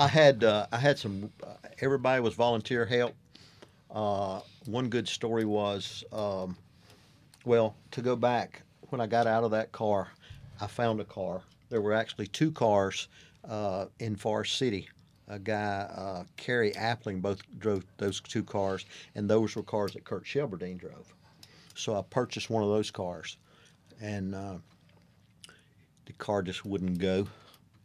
I 0.00 0.08
had 0.08 0.42
uh, 0.42 0.66
I 0.72 0.78
had 0.78 0.98
some. 0.98 1.30
Uh, 1.40 1.52
everybody 1.82 2.20
was 2.20 2.34
volunteer 2.34 2.84
help. 2.84 3.14
Uh, 3.92 4.40
one 4.66 4.88
good 4.88 5.06
story 5.06 5.44
was, 5.44 6.02
um, 6.10 6.56
well, 7.44 7.76
to 7.92 8.02
go 8.02 8.16
back 8.16 8.62
when 8.88 9.00
I 9.00 9.06
got 9.06 9.28
out 9.28 9.44
of 9.44 9.52
that 9.52 9.70
car, 9.70 10.08
I 10.60 10.66
found 10.66 11.00
a 11.00 11.04
car. 11.04 11.42
There 11.68 11.80
were 11.80 11.92
actually 11.92 12.26
two 12.28 12.50
cars 12.52 13.08
uh, 13.48 13.86
in 13.98 14.16
Forest 14.16 14.56
City. 14.56 14.88
A 15.28 15.38
guy, 15.38 15.88
uh, 15.96 16.24
Kerry 16.36 16.72
Appling, 16.72 17.22
both 17.22 17.40
drove 17.58 17.84
those 17.96 18.20
two 18.20 18.44
cars, 18.44 18.84
and 19.14 19.28
those 19.28 19.56
were 19.56 19.62
cars 19.62 19.94
that 19.94 20.04
Kirk 20.04 20.26
Shelmerdine 20.26 20.78
drove. 20.78 21.14
So 21.74 21.98
I 21.98 22.02
purchased 22.02 22.50
one 22.50 22.62
of 22.62 22.68
those 22.68 22.90
cars, 22.90 23.38
and 24.00 24.34
uh, 24.34 24.56
the 26.04 26.12
car 26.12 26.42
just 26.42 26.64
wouldn't 26.64 26.98
go. 26.98 27.26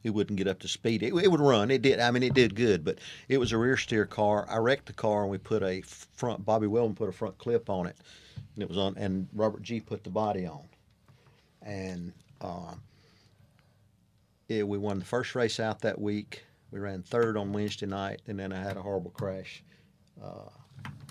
It 0.04 0.12
wouldn't 0.12 0.38
get 0.38 0.48
up 0.48 0.60
to 0.60 0.68
speed. 0.68 1.02
It, 1.02 1.14
it 1.14 1.32
would 1.32 1.40
run. 1.40 1.72
It 1.72 1.82
did. 1.82 2.00
I 2.00 2.12
mean, 2.12 2.24
it 2.24 2.34
did 2.34 2.56
good, 2.56 2.84
but 2.84 3.00
it 3.30 3.38
was 3.38 3.52
a 3.52 3.58
rear 3.58 3.78
steer 3.78 4.06
car. 4.06 4.46
I 4.50 4.58
wrecked 4.58 4.86
the 4.86 4.94
car, 4.94 5.24
and 5.24 5.32
we 5.32 5.38
put 5.38 5.64
a 5.64 5.82
front. 5.82 6.46
Bobby 6.46 6.68
Weldon 6.68 6.96
put 6.96 7.10
a 7.10 7.14
front 7.14 7.38
clip 7.38 7.70
on 7.70 7.88
it, 7.88 7.98
and 8.56 8.64
it 8.64 8.70
was 8.70 8.78
on. 8.78 8.96
And 8.98 9.28
Robert 9.34 9.62
Gee 9.62 9.80
put 9.80 10.04
the 10.04 10.10
body 10.10 10.46
on, 10.46 10.64
and 11.62 12.14
uh, 12.42 12.74
we 14.48 14.64
won 14.64 15.00
the 15.00 15.06
first 15.06 15.36
race 15.36 15.60
out 15.60 15.82
that 15.82 16.00
week. 16.00 16.44
We 16.72 16.80
ran 16.80 17.04
third 17.04 17.38
on 17.38 17.52
Wednesday 17.52 17.86
night, 17.86 18.22
and 18.28 18.40
then 18.40 18.52
I 18.52 18.62
had 18.62 18.78
a 18.78 18.82
horrible 18.82 19.12
crash 19.12 19.64
uh, 20.24 20.50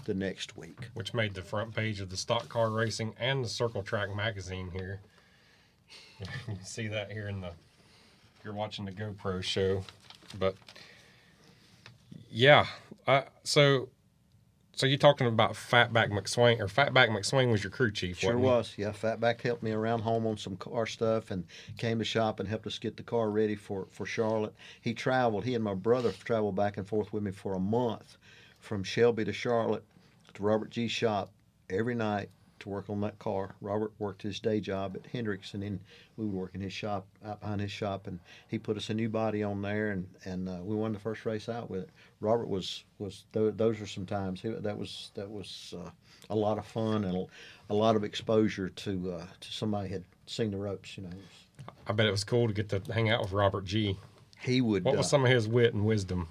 the 0.04 0.14
next 0.14 0.56
week. 0.56 0.88
which 0.94 1.14
made 1.14 1.34
the 1.34 1.42
front 1.42 1.74
page 1.74 2.00
of 2.00 2.10
the 2.10 2.16
Stock 2.16 2.48
Car 2.48 2.70
Racing 2.70 3.14
and 3.18 3.44
the 3.44 3.48
Circle 3.48 3.82
Track 3.82 4.14
magazine 4.14 4.70
here. 4.72 5.00
You 6.48 6.56
see 6.64 6.88
that 6.88 7.12
here 7.12 7.28
in 7.28 7.40
the 7.40 7.52
you're 8.44 8.52
watching 8.52 8.84
the 8.84 8.90
GoPro 8.92 9.42
show, 9.42 9.84
but 10.38 10.56
yeah, 12.30 12.66
I, 13.06 13.24
so 13.44 13.88
so 14.78 14.86
you're 14.86 14.96
talking 14.96 15.26
about 15.26 15.54
Fatback 15.54 16.10
McSwain 16.10 16.60
or 16.60 16.68
Fatback 16.68 17.08
McSwain 17.08 17.50
was 17.50 17.64
your 17.64 17.72
crew 17.72 17.90
chief? 17.90 18.20
Sure 18.20 18.36
wasn't 18.36 18.44
he? 18.44 18.84
was. 18.84 18.94
Yeah, 19.02 19.16
Fatback 19.16 19.40
helped 19.40 19.60
me 19.60 19.72
around 19.72 20.02
home 20.02 20.24
on 20.24 20.38
some 20.38 20.56
car 20.56 20.86
stuff 20.86 21.32
and 21.32 21.44
came 21.78 21.98
to 21.98 22.04
shop 22.04 22.38
and 22.38 22.48
helped 22.48 22.64
us 22.64 22.78
get 22.78 22.96
the 22.96 23.02
car 23.02 23.28
ready 23.28 23.56
for, 23.56 23.88
for 23.90 24.06
Charlotte. 24.06 24.54
He 24.80 24.94
traveled. 24.94 25.44
He 25.44 25.56
and 25.56 25.64
my 25.64 25.74
brother 25.74 26.12
traveled 26.12 26.54
back 26.54 26.76
and 26.76 26.86
forth 26.86 27.12
with 27.12 27.24
me 27.24 27.32
for 27.32 27.54
a 27.54 27.58
month 27.58 28.18
from 28.60 28.84
Shelby 28.84 29.24
to 29.24 29.32
Charlotte 29.32 29.82
to 30.34 30.42
Robert 30.44 30.70
Gee 30.70 30.86
shop 30.86 31.32
every 31.68 31.96
night 31.96 32.30
to 32.60 32.68
work 32.68 32.88
on 32.88 33.00
that 33.00 33.18
car. 33.18 33.54
Robert 33.60 33.92
worked 33.98 34.22
his 34.22 34.40
day 34.40 34.60
job 34.60 34.96
at 34.96 35.10
Hendricks, 35.10 35.54
and 35.54 35.62
then 35.62 35.80
we 36.16 36.24
would 36.24 36.34
work 36.34 36.54
in 36.54 36.60
his 36.60 36.72
shop 36.72 37.06
out 37.24 37.40
behind 37.40 37.60
his 37.60 37.70
shop, 37.70 38.06
and 38.06 38.18
he 38.48 38.58
put 38.58 38.76
us 38.76 38.90
a 38.90 38.94
new 38.94 39.08
body 39.08 39.42
on 39.42 39.62
there, 39.62 39.90
and 39.90 40.08
and 40.24 40.48
uh, 40.48 40.58
we 40.62 40.76
won 40.76 40.92
the 40.92 40.98
first 40.98 41.24
race 41.24 41.48
out 41.48 41.70
with 41.70 41.82
it. 41.82 41.90
Robert 42.20 42.48
was 42.48 42.84
was 42.98 43.24
th- 43.32 43.54
those 43.56 43.80
were 43.80 43.86
some 43.86 44.06
times 44.06 44.40
he, 44.40 44.48
that 44.48 44.76
was 44.76 45.10
that 45.14 45.30
was 45.30 45.74
uh, 45.76 45.90
a 46.30 46.36
lot 46.36 46.58
of 46.58 46.66
fun 46.66 47.04
and 47.04 47.26
a, 47.70 47.74
lot 47.74 47.96
of 47.96 48.04
exposure 48.04 48.68
to 48.68 49.12
uh, 49.12 49.26
to 49.40 49.52
somebody 49.52 49.88
had 49.88 50.04
seen 50.26 50.50
the 50.50 50.56
ropes. 50.56 50.96
You 50.96 51.04
know, 51.04 51.10
I 51.86 51.92
bet 51.92 52.06
it 52.06 52.10
was 52.10 52.24
cool 52.24 52.48
to 52.48 52.54
get 52.54 52.68
to 52.70 52.82
hang 52.92 53.10
out 53.10 53.22
with 53.22 53.32
Robert 53.32 53.64
Gee. 53.64 53.98
he 54.40 54.60
would. 54.60 54.84
What 54.84 54.96
was 54.96 55.06
uh, 55.06 55.10
some 55.10 55.24
of 55.24 55.30
his 55.30 55.48
wit 55.48 55.74
and 55.74 55.84
wisdom? 55.84 56.28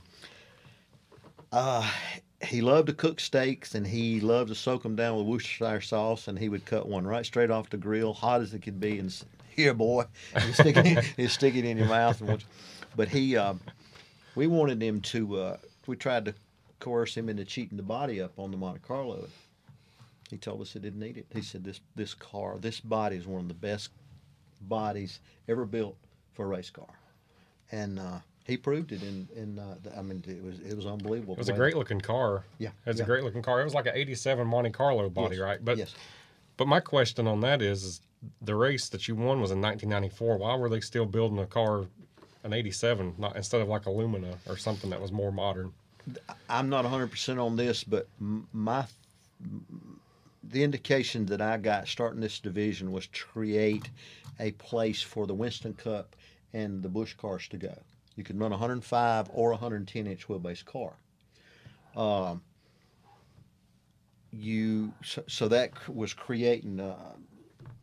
He 2.46 2.62
loved 2.62 2.88
to 2.88 2.94
cook 2.94 3.20
steaks 3.20 3.76
and 3.76 3.86
he 3.88 4.20
loved 4.20 4.50
to 4.50 4.56
soak 4.56 4.84
them 4.84 4.96
down 4.96 5.18
with 5.18 5.26
Worcestershire 5.26 5.82
sauce 5.82 6.28
and 6.28 6.38
he 6.38 6.50
would 6.50 6.66
cut 6.66 6.88
one 6.88 7.06
right 7.06 7.26
straight 7.26 7.50
off 7.50 7.70
the 7.70 7.78
grill, 7.78 8.14
hot 8.14 8.42
as 8.42 8.54
it 8.54 8.62
could 8.62 8.80
be, 8.80 9.00
and 9.00 9.14
here, 9.56 9.74
boy, 9.74 10.06
and 10.36 10.54
stick 10.54 10.78
it, 10.78 11.30
stick 11.30 11.56
it 11.56 11.66
in 11.66 11.78
your 11.78 11.88
mouth. 11.88 12.22
And. 12.22 12.44
But 12.96 13.10
he, 13.10 13.38
um, 13.38 13.60
we 14.36 14.48
wanted 14.48 14.82
him 14.82 15.02
to. 15.02 15.38
Uh, 15.38 15.58
we 15.86 15.96
tried 15.96 16.26
to 16.26 16.34
coerce 16.80 17.16
him 17.16 17.30
into 17.30 17.46
cheating 17.46 17.78
the 17.78 17.84
body 17.84 18.22
up 18.22 18.38
on 18.38 18.52
the 18.52 18.58
Monte 18.58 18.80
Carlo. 18.80 19.28
He 20.30 20.38
told 20.38 20.62
us 20.62 20.74
he 20.74 20.80
didn't 20.80 21.00
need 21.00 21.18
it. 21.18 21.28
He 21.34 21.42
said 21.42 21.64
this 21.64 21.80
this 21.96 22.14
car, 22.14 22.58
this 22.60 22.80
body 22.80 23.16
is 23.16 23.28
one 23.28 23.42
of 23.42 23.48
the 23.48 23.54
best 23.54 23.92
bodies 24.62 25.20
ever 25.48 25.66
built 25.66 25.96
for 26.34 26.46
a 26.46 26.48
race 26.48 26.70
car, 26.70 27.00
and 27.72 28.00
uh, 28.00 28.20
he 28.48 28.58
proved 28.58 28.92
it. 28.92 29.04
In 29.04 29.28
in 29.36 29.60
uh, 29.60 29.76
the- 29.84 29.98
I 29.98 30.02
mean, 30.02 30.24
it 30.28 30.42
was 30.44 30.60
it 30.60 30.76
was 30.76 30.86
unbelievable. 30.86 31.34
It 31.34 31.40
was 31.40 31.50
a 31.50 31.54
great 31.54 31.76
looking 31.76 32.02
car. 32.02 32.46
Yeah, 32.58 32.70
It 32.86 32.90
was 32.90 32.98
yeah. 32.98 33.04
a 33.04 33.06
great 33.06 33.24
looking 33.24 33.42
car. 33.44 33.62
It 33.62 33.66
was 33.66 33.74
like 33.74 33.86
an 33.86 33.94
87 33.96 34.48
Monte 34.48 34.72
Carlo 34.72 35.10
body, 35.10 35.36
Yes, 35.36 35.42
right? 35.44 35.60
But 35.64 35.78
yes. 35.78 35.94
but 36.56 36.68
my 36.68 36.80
question 36.80 37.28
on 37.28 37.42
that 37.42 37.62
is, 37.62 37.84
is 37.84 38.02
the 38.42 38.56
race 38.56 38.90
that 38.90 39.08
you 39.08 39.16
won 39.16 39.42
was 39.42 39.52
in 39.52 39.62
1994. 39.62 40.38
Why 40.38 40.56
were 40.56 40.70
they 40.70 40.80
still 40.80 41.06
building 41.06 41.38
a 41.40 41.46
car, 41.46 41.86
an 42.44 42.54
87, 42.54 43.16
not 43.18 43.36
instead 43.36 43.62
of 43.62 43.68
like 43.68 43.86
a 43.86 43.92
Lumina 43.92 44.36
or 44.48 44.58
something 44.58 44.90
that 44.90 45.02
was 45.02 45.12
more 45.12 45.32
modern? 45.32 45.72
I'm 46.50 46.70
not 46.70 46.86
100% 46.86 47.38
on 47.44 47.58
this, 47.58 47.84
but 47.84 48.08
my 48.54 48.86
the 50.50 50.64
indication 50.64 51.26
that 51.26 51.42
I 51.42 51.58
got 51.58 51.88
starting 51.90 52.22
this 52.22 52.40
division 52.40 52.92
was 52.94 53.08
to 53.08 53.24
create 53.26 53.90
a 54.40 54.52
place 54.54 55.02
for 55.02 55.28
the 55.28 55.34
Winston 55.34 55.74
Cup 55.74 56.16
and 56.54 56.82
the 56.82 56.88
Busch 56.90 57.14
cars 57.16 57.48
to 57.50 57.58
go. 57.58 57.78
You 58.18 58.24
could 58.24 58.40
run 58.40 58.52
105 58.52 59.30
or 59.32 59.52
110 59.52 60.08
inch 60.08 60.28
wheelbase 60.28 60.66
car. 60.66 60.98
Um, 61.96 62.42
you 64.32 64.92
so, 65.04 65.24
so 65.28 65.48
that 65.48 65.72
was 65.88 66.14
creating 66.14 66.80
uh, 66.80 67.14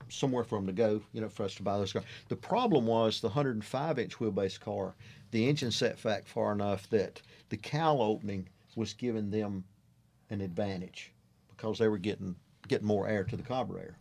somewhere 0.08 0.44
for 0.44 0.58
them 0.58 0.66
to 0.66 0.72
go, 0.72 1.00
you 1.12 1.20
know, 1.20 1.28
for 1.28 1.44
us 1.44 1.54
to 1.54 1.62
buy 1.62 1.78
those 1.78 1.92
cars. 1.92 2.04
The 2.28 2.36
problem 2.36 2.86
was 2.86 3.20
the 3.20 3.28
105 3.28 3.98
inch 3.98 4.18
wheelbase 4.18 4.60
car, 4.60 4.94
the 5.30 5.48
engine 5.48 5.70
set 5.70 6.02
back 6.02 6.26
far 6.26 6.52
enough 6.52 6.90
that 6.90 7.22
the 7.48 7.56
cowl 7.56 8.02
opening 8.02 8.48
was 8.76 8.92
giving 8.92 9.30
them 9.30 9.64
an 10.30 10.40
advantage 10.40 11.12
because 11.50 11.78
they 11.78 11.88
were 11.88 11.98
getting 11.98 12.34
getting 12.66 12.86
more 12.86 13.06
air 13.06 13.24
to 13.24 13.36
the 13.36 13.42
carburetor. 13.42 13.96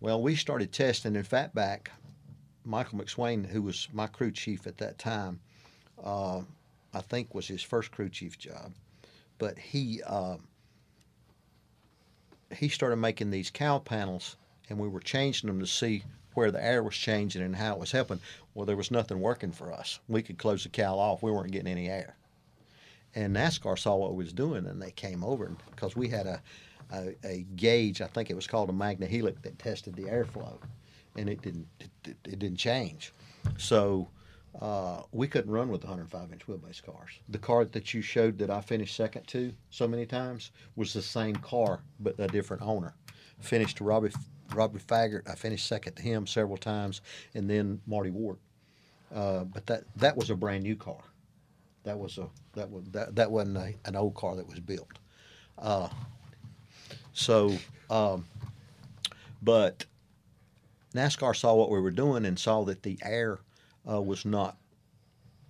Well, 0.00 0.22
we 0.22 0.36
started 0.36 0.72
testing 0.72 1.16
in 1.16 1.24
Fatback. 1.24 1.88
Michael 2.64 2.98
McSwain, 2.98 3.46
who 3.46 3.62
was 3.62 3.88
my 3.92 4.06
crew 4.06 4.30
chief 4.30 4.66
at 4.66 4.76
that 4.76 4.98
time, 4.98 5.40
uh, 6.04 6.42
I 6.94 7.00
think 7.00 7.34
was 7.34 7.46
his 7.46 7.62
first 7.62 7.90
crew 7.90 8.08
chief 8.08 8.38
job, 8.38 8.72
but 9.38 9.58
he 9.58 10.02
uh, 10.06 10.36
he 12.54 12.68
started 12.68 12.96
making 12.96 13.30
these 13.30 13.50
cow 13.50 13.78
panels, 13.78 14.36
and 14.68 14.78
we 14.78 14.88
were 14.88 15.00
changing 15.00 15.48
them 15.48 15.60
to 15.60 15.66
see 15.66 16.02
where 16.34 16.50
the 16.50 16.64
air 16.64 16.82
was 16.82 16.94
changing 16.94 17.42
and 17.42 17.56
how 17.56 17.74
it 17.74 17.80
was 17.80 17.92
helping. 17.92 18.20
Well, 18.54 18.66
there 18.66 18.76
was 18.76 18.90
nothing 18.90 19.20
working 19.20 19.52
for 19.52 19.72
us. 19.72 20.00
We 20.08 20.22
could 20.22 20.38
close 20.38 20.62
the 20.62 20.68
cow 20.68 20.98
off. 20.98 21.22
We 21.22 21.30
weren't 21.30 21.52
getting 21.52 21.70
any 21.70 21.88
air. 21.88 22.16
And 23.14 23.34
NASCAR 23.34 23.78
saw 23.78 23.96
what 23.96 24.14
we 24.14 24.24
was 24.24 24.32
doing, 24.32 24.66
and 24.66 24.80
they 24.80 24.90
came 24.92 25.24
over 25.24 25.50
because 25.70 25.96
we 25.96 26.08
had 26.08 26.26
a, 26.26 26.42
a 26.92 27.16
a 27.24 27.46
gauge. 27.56 28.00
I 28.00 28.06
think 28.06 28.30
it 28.30 28.36
was 28.36 28.46
called 28.46 28.70
a 28.70 28.72
magna 28.72 29.06
Magnehelic 29.06 29.42
that 29.42 29.58
tested 29.58 29.94
the 29.94 30.04
airflow, 30.04 30.58
and 31.16 31.28
it 31.28 31.42
didn't 31.42 31.66
it, 31.80 32.16
it 32.24 32.38
didn't 32.38 32.58
change. 32.58 33.12
So 33.56 34.08
uh, 34.60 35.02
we 35.12 35.28
couldn't 35.28 35.50
run 35.50 35.68
with 35.68 35.84
105 35.84 36.32
inch 36.32 36.46
wheelbase 36.46 36.82
cars. 36.82 37.10
The 37.28 37.38
car 37.38 37.64
that 37.64 37.94
you 37.94 38.02
showed 38.02 38.38
that 38.38 38.50
I 38.50 38.60
finished 38.60 38.96
second 38.96 39.26
to 39.28 39.52
so 39.70 39.86
many 39.86 40.06
times 40.06 40.50
was 40.76 40.92
the 40.92 41.02
same 41.02 41.36
car 41.36 41.80
but 42.00 42.18
a 42.18 42.26
different 42.26 42.62
owner. 42.62 42.94
Finished 43.40 43.76
to 43.78 43.84
Robbie 43.84 44.10
Robbie 44.54 44.80
Faggart. 44.80 45.28
I 45.28 45.34
finished 45.34 45.66
second 45.66 45.94
to 45.94 46.02
him 46.02 46.26
several 46.26 46.56
times, 46.56 47.02
and 47.34 47.48
then 47.48 47.80
Marty 47.86 48.10
Ward. 48.10 48.38
Uh, 49.14 49.44
but 49.44 49.66
that 49.66 49.84
that 49.96 50.16
was 50.16 50.30
a 50.30 50.34
brand 50.34 50.64
new 50.64 50.76
car. 50.76 51.02
That 51.84 51.98
was 51.98 52.18
a 52.18 52.28
that 52.54 52.70
was 52.70 52.84
that, 52.90 53.14
that 53.14 53.30
wasn't 53.30 53.58
a, 53.58 53.74
an 53.84 53.96
old 53.96 54.14
car 54.14 54.34
that 54.36 54.48
was 54.48 54.60
built. 54.60 54.98
Uh, 55.56 55.88
so, 57.12 57.56
um, 57.90 58.26
but 59.42 59.84
NASCAR 60.94 61.36
saw 61.36 61.54
what 61.54 61.70
we 61.70 61.80
were 61.80 61.90
doing 61.90 62.24
and 62.24 62.38
saw 62.38 62.64
that 62.64 62.82
the 62.82 62.98
air 63.02 63.38
uh, 63.90 64.00
was 64.00 64.24
not 64.24 64.56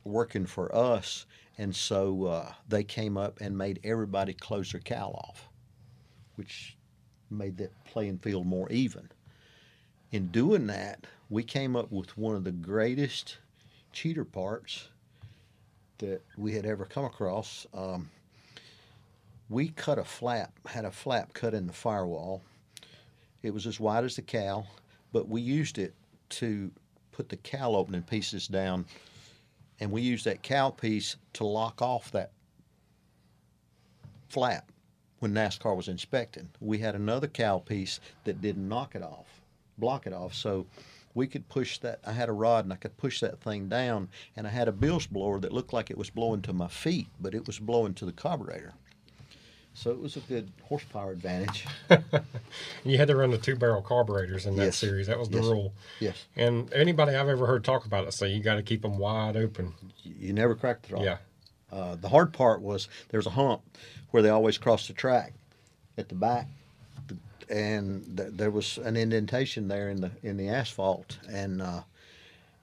working 0.04 0.46
for 0.46 0.74
us, 0.74 1.26
and 1.58 1.74
so 1.74 2.24
uh, 2.26 2.52
they 2.68 2.84
came 2.84 3.16
up 3.16 3.40
and 3.40 3.56
made 3.56 3.80
everybody 3.84 4.32
close 4.32 4.72
their 4.72 4.80
cow 4.80 5.10
off, 5.10 5.48
which 6.36 6.76
made 7.30 7.58
that 7.58 7.72
playing 7.84 8.18
field 8.18 8.46
more 8.46 8.70
even. 8.70 9.08
In 10.12 10.28
doing 10.28 10.66
that, 10.68 11.06
we 11.28 11.42
came 11.42 11.76
up 11.76 11.92
with 11.92 12.16
one 12.16 12.34
of 12.34 12.44
the 12.44 12.52
greatest 12.52 13.38
cheater 13.92 14.24
parts 14.24 14.88
that 15.98 16.22
we 16.36 16.54
had 16.54 16.64
ever 16.64 16.84
come 16.84 17.04
across. 17.04 17.66
Um, 17.74 18.08
we 19.50 19.68
cut 19.68 19.98
a 19.98 20.04
flap, 20.04 20.52
had 20.66 20.84
a 20.84 20.90
flap 20.90 21.34
cut 21.34 21.54
in 21.54 21.66
the 21.66 21.72
firewall. 21.72 22.42
It 23.42 23.52
was 23.52 23.66
as 23.66 23.80
wide 23.80 24.04
as 24.04 24.16
the 24.16 24.22
cow, 24.22 24.66
but 25.12 25.28
we 25.28 25.40
used 25.40 25.78
it 25.78 25.94
to 26.30 26.70
put 27.18 27.28
the 27.28 27.36
cowl 27.38 27.74
opening 27.74 28.02
pieces 28.02 28.46
down, 28.46 28.86
and 29.80 29.90
we 29.90 30.00
used 30.00 30.24
that 30.24 30.40
cowl 30.40 30.70
piece 30.70 31.16
to 31.32 31.44
lock 31.44 31.82
off 31.82 32.12
that 32.12 32.30
flap 34.28 34.70
when 35.18 35.34
NASCAR 35.34 35.76
was 35.76 35.88
inspecting. 35.88 36.48
We 36.60 36.78
had 36.78 36.94
another 36.94 37.26
cowl 37.26 37.58
piece 37.58 37.98
that 38.22 38.40
didn't 38.40 38.68
knock 38.68 38.94
it 38.94 39.02
off, 39.02 39.26
block 39.78 40.06
it 40.06 40.12
off, 40.12 40.32
so 40.32 40.64
we 41.12 41.26
could 41.26 41.48
push 41.48 41.78
that. 41.78 41.98
I 42.06 42.12
had 42.12 42.28
a 42.28 42.32
rod 42.32 42.64
and 42.64 42.72
I 42.72 42.76
could 42.76 42.96
push 42.96 43.18
that 43.18 43.40
thing 43.40 43.68
down, 43.68 44.10
and 44.36 44.46
I 44.46 44.50
had 44.50 44.68
a 44.68 44.72
bilge 44.72 45.10
blower 45.10 45.40
that 45.40 45.52
looked 45.52 45.72
like 45.72 45.90
it 45.90 45.98
was 45.98 46.10
blowing 46.10 46.42
to 46.42 46.52
my 46.52 46.68
feet, 46.68 47.08
but 47.20 47.34
it 47.34 47.48
was 47.48 47.58
blowing 47.58 47.94
to 47.94 48.06
the 48.06 48.12
carburetor. 48.12 48.74
So 49.78 49.92
it 49.92 50.00
was 50.00 50.16
a 50.16 50.20
good 50.20 50.50
horsepower 50.64 51.12
advantage. 51.12 51.64
You 52.84 52.96
had 52.96 53.08
to 53.08 53.16
run 53.16 53.30
the 53.30 53.38
two 53.38 53.54
barrel 53.54 53.82
carburetors 53.82 54.46
in 54.46 54.56
that 54.56 54.64
Yes. 54.66 54.78
series. 54.78 55.06
That 55.06 55.18
was 55.18 55.28
the 55.28 55.36
Yes. 55.38 55.44
rule. 55.46 55.72
Yes, 56.00 56.24
And 56.34 56.72
anybody 56.72 57.14
I've 57.14 57.28
ever 57.28 57.46
heard 57.46 57.62
talk 57.64 57.84
about 57.84 58.06
it 58.08 58.12
say 58.12 58.28
you 58.32 58.42
got 58.42 58.54
to 58.56 58.62
keep 58.62 58.82
them 58.82 58.98
wide 58.98 59.36
open. 59.36 59.74
you 60.02 60.32
never 60.32 60.54
cracked 60.54 60.82
the 60.82 60.88
throttle. 60.88 61.04
Yeah. 61.06 61.18
Uh, 61.70 61.94
the 61.96 62.08
hard 62.08 62.32
part 62.32 62.62
was 62.62 62.88
there 63.10 63.18
was 63.18 63.26
a 63.26 63.30
hump 63.30 63.60
where 64.10 64.22
they 64.22 64.30
always 64.30 64.56
crossed 64.58 64.88
the 64.88 64.94
track 64.94 65.34
at 65.98 66.08
the 66.08 66.14
back, 66.14 66.48
and 67.50 68.16
th- 68.16 68.30
there 68.32 68.50
was 68.50 68.78
an 68.78 68.96
indentation 68.96 69.68
there 69.68 69.90
in 69.90 70.00
the 70.00 70.10
in 70.22 70.36
the 70.38 70.48
asphalt, 70.48 71.18
and 71.28 71.60
uh, 71.60 71.82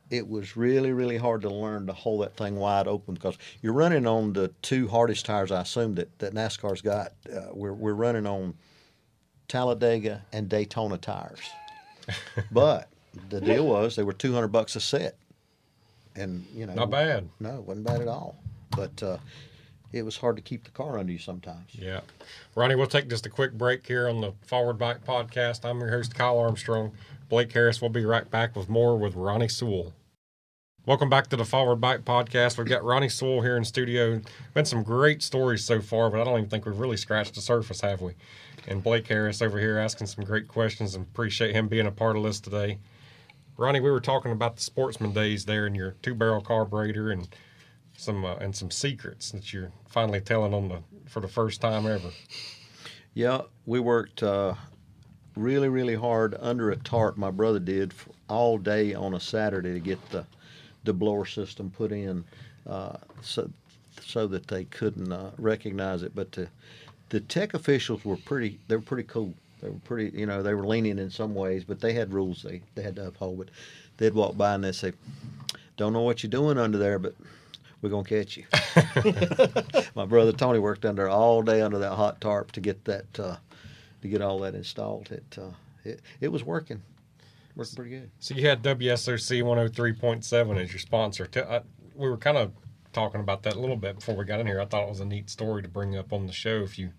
it 0.09 0.27
was 0.27 0.55
really 0.55 0.91
really 0.91 1.17
hard 1.17 1.41
to 1.41 1.49
learn 1.49 1.87
to 1.87 1.93
hold 1.93 2.21
that 2.21 2.35
thing 2.37 2.55
wide 2.55 2.87
open 2.87 3.13
because 3.15 3.37
you're 3.61 3.73
running 3.73 4.05
on 4.05 4.33
the 4.33 4.49
two 4.61 4.87
hardest 4.87 5.25
tires 5.25 5.51
I 5.51 5.61
assume 5.61 5.95
that 5.95 6.17
that 6.19 6.33
NASCAR's 6.33 6.81
got. 6.81 7.13
Uh, 7.31 7.47
we're 7.53 7.73
we're 7.73 7.93
running 7.93 8.25
on 8.27 8.53
Talladega 9.47 10.23
and 10.31 10.49
Daytona 10.49 10.97
tires, 10.97 11.41
but 12.51 12.89
the 13.29 13.41
deal 13.41 13.65
was 13.67 13.95
they 13.95 14.03
were 14.03 14.13
200 14.13 14.47
bucks 14.49 14.75
a 14.75 14.79
set, 14.79 15.15
and 16.15 16.45
you 16.53 16.65
know 16.65 16.73
Not 16.73 16.89
bad. 16.89 17.29
no, 17.39 17.55
it 17.57 17.63
wasn't 17.63 17.85
bad 17.85 18.01
at 18.01 18.07
all. 18.07 18.35
But 18.75 19.01
uh, 19.01 19.17
it 19.95 20.05
was 20.05 20.17
hard 20.17 20.35
to 20.35 20.41
keep 20.41 20.63
the 20.63 20.71
car 20.71 20.99
under 20.99 21.11
you 21.11 21.17
sometimes. 21.17 21.69
Yeah. 21.73 22.01
Ronnie, 22.55 22.75
we'll 22.75 22.87
take 22.87 23.09
just 23.09 23.25
a 23.25 23.29
quick 23.29 23.53
break 23.53 23.87
here 23.87 24.09
on 24.09 24.21
the 24.21 24.33
Forward 24.45 24.77
Bite 24.77 25.05
Podcast. 25.05 25.63
I'm 25.63 25.79
your 25.79 25.89
host, 25.89 26.13
Kyle 26.13 26.37
Armstrong. 26.37 26.91
Blake 27.29 27.51
Harris 27.51 27.81
will 27.81 27.89
be 27.89 28.05
right 28.05 28.29
back 28.29 28.55
with 28.55 28.69
more 28.69 28.97
with 28.97 29.15
Ronnie 29.15 29.47
Sewell. 29.47 29.93
Welcome 30.85 31.09
back 31.09 31.27
to 31.29 31.35
the 31.35 31.45
Forward 31.45 31.77
Bite 31.81 32.05
Podcast. 32.05 32.57
We've 32.57 32.67
got 32.67 32.83
Ronnie 32.83 33.09
Sewell 33.09 33.41
here 33.41 33.57
in 33.57 33.65
studio. 33.65 34.21
Been 34.53 34.65
some 34.65 34.83
great 34.83 35.23
stories 35.23 35.63
so 35.63 35.81
far, 35.81 36.11
but 36.11 36.21
I 36.21 36.23
don't 36.25 36.37
even 36.37 36.49
think 36.49 36.65
we've 36.65 36.77
really 36.77 36.97
scratched 36.97 37.33
the 37.33 37.41
surface, 37.41 37.81
have 37.81 38.01
we? 38.01 38.13
And 38.67 38.83
Blake 38.83 39.07
Harris 39.07 39.41
over 39.41 39.59
here 39.59 39.79
asking 39.79 40.07
some 40.07 40.23
great 40.23 40.47
questions 40.47 40.93
and 40.93 41.05
appreciate 41.05 41.55
him 41.55 41.67
being 41.67 41.87
a 41.87 41.91
part 41.91 42.17
of 42.17 42.23
this 42.23 42.39
today. 42.39 42.77
Ronnie, 43.57 43.79
we 43.79 43.89
were 43.89 44.01
talking 44.01 44.31
about 44.31 44.57
the 44.57 44.61
sportsman 44.61 45.13
days 45.13 45.45
there 45.45 45.65
and 45.65 45.75
your 45.75 45.95
two 46.01 46.13
barrel 46.13 46.41
carburetor 46.41 47.09
and 47.11 47.29
some 47.97 48.25
uh, 48.25 48.35
and 48.35 48.55
some 48.55 48.71
secrets 48.71 49.31
that 49.31 49.53
you're 49.53 49.71
finally 49.87 50.21
telling 50.21 50.53
on 50.53 50.69
the 50.69 50.79
for 51.07 51.19
the 51.19 51.27
first 51.27 51.61
time 51.61 51.85
ever. 51.85 52.09
Yeah, 53.13 53.41
we 53.65 53.79
worked 53.79 54.23
uh, 54.23 54.55
really, 55.35 55.69
really 55.69 55.95
hard 55.95 56.35
under 56.39 56.71
a 56.71 56.75
tarp. 56.75 57.17
My 57.17 57.31
brother 57.31 57.59
did 57.59 57.93
all 58.29 58.57
day 58.57 58.93
on 58.93 59.13
a 59.13 59.19
Saturday 59.19 59.73
to 59.73 59.79
get 59.79 60.09
the 60.09 60.25
the 60.83 60.93
blower 60.93 61.25
system 61.25 61.71
put 61.71 61.91
in, 61.91 62.23
uh, 62.67 62.97
so 63.21 63.49
so 64.01 64.27
that 64.27 64.47
they 64.47 64.65
couldn't 64.65 65.11
uh, 65.11 65.31
recognize 65.37 66.03
it. 66.03 66.13
But 66.15 66.31
the 66.33 66.49
the 67.09 67.19
tech 67.21 67.53
officials 67.53 68.03
were 68.03 68.17
pretty. 68.17 68.59
They 68.67 68.75
were 68.75 68.81
pretty 68.81 69.07
cool. 69.07 69.33
They 69.61 69.69
were 69.69 69.79
pretty. 69.83 70.17
You 70.17 70.25
know, 70.25 70.43
they 70.43 70.53
were 70.53 70.65
lenient 70.65 70.99
in 70.99 71.09
some 71.09 71.33
ways, 71.33 71.63
but 71.63 71.79
they 71.79 71.93
had 71.93 72.13
rules 72.13 72.43
they 72.43 72.61
they 72.75 72.83
had 72.83 72.95
to 72.97 73.07
uphold. 73.07 73.37
But 73.37 73.49
they'd 73.97 74.13
walk 74.13 74.37
by 74.37 74.55
and 74.55 74.63
they'd 74.63 74.75
say, 74.75 74.93
"Don't 75.77 75.93
know 75.93 76.01
what 76.01 76.23
you're 76.23 76.29
doing 76.29 76.57
under 76.57 76.77
there, 76.77 76.99
but." 76.99 77.15
We're 77.85 77.91
gonna 77.91 78.03
catch 78.03 78.35
you. 78.35 78.45
My 79.95 80.05
brother 80.07 80.31
Tony 80.31 80.57
worked 80.57 80.85
under 80.85 81.07
all 81.07 81.43
day 81.43 81.61
under 81.61 81.77
that 81.77 81.93
hot 81.93 82.19
tarp 82.19 82.51
to 82.53 82.59
get 82.59 82.83
that 82.85 83.19
uh, 83.19 83.35
to 84.01 84.07
get 84.07 84.23
all 84.23 84.39
that 84.39 84.55
installed. 84.55 85.11
It 85.11 85.37
uh, 85.39 85.51
it, 85.83 86.01
it 86.19 86.29
was 86.29 86.43
working, 86.43 86.81
worked 87.55 87.75
pretty 87.75 87.91
good. 87.91 88.09
So 88.17 88.33
you 88.33 88.47
had 88.47 88.63
WSOC 88.63 89.43
103.7 89.43 90.57
as 90.59 90.71
your 90.71 90.79
sponsor. 90.79 91.29
I, 91.35 91.61
we 91.93 92.09
were 92.09 92.17
kind 92.17 92.37
of 92.37 92.53
talking 92.91 93.21
about 93.21 93.43
that 93.43 93.55
a 93.55 93.59
little 93.59 93.75
bit 93.77 93.99
before 93.99 94.15
we 94.15 94.25
got 94.25 94.39
in 94.39 94.47
here. 94.47 94.59
I 94.59 94.65
thought 94.65 94.81
it 94.81 94.89
was 94.89 95.01
a 95.01 95.05
neat 95.05 95.29
story 95.29 95.61
to 95.61 95.69
bring 95.69 95.95
up 95.95 96.11
on 96.11 96.25
the 96.25 96.33
show. 96.33 96.63
If 96.63 96.79
you 96.79 96.89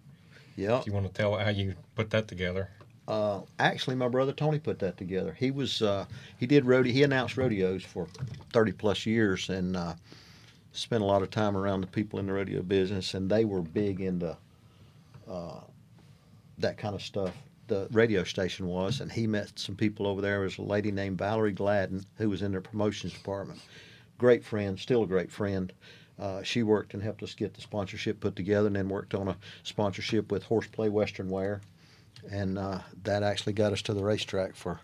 Yeah. 0.54 0.78
if 0.78 0.86
you 0.86 0.92
want 0.92 1.06
to 1.06 1.12
tell 1.12 1.36
how 1.36 1.50
you 1.50 1.74
put 1.96 2.10
that 2.10 2.28
together. 2.28 2.70
Uh, 3.08 3.40
actually, 3.58 3.96
my 3.96 4.06
brother 4.06 4.32
Tony 4.32 4.60
put 4.60 4.78
that 4.78 4.96
together. 4.96 5.32
He 5.36 5.50
was 5.50 5.82
uh, 5.82 6.04
he 6.38 6.46
did 6.46 6.64
rodeo. 6.64 6.92
He 6.92 7.02
announced 7.02 7.36
rodeos 7.36 7.82
for 7.82 8.06
thirty 8.52 8.70
plus 8.70 9.04
years 9.04 9.48
and 9.48 9.76
uh, 9.76 9.94
spent 10.76 11.02
a 11.02 11.06
lot 11.06 11.22
of 11.22 11.30
time 11.30 11.56
around 11.56 11.80
the 11.80 11.86
people 11.86 12.18
in 12.18 12.26
the 12.26 12.32
rodeo 12.32 12.62
business, 12.62 13.14
and 13.14 13.30
they 13.30 13.44
were 13.44 13.62
big 13.62 14.00
into 14.00 14.36
uh, 15.28 15.60
that 16.58 16.78
kind 16.78 16.94
of 16.94 17.02
stuff. 17.02 17.34
The 17.68 17.88
radio 17.90 18.22
station 18.22 18.66
was, 18.68 19.00
and 19.00 19.10
he 19.10 19.26
met 19.26 19.58
some 19.58 19.74
people 19.74 20.06
over 20.06 20.20
there. 20.20 20.36
There 20.36 20.40
was 20.40 20.58
a 20.58 20.62
lady 20.62 20.92
named 20.92 21.18
Valerie 21.18 21.52
Gladden 21.52 22.04
who 22.18 22.30
was 22.30 22.42
in 22.42 22.52
their 22.52 22.60
promotions 22.60 23.12
department. 23.12 23.60
Great 24.18 24.44
friend, 24.44 24.78
still 24.78 25.02
a 25.02 25.06
great 25.06 25.32
friend. 25.32 25.72
Uh, 26.18 26.42
she 26.42 26.62
worked 26.62 26.94
and 26.94 27.02
helped 27.02 27.22
us 27.22 27.34
get 27.34 27.54
the 27.54 27.60
sponsorship 27.60 28.20
put 28.20 28.36
together, 28.36 28.68
and 28.68 28.76
then 28.76 28.88
worked 28.88 29.14
on 29.14 29.28
a 29.28 29.36
sponsorship 29.64 30.30
with 30.30 30.44
Horseplay 30.44 30.88
Western 30.88 31.28
Wear 31.28 31.60
and 32.30 32.58
uh, 32.58 32.80
that 33.04 33.22
actually 33.22 33.52
got 33.52 33.72
us 33.72 33.82
to 33.82 33.94
the 33.94 34.02
racetrack 34.02 34.54
for 34.54 34.80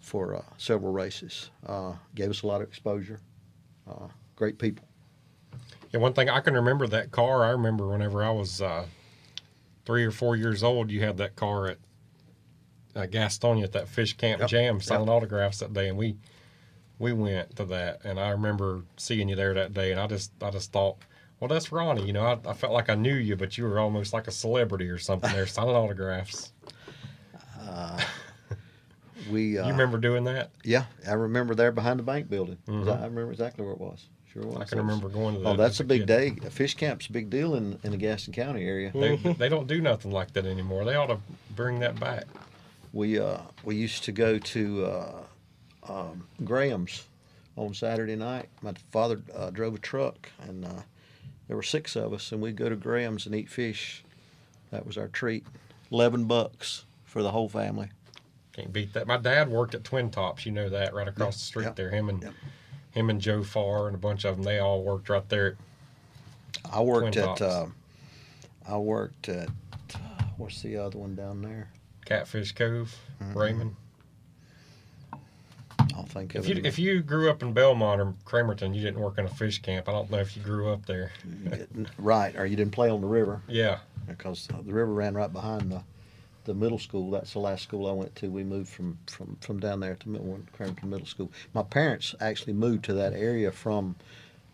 for 0.00 0.34
uh, 0.34 0.42
several 0.56 0.92
races. 0.92 1.50
Uh, 1.66 1.92
gave 2.14 2.30
us 2.30 2.42
a 2.42 2.46
lot 2.46 2.62
of 2.62 2.68
exposure. 2.68 3.20
Uh, 3.88 4.08
great 4.34 4.58
people. 4.58 4.84
Yeah, 5.92 6.00
one 6.00 6.12
thing 6.12 6.28
I 6.28 6.40
can 6.40 6.54
remember 6.54 6.86
that 6.86 7.10
car. 7.10 7.44
I 7.44 7.50
remember 7.50 7.88
whenever 7.88 8.22
I 8.22 8.30
was 8.30 8.62
uh, 8.62 8.86
three 9.84 10.04
or 10.04 10.10
four 10.10 10.36
years 10.36 10.62
old, 10.62 10.90
you 10.90 11.00
had 11.00 11.16
that 11.16 11.34
car 11.36 11.66
at 11.68 11.78
uh, 12.94 13.06
Gastonia 13.06 13.64
at 13.64 13.72
that 13.72 13.88
fish 13.88 14.16
camp 14.16 14.40
Yep, 14.40 14.48
jam 14.50 14.80
signing 14.80 15.06
yep. 15.06 15.14
autographs 15.16 15.58
that 15.58 15.72
day, 15.72 15.88
and 15.88 15.98
we 15.98 16.16
we 16.98 17.12
went 17.12 17.56
to 17.56 17.64
that, 17.66 18.04
and 18.04 18.20
I 18.20 18.28
remember 18.30 18.82
seeing 18.96 19.28
you 19.28 19.36
there 19.36 19.54
that 19.54 19.72
day, 19.74 19.90
and 19.90 20.00
I 20.00 20.06
just 20.06 20.32
I 20.42 20.50
just 20.50 20.72
thought. 20.72 20.98
Well, 21.40 21.48
that's 21.48 21.72
Ronnie. 21.72 22.04
You 22.04 22.12
know, 22.12 22.26
I, 22.26 22.50
I 22.50 22.52
felt 22.52 22.74
like 22.74 22.90
I 22.90 22.94
knew 22.94 23.14
you, 23.14 23.34
but 23.34 23.56
you 23.56 23.64
were 23.64 23.78
almost 23.78 24.12
like 24.12 24.28
a 24.28 24.30
celebrity 24.30 24.90
or 24.90 24.98
something 24.98 25.32
there, 25.32 25.46
signing 25.46 25.74
autographs. 25.74 26.52
We 29.30 29.58
uh, 29.58 29.64
You 29.66 29.72
remember 29.72 29.96
doing 29.96 30.24
that? 30.24 30.50
Yeah, 30.64 30.84
I 31.08 31.12
remember 31.12 31.54
there 31.54 31.72
behind 31.72 31.98
the 31.98 32.02
bank 32.02 32.28
building. 32.28 32.58
Mhm. 32.66 32.88
I 32.88 33.06
remember 33.06 33.32
exactly 33.32 33.64
where 33.64 33.72
it 33.72 33.80
was. 33.80 34.06
Sure 34.32 34.44
was. 34.44 34.58
I 34.58 34.64
can 34.64 34.78
remember 34.78 35.08
going 35.08 35.34
to 35.34 35.40
that. 35.40 35.48
Oh, 35.48 35.56
that's 35.56 35.80
a 35.80 35.84
big 35.84 36.02
kid. 36.02 36.06
day. 36.06 36.46
A 36.46 36.50
fish 36.50 36.74
camp's 36.74 37.06
a 37.06 37.12
big 37.12 37.30
deal 37.30 37.56
in, 37.56 37.78
in 37.82 37.90
the 37.90 37.96
Gaston 37.96 38.32
County 38.32 38.64
area. 38.64 38.92
They, 38.94 39.16
they 39.16 39.48
don't 39.48 39.66
do 39.66 39.80
nothing 39.80 40.12
like 40.12 40.32
that 40.34 40.46
anymore. 40.46 40.84
They 40.84 40.94
ought 40.94 41.06
to 41.06 41.18
bring 41.56 41.80
that 41.80 41.98
back. 41.98 42.26
We 42.92 43.18
uh, 43.18 43.38
we 43.64 43.74
used 43.74 44.04
to 44.04 44.12
go 44.12 44.38
to 44.38 44.84
uh, 44.84 45.22
um, 45.88 46.28
Graham's 46.44 47.06
on 47.56 47.74
Saturday 47.74 48.16
night. 48.16 48.48
My 48.62 48.72
father 48.90 49.20
uh, 49.34 49.50
drove 49.50 49.74
a 49.74 49.78
truck, 49.78 50.30
and 50.46 50.64
uh, 50.64 50.82
there 51.48 51.56
were 51.56 51.62
six 51.62 51.96
of 51.96 52.12
us, 52.12 52.30
and 52.30 52.40
we'd 52.40 52.56
go 52.56 52.68
to 52.68 52.76
Graham's 52.76 53.26
and 53.26 53.34
eat 53.34 53.48
fish. 53.48 54.04
That 54.70 54.86
was 54.86 54.96
our 54.96 55.08
treat. 55.08 55.44
Eleven 55.90 56.26
bucks 56.26 56.84
for 57.04 57.22
the 57.24 57.32
whole 57.32 57.48
family. 57.48 57.90
Can't 58.52 58.72
beat 58.72 58.92
that. 58.92 59.08
My 59.08 59.16
dad 59.16 59.48
worked 59.48 59.74
at 59.74 59.82
Twin 59.82 60.10
Tops. 60.10 60.46
You 60.46 60.52
know 60.52 60.68
that 60.68 60.94
right 60.94 61.08
across 61.08 61.34
the 61.34 61.44
street 61.44 61.74
there. 61.74 61.90
Him 61.90 62.08
and. 62.08 62.32
Him 62.92 63.10
and 63.10 63.20
Joe 63.20 63.42
Farr 63.42 63.86
and 63.86 63.94
a 63.94 63.98
bunch 63.98 64.24
of 64.24 64.36
them. 64.36 64.44
They 64.44 64.58
all 64.58 64.82
worked 64.82 65.08
right 65.08 65.28
there. 65.28 65.56
I 66.72 66.80
worked 66.82 67.14
Twin 67.14 67.28
at. 67.28 67.40
Uh, 67.42 67.66
I 68.68 68.76
worked 68.76 69.28
at 69.28 69.48
uh, 69.94 69.98
what's 70.36 70.62
the 70.62 70.76
other 70.76 70.98
one 70.98 71.14
down 71.14 71.42
there? 71.42 71.70
Catfish 72.04 72.52
Cove, 72.52 72.94
Mm-hmm. 73.22 73.38
Raymond. 73.38 73.76
I'll 75.96 76.04
think 76.06 76.34
If 76.34 76.48
you 76.48 76.56
it. 76.56 76.66
if 76.66 76.78
you 76.78 77.02
grew 77.02 77.30
up 77.30 77.42
in 77.42 77.52
Belmont 77.52 78.00
or 78.00 78.14
Cramerton, 78.24 78.74
you 78.74 78.80
didn't 78.80 79.00
work 79.00 79.18
in 79.18 79.24
a 79.24 79.28
fish 79.28 79.60
camp. 79.60 79.88
I 79.88 79.92
don't 79.92 80.10
know 80.10 80.18
if 80.18 80.36
you 80.36 80.42
grew 80.42 80.70
up 80.72 80.86
there. 80.86 81.10
right, 81.98 82.34
or 82.36 82.46
you 82.46 82.56
didn't 82.56 82.72
play 82.72 82.88
on 82.90 83.00
the 83.00 83.06
river 83.06 83.42
Yeah, 83.48 83.78
because 84.06 84.46
the 84.46 84.72
river 84.72 84.92
ran 84.92 85.14
right 85.14 85.32
behind 85.32 85.70
the 85.72 85.82
the 86.44 86.54
middle 86.54 86.78
school. 86.78 87.10
That's 87.10 87.32
the 87.32 87.38
last 87.38 87.62
school 87.62 87.86
I 87.86 87.92
went 87.92 88.14
to. 88.16 88.30
We 88.30 88.44
moved 88.44 88.68
from 88.68 88.98
from 89.06 89.36
from 89.40 89.60
down 89.60 89.80
there 89.80 89.96
to 89.96 90.08
Mid- 90.08 90.52
Cramerton 90.56 90.84
Middle 90.84 91.06
School. 91.06 91.30
My 91.54 91.62
parents 91.62 92.14
actually 92.20 92.54
moved 92.54 92.84
to 92.86 92.94
that 92.94 93.12
area 93.12 93.52
from 93.52 93.96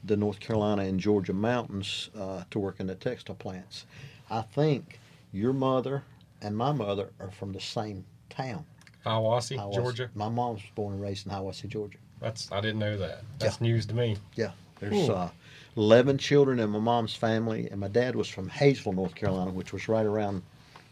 the 0.04 0.16
North 0.16 0.40
Carolina 0.40 0.82
and 0.82 1.00
Georgia 1.00 1.32
mountains 1.32 2.10
uh, 2.18 2.44
to 2.50 2.58
work 2.58 2.76
in 2.78 2.86
the 2.86 2.94
textile 2.94 3.36
plants. 3.36 3.86
I 4.30 4.42
think 4.42 5.00
your 5.32 5.52
mother 5.52 6.04
and 6.40 6.56
my 6.56 6.72
mother 6.72 7.10
are 7.20 7.30
from 7.30 7.52
the 7.52 7.60
same 7.60 8.04
town. 8.30 8.64
Hiawassee, 9.04 9.56
Hiawassee. 9.58 9.74
Georgia. 9.74 10.10
My 10.14 10.28
mom 10.28 10.54
was 10.54 10.62
born 10.74 10.94
and 10.94 11.02
raised 11.02 11.26
in 11.26 11.32
Hiawassee, 11.32 11.68
Georgia. 11.68 11.98
That's 12.20 12.50
I 12.50 12.60
didn't 12.60 12.78
know 12.78 12.96
that. 12.96 13.22
That's 13.38 13.60
news 13.60 13.86
to 13.86 13.94
me. 13.94 14.16
Yeah, 14.34 14.52
there's 14.80 15.08
uh, 15.08 15.30
11 15.76 16.18
children 16.18 16.58
in 16.58 16.70
my 16.70 16.78
mom's 16.78 17.14
family, 17.14 17.68
and 17.70 17.80
my 17.80 17.88
dad 17.88 18.16
was 18.16 18.28
from 18.28 18.48
Hayesville, 18.50 18.94
North 18.94 19.14
Carolina, 19.14 19.50
which 19.50 19.72
was 19.72 19.88
right 19.88 20.06
around, 20.06 20.42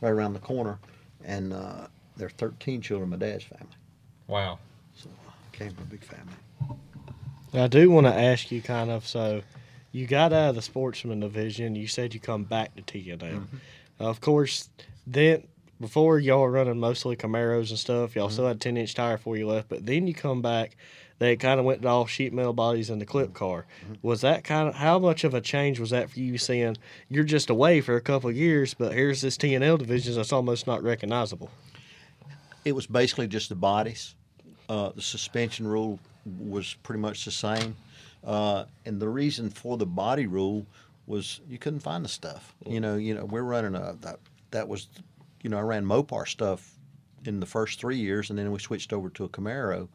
right 0.05 0.11
around 0.11 0.35
the 0.35 0.41
corner, 0.41 0.79
and 1.25 1.53
uh, 1.53 1.87
there 2.17 2.27
are 2.27 2.31
13 2.31 2.83
children 2.83 3.13
in 3.13 3.19
my 3.19 3.27
dad's 3.27 3.45
family. 3.45 3.75
Wow. 4.27 4.59
So 4.95 5.09
uh, 5.27 5.31
came 5.53 5.71
from 5.71 5.85
a 5.85 5.87
big 5.87 6.05
family. 6.05 6.35
I 7.55 7.69
do 7.69 7.91
want 7.91 8.07
to 8.07 8.15
ask 8.15 8.51
you 8.51 8.61
kind 8.61 8.91
of 8.91 9.07
so 9.07 9.43
you 9.93 10.07
got 10.07 10.33
out 10.33 10.51
of 10.51 10.55
the 10.57 10.63
sportsman 10.63 11.21
division. 11.21 11.77
You 11.77 11.87
said 11.87 12.13
you 12.15 12.21
come 12.21 12.45
back 12.45 12.75
to 12.75 12.83
TNL. 12.83 13.19
Mm-hmm. 13.19 13.57
Of 14.01 14.21
course, 14.21 14.69
then 15.07 15.45
before 15.81 16.19
y'all 16.19 16.41
were 16.41 16.51
running 16.51 16.79
mostly 16.79 17.17
Camaros 17.17 17.71
and 17.71 17.79
stuff, 17.79 18.15
y'all 18.15 18.27
Mm-hmm. 18.27 18.33
still 18.33 18.49
had 18.49 18.61
10 18.61 18.77
inch 18.77 18.95
tire 18.95 19.17
before 19.17 19.37
you 19.37 19.47
left. 19.47 19.69
But 19.69 19.87
then 19.87 20.07
you 20.07 20.15
come 20.15 20.41
back, 20.43 20.77
they 21.19 21.37
kind 21.37 21.59
of 21.61 21.67
went 21.67 21.83
to 21.83 21.89
all 21.89 22.07
sheet 22.07 22.33
metal 22.33 22.53
bodies 22.53 22.91
in 22.91 22.99
the 22.99 23.07
clip 23.07 23.35
car. 23.35 23.67
Mm-hmm. 23.85 23.95
Was 24.03 24.21
that 24.23 24.45
kind 24.45 24.69
of 24.69 24.75
how 24.77 24.99
much 24.99 25.25
of 25.25 25.35
a 25.35 25.41
change 25.41 25.79
was 25.81 25.91
that 25.91 26.11
for 26.11 26.19
you? 26.21 26.39
Seeing 26.39 26.77
you're 27.09 27.25
just 27.25 27.51
away 27.51 27.81
for 27.81 27.97
a 27.97 28.01
couple 28.01 28.31
of 28.31 28.37
years, 28.37 28.75
but 28.75 28.93
here's 28.93 29.21
this 29.21 29.37
TNL 29.37 29.79
division 29.79 30.15
that's 30.15 30.33
almost 30.33 30.67
not 30.67 30.83
recognizable. 30.83 31.51
It 32.65 32.73
was 32.75 32.87
basically 32.87 33.27
just 33.29 33.49
the 33.51 33.55
bodies. 33.55 34.15
Uh, 34.69 34.91
the 34.95 35.03
suspension 35.03 35.67
rule 35.67 35.99
was 36.39 36.75
pretty 36.83 37.01
much 37.01 37.27
the 37.27 37.31
same, 37.31 37.77
uh, 38.25 38.65
and 38.87 38.99
the 38.99 39.09
reason 39.09 39.51
for 39.51 39.77
the 39.77 39.85
body 39.85 40.27
rule 40.27 40.65
was 41.07 41.43
you 41.47 41.59
couldn't 41.59 41.81
find 41.81 42.03
the 42.03 42.09
stuff. 42.09 42.55
You 42.67 42.81
know, 42.81 42.97
you 42.97 43.15
know, 43.15 43.27
we're 43.27 43.43
running 43.43 43.75
a 43.75 43.95
that, 44.01 44.19
that 44.53 44.67
was, 44.67 44.89
you 45.45 45.51
know, 45.51 45.59
I 45.59 45.63
ran 45.63 45.85
Mopar 45.85 46.27
stuff 46.27 46.73
in 47.27 47.39
the 47.39 47.47
first 47.47 47.79
three 47.79 47.99
years, 47.99 48.31
and 48.31 48.39
then 48.39 48.51
we 48.51 48.59
switched 48.59 48.93
over 48.93 49.11
to 49.11 49.25
a 49.25 49.29
Camaro, 49.29 49.89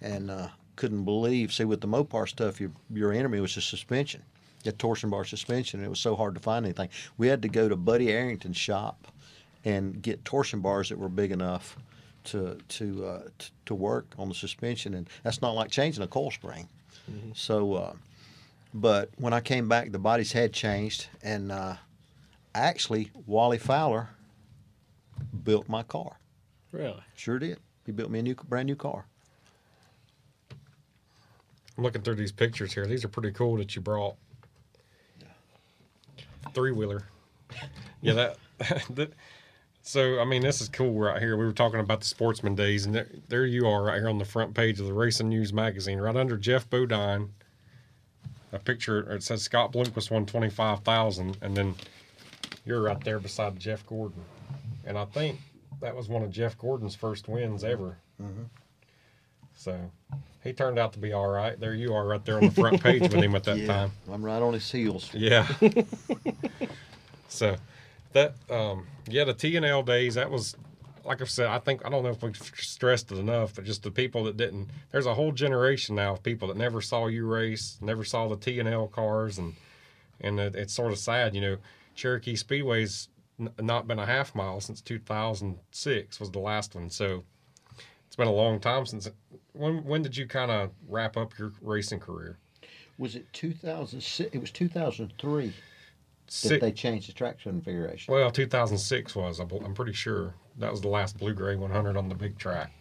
and 0.00 0.30
uh, 0.30 0.48
couldn't 0.76 1.04
believe. 1.04 1.52
See, 1.52 1.64
with 1.64 1.80
the 1.82 1.88
Mopar 1.88 2.26
stuff, 2.28 2.60
your 2.60 2.70
your 2.90 3.12
enemy 3.12 3.40
was 3.40 3.54
the 3.54 3.60
suspension, 3.60 4.22
the 4.62 4.72
torsion 4.72 5.10
bar 5.10 5.24
suspension, 5.24 5.80
and 5.80 5.86
it 5.86 5.90
was 5.90 6.00
so 6.00 6.16
hard 6.16 6.34
to 6.34 6.40
find 6.40 6.64
anything. 6.64 6.88
We 7.18 7.26
had 7.26 7.42
to 7.42 7.48
go 7.48 7.68
to 7.68 7.76
Buddy 7.76 8.10
Arrington's 8.12 8.56
shop 8.56 9.08
and 9.64 10.00
get 10.00 10.24
torsion 10.24 10.60
bars 10.60 10.88
that 10.88 10.98
were 10.98 11.08
big 11.08 11.32
enough 11.32 11.76
to 12.24 12.56
to 12.68 13.04
uh, 13.04 13.22
t- 13.38 13.50
to 13.66 13.74
work 13.74 14.06
on 14.18 14.28
the 14.28 14.34
suspension, 14.36 14.94
and 14.94 15.08
that's 15.24 15.42
not 15.42 15.50
like 15.56 15.70
changing 15.70 16.02
a 16.04 16.06
coil 16.06 16.30
spring. 16.30 16.68
So, 17.34 17.74
uh, 17.74 17.92
but 18.72 19.10
when 19.18 19.32
I 19.32 19.40
came 19.40 19.68
back, 19.68 19.90
the 19.90 19.98
bodies 19.98 20.30
had 20.30 20.52
changed, 20.52 21.08
and 21.24 21.50
uh, 21.50 21.74
actually, 22.54 23.10
Wally 23.26 23.58
Fowler 23.58 24.10
built 25.44 25.68
my 25.68 25.82
car. 25.82 26.18
Really? 26.72 27.02
Sure 27.16 27.38
did. 27.38 27.58
He 27.84 27.92
built 27.92 28.10
me 28.10 28.20
a 28.20 28.22
new, 28.22 28.34
brand 28.34 28.66
new 28.66 28.76
car. 28.76 29.06
I'm 31.76 31.84
looking 31.84 32.02
through 32.02 32.16
these 32.16 32.32
pictures 32.32 32.72
here. 32.72 32.86
These 32.86 33.04
are 33.04 33.08
pretty 33.08 33.32
cool 33.32 33.56
that 33.56 33.74
you 33.74 33.82
brought. 33.82 34.16
Three 36.54 36.72
wheeler. 36.72 37.04
Yeah, 38.04 38.14
that, 38.14 38.36
that. 38.96 39.12
So 39.82 40.18
I 40.20 40.24
mean, 40.24 40.42
this 40.42 40.60
is 40.60 40.68
cool 40.68 40.92
right 40.98 41.22
here. 41.22 41.36
We 41.36 41.44
were 41.44 41.52
talking 41.52 41.78
about 41.78 42.00
the 42.00 42.06
Sportsman 42.06 42.56
Days, 42.56 42.84
and 42.84 42.92
there, 42.92 43.06
there 43.28 43.46
you 43.46 43.68
are 43.68 43.84
right 43.84 43.98
here 44.00 44.08
on 44.08 44.18
the 44.18 44.24
front 44.24 44.54
page 44.54 44.80
of 44.80 44.86
the 44.86 44.92
Racing 44.92 45.28
News 45.28 45.52
magazine, 45.52 46.00
right 46.00 46.16
under 46.16 46.36
Geoff 46.36 46.68
Bodine. 46.68 47.30
a 48.50 48.58
picture. 48.58 49.08
It 49.12 49.22
says 49.22 49.42
Scott 49.42 49.72
Bloomquist 49.72 50.10
won 50.10 50.26
twenty 50.26 50.50
five 50.50 50.80
thousand, 50.80 51.38
and 51.42 51.56
then 51.56 51.76
you're 52.64 52.82
right 52.82 53.00
there 53.04 53.20
beside 53.20 53.60
Jeff 53.60 53.86
Gordon, 53.86 54.24
and 54.84 54.98
I 54.98 55.04
think 55.06 55.38
that 55.80 55.94
was 55.94 56.08
one 56.08 56.22
of 56.22 56.30
Jeff 56.30 56.56
Gordon's 56.58 56.94
first 56.94 57.28
wins 57.28 57.64
ever. 57.64 57.98
So 59.54 59.78
he 60.42 60.52
turned 60.52 60.78
out 60.78 60.92
to 60.94 60.98
be 60.98 61.12
all 61.12 61.28
right. 61.28 61.58
There 61.58 61.74
you 61.74 61.94
are, 61.94 62.06
right 62.06 62.24
there 62.24 62.36
on 62.36 62.46
the 62.46 62.50
front 62.50 62.82
page 62.82 63.02
with 63.02 63.14
him 63.14 63.34
at 63.34 63.44
that 63.44 63.58
yeah, 63.58 63.66
time. 63.66 63.92
I'm 64.10 64.24
right 64.24 64.42
on 64.42 64.52
his 64.52 64.70
heels. 64.70 65.10
Yeah. 65.12 65.46
so 67.28 67.56
that 68.12 68.34
um 68.50 68.86
yeah, 69.08 69.24
the 69.24 69.34
T 69.34 69.56
and 69.56 69.64
L 69.64 69.82
days, 69.82 70.14
that 70.14 70.30
was 70.30 70.56
like 71.04 71.20
I 71.20 71.24
said, 71.24 71.46
I 71.46 71.58
think 71.58 71.84
I 71.84 71.90
don't 71.90 72.02
know 72.02 72.10
if 72.10 72.22
we 72.22 72.32
stressed 72.34 73.12
it 73.12 73.18
enough, 73.18 73.54
but 73.54 73.64
just 73.64 73.82
the 73.82 73.90
people 73.90 74.24
that 74.24 74.36
didn't 74.36 74.68
there's 74.90 75.06
a 75.06 75.14
whole 75.14 75.32
generation 75.32 75.96
now 75.96 76.12
of 76.12 76.22
people 76.22 76.48
that 76.48 76.56
never 76.56 76.80
saw 76.80 77.06
you 77.06 77.26
race, 77.26 77.78
never 77.80 78.04
saw 78.04 78.28
the 78.28 78.36
T 78.36 78.58
and 78.58 78.68
L 78.68 78.88
cars 78.88 79.38
and 79.38 79.54
and 80.20 80.38
it, 80.38 80.54
it's 80.54 80.72
sort 80.72 80.92
of 80.92 80.98
sad, 80.98 81.34
you 81.34 81.40
know, 81.40 81.56
Cherokee 81.94 82.36
Speedway's 82.36 83.08
n- 83.42 83.66
not 83.66 83.86
been 83.86 83.98
a 83.98 84.06
half 84.06 84.34
mile 84.34 84.60
since 84.60 84.80
2006 84.80 86.20
was 86.20 86.30
the 86.30 86.38
last 86.38 86.74
one. 86.74 86.90
So 86.90 87.24
it's 88.06 88.16
been 88.16 88.28
a 88.28 88.32
long 88.32 88.60
time 88.60 88.86
since 88.86 89.08
when 89.52 89.84
when 89.84 90.02
did 90.02 90.16
you 90.16 90.26
kind 90.26 90.50
of 90.50 90.70
wrap 90.88 91.16
up 91.16 91.38
your 91.38 91.52
racing 91.60 92.00
career? 92.00 92.38
Was 92.98 93.16
it 93.16 93.32
2006? 93.32 94.34
It 94.34 94.38
was 94.38 94.50
2003 94.50 95.52
that 96.42 96.60
they 96.60 96.72
changed 96.72 97.08
the 97.08 97.12
track 97.12 97.40
configuration. 97.40 98.12
Well, 98.12 98.30
2006 98.30 99.14
was. 99.14 99.40
I 99.40 99.44
bel- 99.44 99.64
I'm 99.64 99.74
pretty 99.74 99.92
sure 99.92 100.34
that 100.58 100.70
was 100.70 100.80
the 100.80 100.88
last 100.88 101.18
Blue 101.18 101.34
Gray 101.34 101.56
100 101.56 101.96
on 101.96 102.08
the 102.08 102.14
big 102.14 102.38
track. 102.38 102.72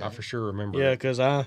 I 0.00 0.08
for 0.10 0.22
sure 0.22 0.46
remember. 0.46 0.78
Yeah, 0.78 0.92
because 0.92 1.18
I, 1.18 1.46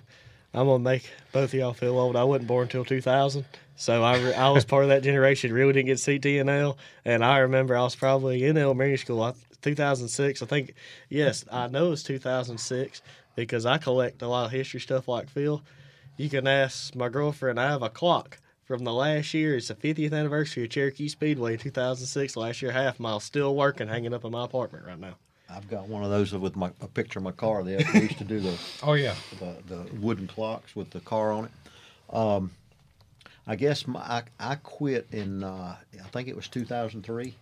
I'm 0.53 0.67
gonna 0.67 0.79
make 0.79 1.09
both 1.31 1.53
of 1.53 1.53
y'all 1.53 1.73
feel 1.73 1.97
old. 1.97 2.15
I 2.15 2.23
wasn't 2.23 2.47
born 2.47 2.63
until 2.63 2.83
2000, 2.83 3.45
so 3.81 4.03
I, 4.03 4.29
I 4.33 4.51
was 4.51 4.63
part 4.63 4.83
of 4.83 4.89
that 4.89 5.01
generation. 5.01 5.51
Really 5.51 5.73
didn't 5.73 5.87
get 5.87 5.97
CTNL, 5.97 6.77
and 7.03 7.25
I 7.25 7.39
remember 7.39 7.75
I 7.75 7.81
was 7.81 7.95
probably 7.95 8.45
in 8.45 8.55
elementary 8.55 8.97
school. 8.97 9.35
2006, 9.63 10.43
I 10.43 10.45
think. 10.45 10.75
Yes, 11.09 11.45
I 11.51 11.65
know 11.65 11.91
it's 11.91 12.03
2006 12.03 13.01
because 13.35 13.65
I 13.65 13.79
collect 13.79 14.21
a 14.21 14.27
lot 14.27 14.45
of 14.45 14.51
history 14.51 14.79
stuff 14.79 15.07
like 15.07 15.29
Phil. 15.29 15.63
You 16.15 16.29
can 16.29 16.45
ask 16.45 16.95
my 16.95 17.09
girlfriend. 17.09 17.59
I 17.59 17.71
have 17.71 17.81
a 17.81 17.89
clock 17.89 18.37
from 18.65 18.83
the 18.83 18.93
last 18.93 19.33
year. 19.33 19.57
It's 19.57 19.69
the 19.69 19.73
50th 19.73 20.13
anniversary 20.13 20.65
of 20.65 20.69
Cherokee 20.69 21.07
Speedway, 21.07 21.57
2006. 21.57 22.35
Last 22.37 22.61
year, 22.61 22.71
half 22.71 22.99
mile, 22.99 23.19
still 23.19 23.55
working, 23.55 23.87
hanging 23.87 24.13
up 24.13 24.23
in 24.23 24.31
my 24.31 24.45
apartment 24.45 24.85
right 24.85 24.99
now. 24.99 25.15
I've 25.49 25.67
got 25.67 25.87
one 25.87 26.03
of 26.03 26.11
those 26.11 26.33
with 26.33 26.55
my 26.55 26.69
a 26.81 26.87
picture 26.87 27.17
of 27.17 27.23
my 27.23 27.31
car. 27.31 27.63
They 27.63 27.77
they 27.77 28.01
used 28.03 28.19
to 28.19 28.25
do 28.25 28.39
the, 28.41 28.55
Oh 28.83 28.93
yeah. 28.93 29.15
the 29.39 29.55
the 29.67 29.95
wooden 29.95 30.27
clocks 30.27 30.75
with 30.75 30.91
the 30.91 30.99
car 30.99 31.31
on 31.31 31.45
it. 31.45 32.15
Um, 32.15 32.51
I 33.47 33.55
guess 33.55 33.87
my, 33.87 33.99
I 33.99 34.23
I 34.39 34.55
quit 34.55 35.07
in 35.11 35.43
uh, 35.43 35.75
I 36.03 36.07
think 36.09 36.27
it 36.27 36.35
was 36.35 36.47
2003. 36.47 37.35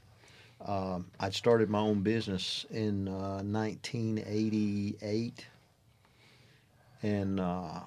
Um, 0.65 1.07
I'd 1.19 1.33
started 1.33 1.69
my 1.69 1.79
own 1.79 2.01
business 2.01 2.65
in 2.69 3.07
uh, 3.07 3.41
1988, 3.43 5.45
and 7.01 7.39
uh, 7.39 7.79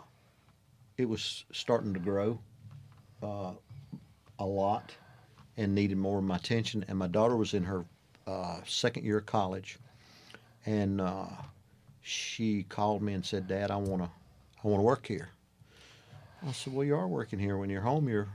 it 0.97 1.07
was 1.07 1.45
starting 1.53 1.93
to 1.95 2.01
grow 2.01 2.39
uh, 3.23 3.53
a 4.39 4.47
lot 4.47 4.93
and 5.59 5.75
needed 5.75 5.99
more 5.99 6.19
of 6.19 6.25
my 6.25 6.37
attention. 6.37 6.83
And 6.89 6.99
my 6.99 7.09
daughter 7.09 7.37
was 7.37 7.53
in 7.53 7.65
her 7.65 7.85
uh, 8.27 8.61
second 8.67 9.05
year 9.05 9.19
of 9.19 9.27
college, 9.27 9.79
and 10.65 11.01
uh, 11.01 11.27
she 12.01 12.63
called 12.65 13.03
me 13.03 13.13
and 13.15 13.25
said, 13.25 13.49
"Dad, 13.49 13.71
I 13.71 13.77
want 13.77 14.03
to, 14.03 14.11
I 14.65 14.69
want 14.69 14.81
to 14.81 14.85
work 14.85 15.07
here." 15.07 15.29
I 16.47 16.53
said, 16.53 16.73
"Well, 16.73 16.85
you 16.85 16.97
are 16.97 17.09
working 17.09 17.39
here. 17.39 17.57
When 17.57 17.71
you're 17.71 17.83
home, 17.83 18.09
you're." 18.09 18.29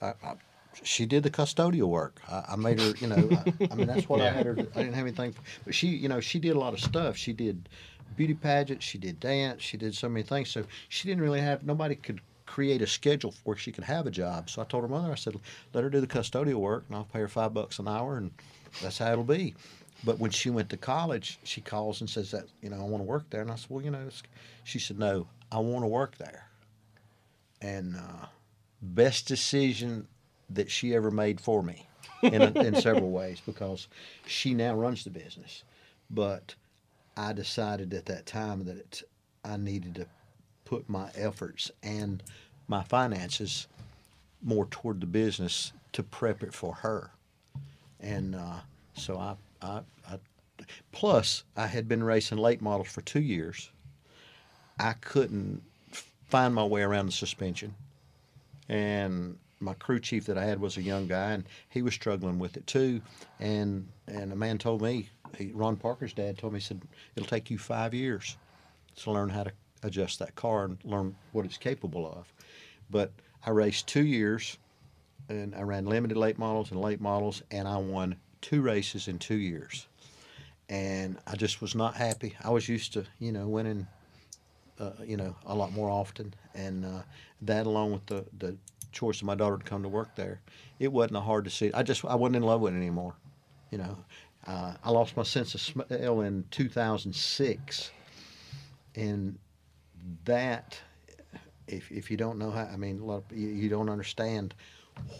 I, 0.00 0.14
I, 0.22 0.34
she 0.82 1.06
did 1.06 1.22
the 1.24 1.30
custodial 1.30 1.88
work. 1.88 2.20
I, 2.30 2.44
I 2.50 2.56
made 2.56 2.80
her, 2.80 2.94
you 3.00 3.08
know. 3.08 3.28
I, 3.32 3.68
I 3.70 3.74
mean, 3.74 3.86
that's 3.86 4.08
what 4.08 4.20
I 4.20 4.30
had 4.30 4.46
her. 4.46 4.52
I 4.52 4.82
didn't 4.82 4.94
have 4.94 5.06
anything, 5.06 5.34
but 5.64 5.74
she, 5.74 5.88
you 5.88 6.08
know, 6.08 6.20
she 6.20 6.38
did 6.38 6.54
a 6.54 6.58
lot 6.58 6.72
of 6.72 6.80
stuff. 6.80 7.16
She 7.16 7.32
did 7.32 7.68
beauty 8.16 8.34
pageants. 8.34 8.84
She 8.84 8.98
did 8.98 9.18
dance. 9.18 9.62
She 9.62 9.76
did 9.76 9.94
so 9.94 10.08
many 10.08 10.22
things. 10.22 10.50
So 10.50 10.64
she 10.88 11.08
didn't 11.08 11.22
really 11.22 11.40
have. 11.40 11.64
Nobody 11.64 11.96
could 11.96 12.20
create 12.46 12.80
a 12.80 12.86
schedule 12.86 13.34
where 13.44 13.56
she 13.56 13.72
could 13.72 13.84
have 13.84 14.06
a 14.06 14.10
job. 14.10 14.50
So 14.50 14.62
I 14.62 14.64
told 14.64 14.82
her 14.82 14.88
mother, 14.88 15.12
I 15.12 15.16
said, 15.16 15.38
let 15.74 15.84
her 15.84 15.90
do 15.90 16.00
the 16.00 16.06
custodial 16.06 16.54
work, 16.54 16.84
and 16.88 16.96
I'll 16.96 17.04
pay 17.04 17.20
her 17.20 17.28
five 17.28 17.52
bucks 17.52 17.78
an 17.78 17.88
hour, 17.88 18.16
and 18.16 18.30
that's 18.80 18.98
how 18.98 19.12
it'll 19.12 19.24
be. 19.24 19.54
But 20.04 20.18
when 20.18 20.30
she 20.30 20.48
went 20.48 20.70
to 20.70 20.76
college, 20.76 21.38
she 21.42 21.60
calls 21.60 22.00
and 22.00 22.08
says 22.08 22.30
that, 22.30 22.44
you 22.62 22.70
know, 22.70 22.76
I 22.76 22.84
want 22.84 23.02
to 23.02 23.06
work 23.06 23.28
there. 23.30 23.42
And 23.42 23.50
I 23.50 23.56
said, 23.56 23.68
well, 23.68 23.84
you 23.84 23.90
know, 23.90 24.08
she 24.64 24.78
said, 24.78 24.98
no, 24.98 25.26
I 25.50 25.58
want 25.58 25.82
to 25.82 25.88
work 25.88 26.16
there. 26.18 26.47
And 27.60 27.96
uh, 27.96 28.26
best 28.80 29.26
decision 29.26 30.06
that 30.50 30.70
she 30.70 30.94
ever 30.94 31.10
made 31.10 31.40
for 31.40 31.62
me 31.62 31.88
in, 32.22 32.42
in 32.56 32.74
several 32.80 33.10
ways 33.10 33.40
because 33.44 33.88
she 34.26 34.54
now 34.54 34.74
runs 34.74 35.04
the 35.04 35.10
business. 35.10 35.64
But 36.10 36.54
I 37.16 37.32
decided 37.32 37.92
at 37.94 38.06
that 38.06 38.26
time 38.26 38.64
that 38.64 39.02
I 39.44 39.56
needed 39.56 39.96
to 39.96 40.06
put 40.64 40.88
my 40.88 41.10
efforts 41.14 41.70
and 41.82 42.22
my 42.66 42.82
finances 42.84 43.66
more 44.42 44.66
toward 44.66 45.00
the 45.00 45.06
business 45.06 45.72
to 45.92 46.02
prep 46.02 46.42
it 46.42 46.54
for 46.54 46.74
her. 46.76 47.10
And 48.00 48.34
uh, 48.34 48.60
so 48.94 49.18
I, 49.18 49.34
I, 49.60 49.80
I, 50.08 50.18
plus 50.92 51.44
I 51.56 51.66
had 51.66 51.88
been 51.88 52.04
racing 52.04 52.38
late 52.38 52.62
models 52.62 52.88
for 52.88 53.00
two 53.00 53.20
years. 53.20 53.70
I 54.78 54.92
couldn't 54.92 55.62
find 56.28 56.54
my 56.54 56.64
way 56.64 56.82
around 56.82 57.06
the 57.06 57.12
suspension, 57.12 57.74
and 58.68 59.38
my 59.60 59.74
crew 59.74 59.98
chief 59.98 60.26
that 60.26 60.38
I 60.38 60.44
had 60.44 60.60
was 60.60 60.76
a 60.76 60.82
young 60.82 61.06
guy, 61.06 61.32
and 61.32 61.44
he 61.68 61.82
was 61.82 61.94
struggling 61.94 62.38
with 62.38 62.56
it 62.56 62.66
too. 62.66 63.00
And 63.40 63.88
and 64.06 64.32
a 64.32 64.36
man 64.36 64.58
told 64.58 64.82
me, 64.82 65.08
he, 65.36 65.52
Ron 65.52 65.76
Parker's 65.76 66.12
dad 66.12 66.38
told 66.38 66.52
me, 66.52 66.60
he 66.60 66.64
said 66.64 66.82
it'll 67.16 67.28
take 67.28 67.50
you 67.50 67.58
five 67.58 67.94
years 67.94 68.36
to 68.96 69.10
learn 69.10 69.28
how 69.28 69.44
to 69.44 69.52
adjust 69.82 70.18
that 70.18 70.34
car 70.34 70.64
and 70.64 70.78
learn 70.84 71.14
what 71.32 71.44
it's 71.44 71.56
capable 71.56 72.06
of. 72.06 72.32
But 72.90 73.12
I 73.44 73.50
raced 73.50 73.86
two 73.86 74.04
years, 74.04 74.58
and 75.28 75.54
I 75.54 75.62
ran 75.62 75.86
limited 75.86 76.16
late 76.16 76.38
models 76.38 76.70
and 76.70 76.80
late 76.80 77.00
models, 77.00 77.42
and 77.50 77.68
I 77.68 77.76
won 77.78 78.16
two 78.40 78.62
races 78.62 79.08
in 79.08 79.18
two 79.18 79.36
years. 79.36 79.86
And 80.68 81.18
I 81.26 81.36
just 81.36 81.60
was 81.62 81.74
not 81.74 81.94
happy. 81.94 82.36
I 82.42 82.50
was 82.50 82.68
used 82.68 82.92
to, 82.92 83.04
you 83.18 83.32
know, 83.32 83.48
winning, 83.48 83.86
uh, 84.78 84.90
you 85.04 85.16
know, 85.16 85.34
a 85.46 85.54
lot 85.54 85.72
more 85.72 85.90
often, 85.90 86.34
and 86.54 86.84
uh, 86.84 87.02
that 87.42 87.66
along 87.66 87.92
with 87.92 88.06
the 88.06 88.24
the 88.38 88.56
choice 88.92 89.20
of 89.20 89.26
my 89.26 89.34
daughter 89.34 89.58
to 89.58 89.64
come 89.64 89.82
to 89.82 89.88
work 89.88 90.14
there, 90.16 90.40
it 90.78 90.92
wasn't 90.92 91.16
a 91.16 91.20
hard 91.20 91.44
decision. 91.44 91.74
I 91.74 91.82
just 91.82 92.04
I 92.04 92.14
wasn't 92.14 92.36
in 92.36 92.42
love 92.42 92.60
with 92.60 92.74
it 92.74 92.76
anymore, 92.76 93.14
you 93.70 93.78
know. 93.78 93.96
Uh, 94.46 94.74
I 94.82 94.90
lost 94.90 95.16
my 95.16 95.24
sense 95.24 95.54
of 95.54 95.60
smell 95.60 96.20
in 96.22 96.44
2006, 96.50 97.90
and 98.94 99.38
that 100.24 100.80
if, 101.68 101.90
if 101.92 102.10
you 102.10 102.16
don't 102.16 102.38
know 102.38 102.50
how 102.50 102.68
i 102.72 102.76
mean 102.76 102.98
a 103.00 103.04
lot 103.04 103.16
of, 103.30 103.36
you, 103.36 103.48
you 103.48 103.68
don't 103.68 103.88
understand 103.88 104.54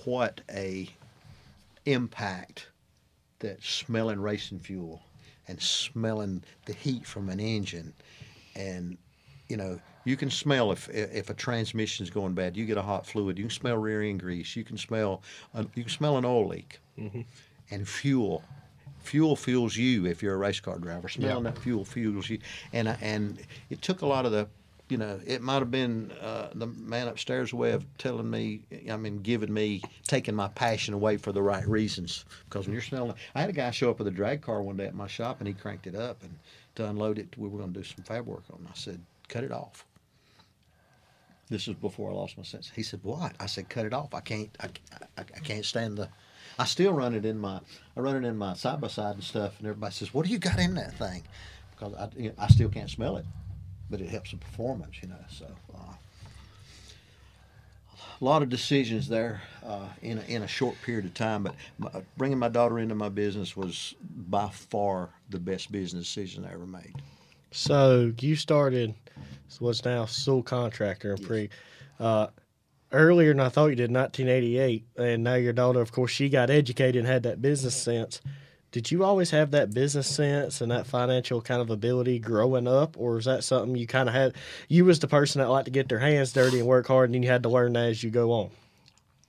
what 0.04 0.40
a 0.50 0.88
impact 1.86 2.68
that 3.40 3.62
smelling 3.62 4.20
racing 4.20 4.58
fuel 4.58 5.02
and 5.46 5.60
smelling 5.60 6.42
the 6.66 6.72
heat 6.72 7.06
from 7.06 7.28
an 7.28 7.40
engine 7.40 7.94
and 8.56 8.98
you 9.48 9.56
know 9.56 9.78
you 10.04 10.16
can 10.16 10.30
smell 10.30 10.72
if 10.72 10.88
if 10.90 11.30
a 11.30 11.34
transmission 11.34 12.04
is 12.04 12.10
going 12.10 12.34
bad 12.34 12.56
you 12.56 12.64
get 12.66 12.76
a 12.76 12.82
hot 12.82 13.06
fluid 13.06 13.38
you 13.38 13.44
can 13.44 13.50
smell 13.50 13.76
rear 13.76 14.02
end 14.02 14.20
grease 14.20 14.56
you 14.56 14.64
can 14.64 14.76
smell 14.78 15.22
you 15.74 15.82
can 15.82 15.88
smell 15.90 16.16
an 16.16 16.24
oil 16.24 16.48
leak 16.48 16.80
and 17.70 17.88
fuel 17.88 18.42
fuel 19.08 19.36
fuels 19.36 19.76
you 19.76 20.06
if 20.06 20.22
you're 20.22 20.34
a 20.34 20.38
race 20.38 20.60
car 20.60 20.78
driver. 20.78 21.08
Smelling 21.08 21.44
that 21.44 21.58
fuel 21.58 21.84
fuels 21.84 22.28
you, 22.28 22.38
and 22.72 22.88
and 23.00 23.38
it 23.70 23.80
took 23.80 24.02
a 24.02 24.06
lot 24.06 24.26
of 24.26 24.32
the, 24.32 24.48
you 24.88 24.98
know, 24.98 25.18
it 25.26 25.40
might 25.42 25.60
have 25.60 25.70
been 25.70 26.12
uh, 26.20 26.48
the 26.54 26.66
man 26.66 27.08
upstairs' 27.08 27.54
way 27.54 27.72
of 27.72 27.84
telling 27.96 28.28
me, 28.28 28.60
I 28.90 28.96
mean, 28.96 29.18
giving 29.18 29.52
me, 29.52 29.82
taking 30.06 30.34
my 30.34 30.48
passion 30.48 30.94
away 30.94 31.16
for 31.16 31.32
the 31.32 31.42
right 31.42 31.66
reasons. 31.66 32.24
Because 32.44 32.66
when 32.66 32.72
you're 32.74 32.82
smelling, 32.82 33.14
I 33.34 33.40
had 33.40 33.50
a 33.50 33.54
guy 33.54 33.70
show 33.70 33.90
up 33.90 33.98
with 33.98 34.08
a 34.08 34.12
drag 34.12 34.42
car 34.42 34.62
one 34.62 34.76
day 34.76 34.86
at 34.86 34.94
my 34.94 35.06
shop, 35.06 35.40
and 35.40 35.48
he 35.48 35.54
cranked 35.54 35.86
it 35.86 35.94
up, 35.94 36.22
and 36.22 36.38
to 36.74 36.86
unload 36.86 37.18
it, 37.18 37.28
we 37.38 37.48
were 37.48 37.58
going 37.58 37.72
to 37.72 37.80
do 37.80 37.84
some 37.84 38.04
fab 38.04 38.26
work 38.26 38.44
on. 38.52 38.66
I 38.68 38.74
said, 38.74 39.00
cut 39.28 39.44
it 39.44 39.52
off. 39.52 39.84
This 41.48 41.66
was 41.66 41.76
before 41.76 42.10
I 42.10 42.14
lost 42.14 42.36
my 42.36 42.44
sense. 42.44 42.70
He 42.74 42.82
said, 42.82 43.00
"What?" 43.02 43.32
I 43.40 43.46
said, 43.46 43.68
"Cut 43.68 43.86
it 43.86 43.94
off. 43.94 44.12
I 44.12 44.20
can't. 44.20 44.50
I, 44.60 44.68
I, 45.16 45.20
I 45.20 45.40
can't 45.40 45.64
stand 45.64 45.96
the. 45.96 46.08
I 46.58 46.64
still 46.64 46.92
run 46.92 47.14
it 47.14 47.24
in 47.24 47.38
my. 47.38 47.60
I 47.96 48.00
run 48.00 48.22
it 48.22 48.28
in 48.28 48.36
my 48.36 48.54
side 48.54 48.80
by 48.80 48.88
side 48.88 49.14
and 49.14 49.24
stuff. 49.24 49.58
And 49.58 49.66
everybody 49.66 49.94
says, 49.94 50.12
"What 50.12 50.26
do 50.26 50.32
you 50.32 50.38
got 50.38 50.58
in 50.58 50.74
that 50.74 50.94
thing?" 50.94 51.22
Because 51.70 51.94
I, 51.94 52.08
you 52.16 52.28
know, 52.30 52.34
I 52.38 52.48
still 52.48 52.68
can't 52.68 52.90
smell 52.90 53.16
it, 53.16 53.24
but 53.88 54.00
it 54.00 54.08
helps 54.10 54.32
the 54.32 54.36
performance, 54.36 54.96
you 55.00 55.08
know. 55.08 55.24
So, 55.30 55.46
uh, 55.74 55.94
a 58.20 58.24
lot 58.24 58.42
of 58.42 58.48
decisions 58.48 59.08
there 59.08 59.40
uh, 59.64 59.88
in 60.02 60.18
a, 60.18 60.22
in 60.22 60.42
a 60.42 60.48
short 60.48 60.76
period 60.84 61.06
of 61.06 61.14
time. 61.14 61.44
But 61.44 61.54
my, 61.78 61.90
bringing 62.18 62.38
my 62.38 62.48
daughter 62.48 62.78
into 62.78 62.94
my 62.94 63.08
business 63.08 63.56
was 63.56 63.94
by 64.00 64.48
far 64.48 65.10
the 65.30 65.38
best 65.38 65.72
business 65.72 66.04
decision 66.04 66.44
I 66.44 66.52
ever 66.52 66.66
made. 66.66 66.94
So 67.50 68.12
you 68.20 68.36
started 68.36 68.94
what's 69.58 69.84
now 69.84 70.06
Sewell 70.06 70.42
Contractor 70.42 71.14
and 71.14 71.26
pre. 71.26 71.50
Uh, 71.98 72.28
earlier 72.92 73.32
than 73.32 73.40
I 73.40 73.48
thought 73.48 73.66
you 73.66 73.76
did, 73.76 73.92
1988, 73.92 74.86
and 74.96 75.24
now 75.24 75.34
your 75.34 75.52
daughter, 75.52 75.80
of 75.80 75.92
course, 75.92 76.10
she 76.10 76.28
got 76.28 76.50
educated 76.50 76.96
and 76.96 77.06
had 77.06 77.24
that 77.24 77.42
business 77.42 77.74
sense. 77.74 78.20
Did 78.70 78.90
you 78.90 79.02
always 79.02 79.30
have 79.30 79.50
that 79.52 79.72
business 79.72 80.06
sense 80.06 80.60
and 80.60 80.70
that 80.70 80.86
financial 80.86 81.40
kind 81.40 81.62
of 81.62 81.70
ability 81.70 82.18
growing 82.18 82.68
up, 82.68 82.96
or 82.98 83.18
is 83.18 83.24
that 83.24 83.42
something 83.42 83.74
you 83.74 83.86
kind 83.86 84.08
of 84.08 84.14
had? 84.14 84.34
You 84.68 84.84
was 84.84 84.98
the 84.98 85.08
person 85.08 85.40
that 85.40 85.48
liked 85.48 85.64
to 85.64 85.70
get 85.70 85.88
their 85.88 85.98
hands 85.98 86.32
dirty 86.32 86.58
and 86.58 86.68
work 86.68 86.86
hard, 86.86 87.08
and 87.08 87.14
then 87.14 87.22
you 87.22 87.30
had 87.30 87.42
to 87.44 87.48
learn 87.48 87.72
that 87.72 87.86
as 87.88 88.04
you 88.04 88.10
go 88.10 88.30
on. 88.32 88.50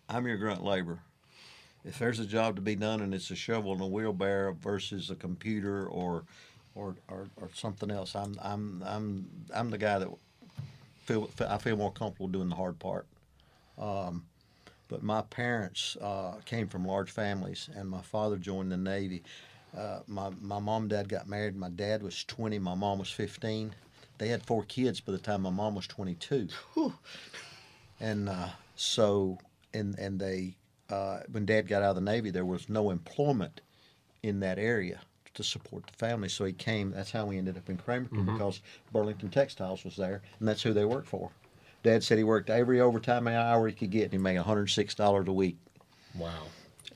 I'm 0.10 0.28
your 0.28 0.38
grunt 0.38 0.64
labor. 0.64 1.00
If 1.86 1.98
there's 1.98 2.20
a 2.20 2.26
job 2.26 2.58
to 2.58 2.62
be 2.62 2.76
done 2.76 3.02
and 3.02 3.14
it's 3.14 3.32
a 3.32 3.36
shovel 3.36 3.72
and 3.72 3.82
a 3.82 3.88
wheelbarrow 3.88 4.54
versus 4.60 5.10
a 5.10 5.16
computer 5.16 5.88
or 5.88 6.26
or, 6.80 6.96
or, 7.10 7.28
or 7.38 7.50
something 7.54 7.92
else, 7.92 8.16
I'm 8.16 8.36
I'm 8.42 8.84
I'm 8.86 9.30
I'm 9.54 9.70
the 9.70 9.78
guy 9.78 10.00
that 10.00 10.10
feel 11.06 11.30
I 11.48 11.58
feel 11.58 11.76
more 11.76 11.92
comfortable 11.92 12.28
doing 12.28 12.50
the 12.50 12.56
hard 12.56 12.80
part. 12.80 13.06
Um, 13.78 14.26
but 14.88 15.04
my 15.04 15.22
parents 15.22 15.98
uh, 16.02 16.36
came 16.46 16.68
from 16.68 16.86
large 16.86 17.12
families, 17.12 17.70
and 17.76 17.90
my 17.90 18.02
father 18.02 18.38
joined 18.38 18.72
the 18.72 18.78
Navy. 18.78 19.24
Uh, 19.78 20.00
my 20.08 20.30
my 20.42 20.60
mom 20.60 20.84
and 20.84 20.90
dad 20.90 21.10
got 21.10 21.28
married. 21.28 21.56
My 21.56 21.70
dad 21.70 22.02
was 22.02 22.24
20. 22.24 22.58
My 22.60 22.76
mom 22.76 23.00
was 23.00 23.12
15. 23.12 23.76
They 24.18 24.28
had 24.28 24.46
four 24.46 24.64
kids 24.64 25.00
by 25.00 25.12
the 25.12 25.18
time 25.18 25.42
my 25.42 25.50
mom 25.50 25.76
was 25.76 25.88
22. 25.88 26.50
And 28.02 28.30
uh, 28.30 28.48
so, 28.78 29.40
and 29.74 30.00
and 30.00 30.20
they, 30.20 30.56
uh, 30.90 31.20
when 31.30 31.46
Dad 31.46 31.68
got 31.68 31.84
out 31.84 31.90
of 31.90 31.96
the 31.96 32.02
Navy, 32.02 32.32
there 32.32 32.46
was 32.46 32.70
no 32.70 32.92
employment 32.92 33.60
in 34.24 34.40
that 34.40 34.58
area 34.58 35.02
to 35.36 35.44
support 35.44 35.86
the 35.88 35.94
family. 35.94 36.30
So 36.30 36.46
he 36.46 36.54
came. 36.54 36.92
That's 36.92 37.12
how 37.12 37.26
we 37.26 37.38
ended 37.38 37.58
up 37.58 37.70
in 37.70 37.78
Cramerton 37.78 38.26
because 38.26 38.62
Burlington 38.92 39.30
Textiles 39.30 39.84
was 39.84 39.96
there, 39.96 40.22
and 40.40 40.48
that's 40.48 40.62
who 40.62 40.74
they 40.74 40.86
worked 40.86 41.08
for. 41.08 41.32
Dad 41.84 42.04
said 42.04 42.18
he 42.18 42.24
worked 42.24 42.50
every 42.50 42.82
overtime 42.82 43.28
hour 43.28 43.68
he 43.68 43.74
could 43.74 43.92
get, 43.92 44.04
and 44.06 44.12
he 44.14 44.18
made 44.18 44.36
106 44.36 44.96
dollars 44.96 45.28
a 45.28 45.32
week. 45.34 45.58
Wow. 46.16 46.44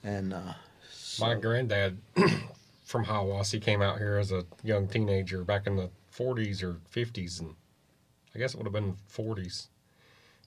And 0.04 0.34
uh, 0.34 0.54
My 1.20 1.36
granddad 1.36 1.98
from 2.84 3.06
Hiawassee 3.06 3.62
came 3.62 3.82
out 3.82 3.98
here 3.98 4.18
as 4.18 4.32
a 4.32 4.46
young 4.64 4.88
teenager 4.88 5.44
back 5.44 5.68
in 5.68 5.76
the 5.76 5.90
40s 6.16 6.62
or 6.62 6.78
50s, 6.94 7.40
and 7.40 7.56
I 8.36 8.40
guess 8.40 8.54
it 8.54 8.58
would 8.58 8.66
have 8.66 8.74
been 8.74 8.98
40s, 9.16 9.68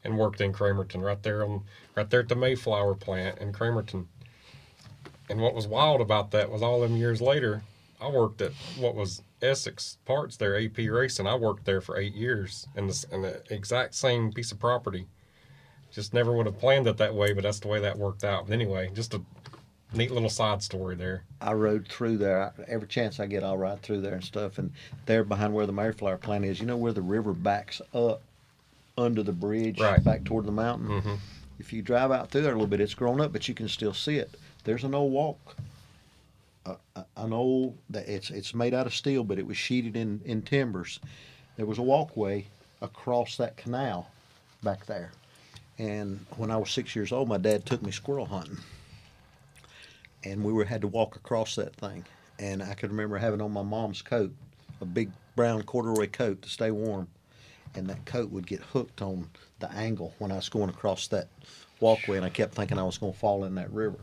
and 0.04 0.18
worked 0.18 0.40
in 0.40 0.52
Cramerton 0.52 1.02
right 1.02 1.22
there 1.22 1.44
on 1.44 1.62
right 1.94 2.08
there 2.10 2.20
at 2.20 2.28
the 2.28 2.36
Mayflower 2.36 2.94
plant 2.94 3.38
in 3.38 3.52
Cramerton. 3.52 4.06
And 5.28 5.40
what 5.40 5.54
was 5.54 5.66
wild 5.66 6.00
about 6.00 6.30
that 6.32 6.50
was 6.50 6.62
all 6.62 6.80
them 6.80 6.96
years 6.96 7.20
later, 7.20 7.62
I 8.00 8.08
worked 8.08 8.40
at 8.42 8.52
what 8.78 8.94
was 8.94 9.22
Essex 9.42 9.98
Parts 10.04 10.36
there, 10.36 10.58
AP 10.60 10.78
Racing. 10.78 11.26
I 11.26 11.34
worked 11.34 11.64
there 11.64 11.80
for 11.80 11.96
eight 11.98 12.14
years 12.14 12.66
in 12.76 12.86
the, 12.88 13.06
in 13.12 13.22
the 13.22 13.42
exact 13.50 13.94
same 13.94 14.32
piece 14.32 14.52
of 14.52 14.58
property. 14.58 15.06
Just 15.92 16.12
never 16.12 16.32
would 16.32 16.46
have 16.46 16.58
planned 16.58 16.86
it 16.86 16.98
that 16.98 17.14
way, 17.14 17.32
but 17.32 17.42
that's 17.44 17.60
the 17.60 17.68
way 17.68 17.80
that 17.80 17.96
worked 17.98 18.24
out. 18.24 18.46
But 18.46 18.52
anyway, 18.52 18.90
just 18.92 19.14
a 19.14 19.22
neat 19.94 20.10
little 20.10 20.28
side 20.28 20.62
story 20.62 20.94
there. 20.94 21.24
I 21.40 21.52
rode 21.54 21.88
through 21.88 22.18
there 22.18 22.52
every 22.68 22.88
chance 22.88 23.18
I 23.18 23.26
get. 23.26 23.42
I'll 23.44 23.56
ride 23.56 23.80
through 23.82 24.02
there 24.02 24.14
and 24.14 24.24
stuff. 24.24 24.58
And 24.58 24.72
there 25.06 25.24
behind 25.24 25.54
where 25.54 25.66
the 25.66 25.72
Mayflower 25.72 26.18
plant 26.18 26.44
is, 26.44 26.60
you 26.60 26.66
know 26.66 26.76
where 26.76 26.92
the 26.92 27.02
river 27.02 27.32
backs 27.32 27.80
up 27.94 28.20
under 28.98 29.22
the 29.22 29.32
bridge 29.32 29.80
Right. 29.80 30.02
back 30.02 30.24
toward 30.24 30.44
the 30.46 30.52
mountain. 30.52 30.88
Mhm. 31.02 31.18
If 31.58 31.72
you 31.72 31.80
drive 31.82 32.10
out 32.10 32.30
through 32.30 32.42
there 32.42 32.52
a 32.52 32.54
little 32.54 32.66
bit, 32.66 32.80
it's 32.80 32.94
grown 32.94 33.20
up, 33.20 33.32
but 33.32 33.48
you 33.48 33.54
can 33.54 33.68
still 33.68 33.94
see 33.94 34.16
it. 34.16 34.34
There's 34.64 34.84
an 34.84 34.94
old 34.94 35.12
walk, 35.12 35.56
an 37.16 37.32
old 37.32 37.78
it's 37.92 38.30
it's 38.30 38.54
made 38.54 38.74
out 38.74 38.86
of 38.86 38.94
steel, 38.94 39.24
but 39.24 39.38
it 39.38 39.46
was 39.46 39.56
sheeted 39.56 39.96
in 39.96 40.20
in 40.24 40.42
timbers. 40.42 41.00
There 41.56 41.66
was 41.66 41.78
a 41.78 41.82
walkway 41.82 42.46
across 42.82 43.36
that 43.36 43.56
canal 43.56 44.10
back 44.62 44.86
there. 44.86 45.12
And 45.78 46.24
when 46.36 46.50
I 46.50 46.56
was 46.56 46.70
six 46.70 46.96
years 46.96 47.12
old, 47.12 47.28
my 47.28 47.38
dad 47.38 47.66
took 47.66 47.82
me 47.82 47.90
squirrel 47.90 48.26
hunting 48.26 48.58
and 50.26 50.42
we 50.42 50.52
were 50.52 50.64
had 50.64 50.80
to 50.80 50.88
walk 50.88 51.16
across 51.16 51.54
that 51.56 51.74
thing. 51.76 52.04
And 52.38 52.62
I 52.62 52.74
could 52.74 52.90
remember 52.90 53.16
having 53.16 53.40
on 53.40 53.52
my 53.52 53.62
mom's 53.62 54.02
coat, 54.02 54.32
a 54.80 54.84
big 54.84 55.10
brown 55.36 55.62
corduroy 55.62 56.08
coat 56.08 56.42
to 56.42 56.48
stay 56.48 56.70
warm, 56.70 57.08
and 57.74 57.86
that 57.88 58.04
coat 58.04 58.30
would 58.30 58.46
get 58.46 58.60
hooked 58.60 59.02
on 59.02 59.28
the 59.60 59.72
angle 59.72 60.14
when 60.18 60.32
I 60.32 60.36
was 60.36 60.48
going 60.48 60.68
across 60.68 61.06
that 61.08 61.28
walkway, 61.80 62.16
and 62.16 62.26
I 62.26 62.30
kept 62.30 62.54
thinking 62.54 62.78
I 62.78 62.82
was 62.82 62.98
going 62.98 63.12
to 63.12 63.18
fall 63.18 63.44
in 63.44 63.54
that 63.54 63.70
river. 63.72 64.00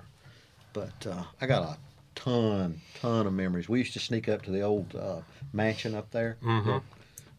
But 0.71 1.05
uh, 1.05 1.23
I 1.41 1.45
got 1.45 1.63
a 1.63 1.77
ton, 2.15 2.81
ton 3.01 3.27
of 3.27 3.33
memories. 3.33 3.67
We 3.69 3.79
used 3.79 3.93
to 3.93 3.99
sneak 3.99 4.27
up 4.29 4.41
to 4.43 4.51
the 4.51 4.61
old 4.61 4.95
uh, 4.95 5.21
mansion 5.51 5.95
up 5.95 6.11
there. 6.11 6.37
Mhm. 6.43 6.81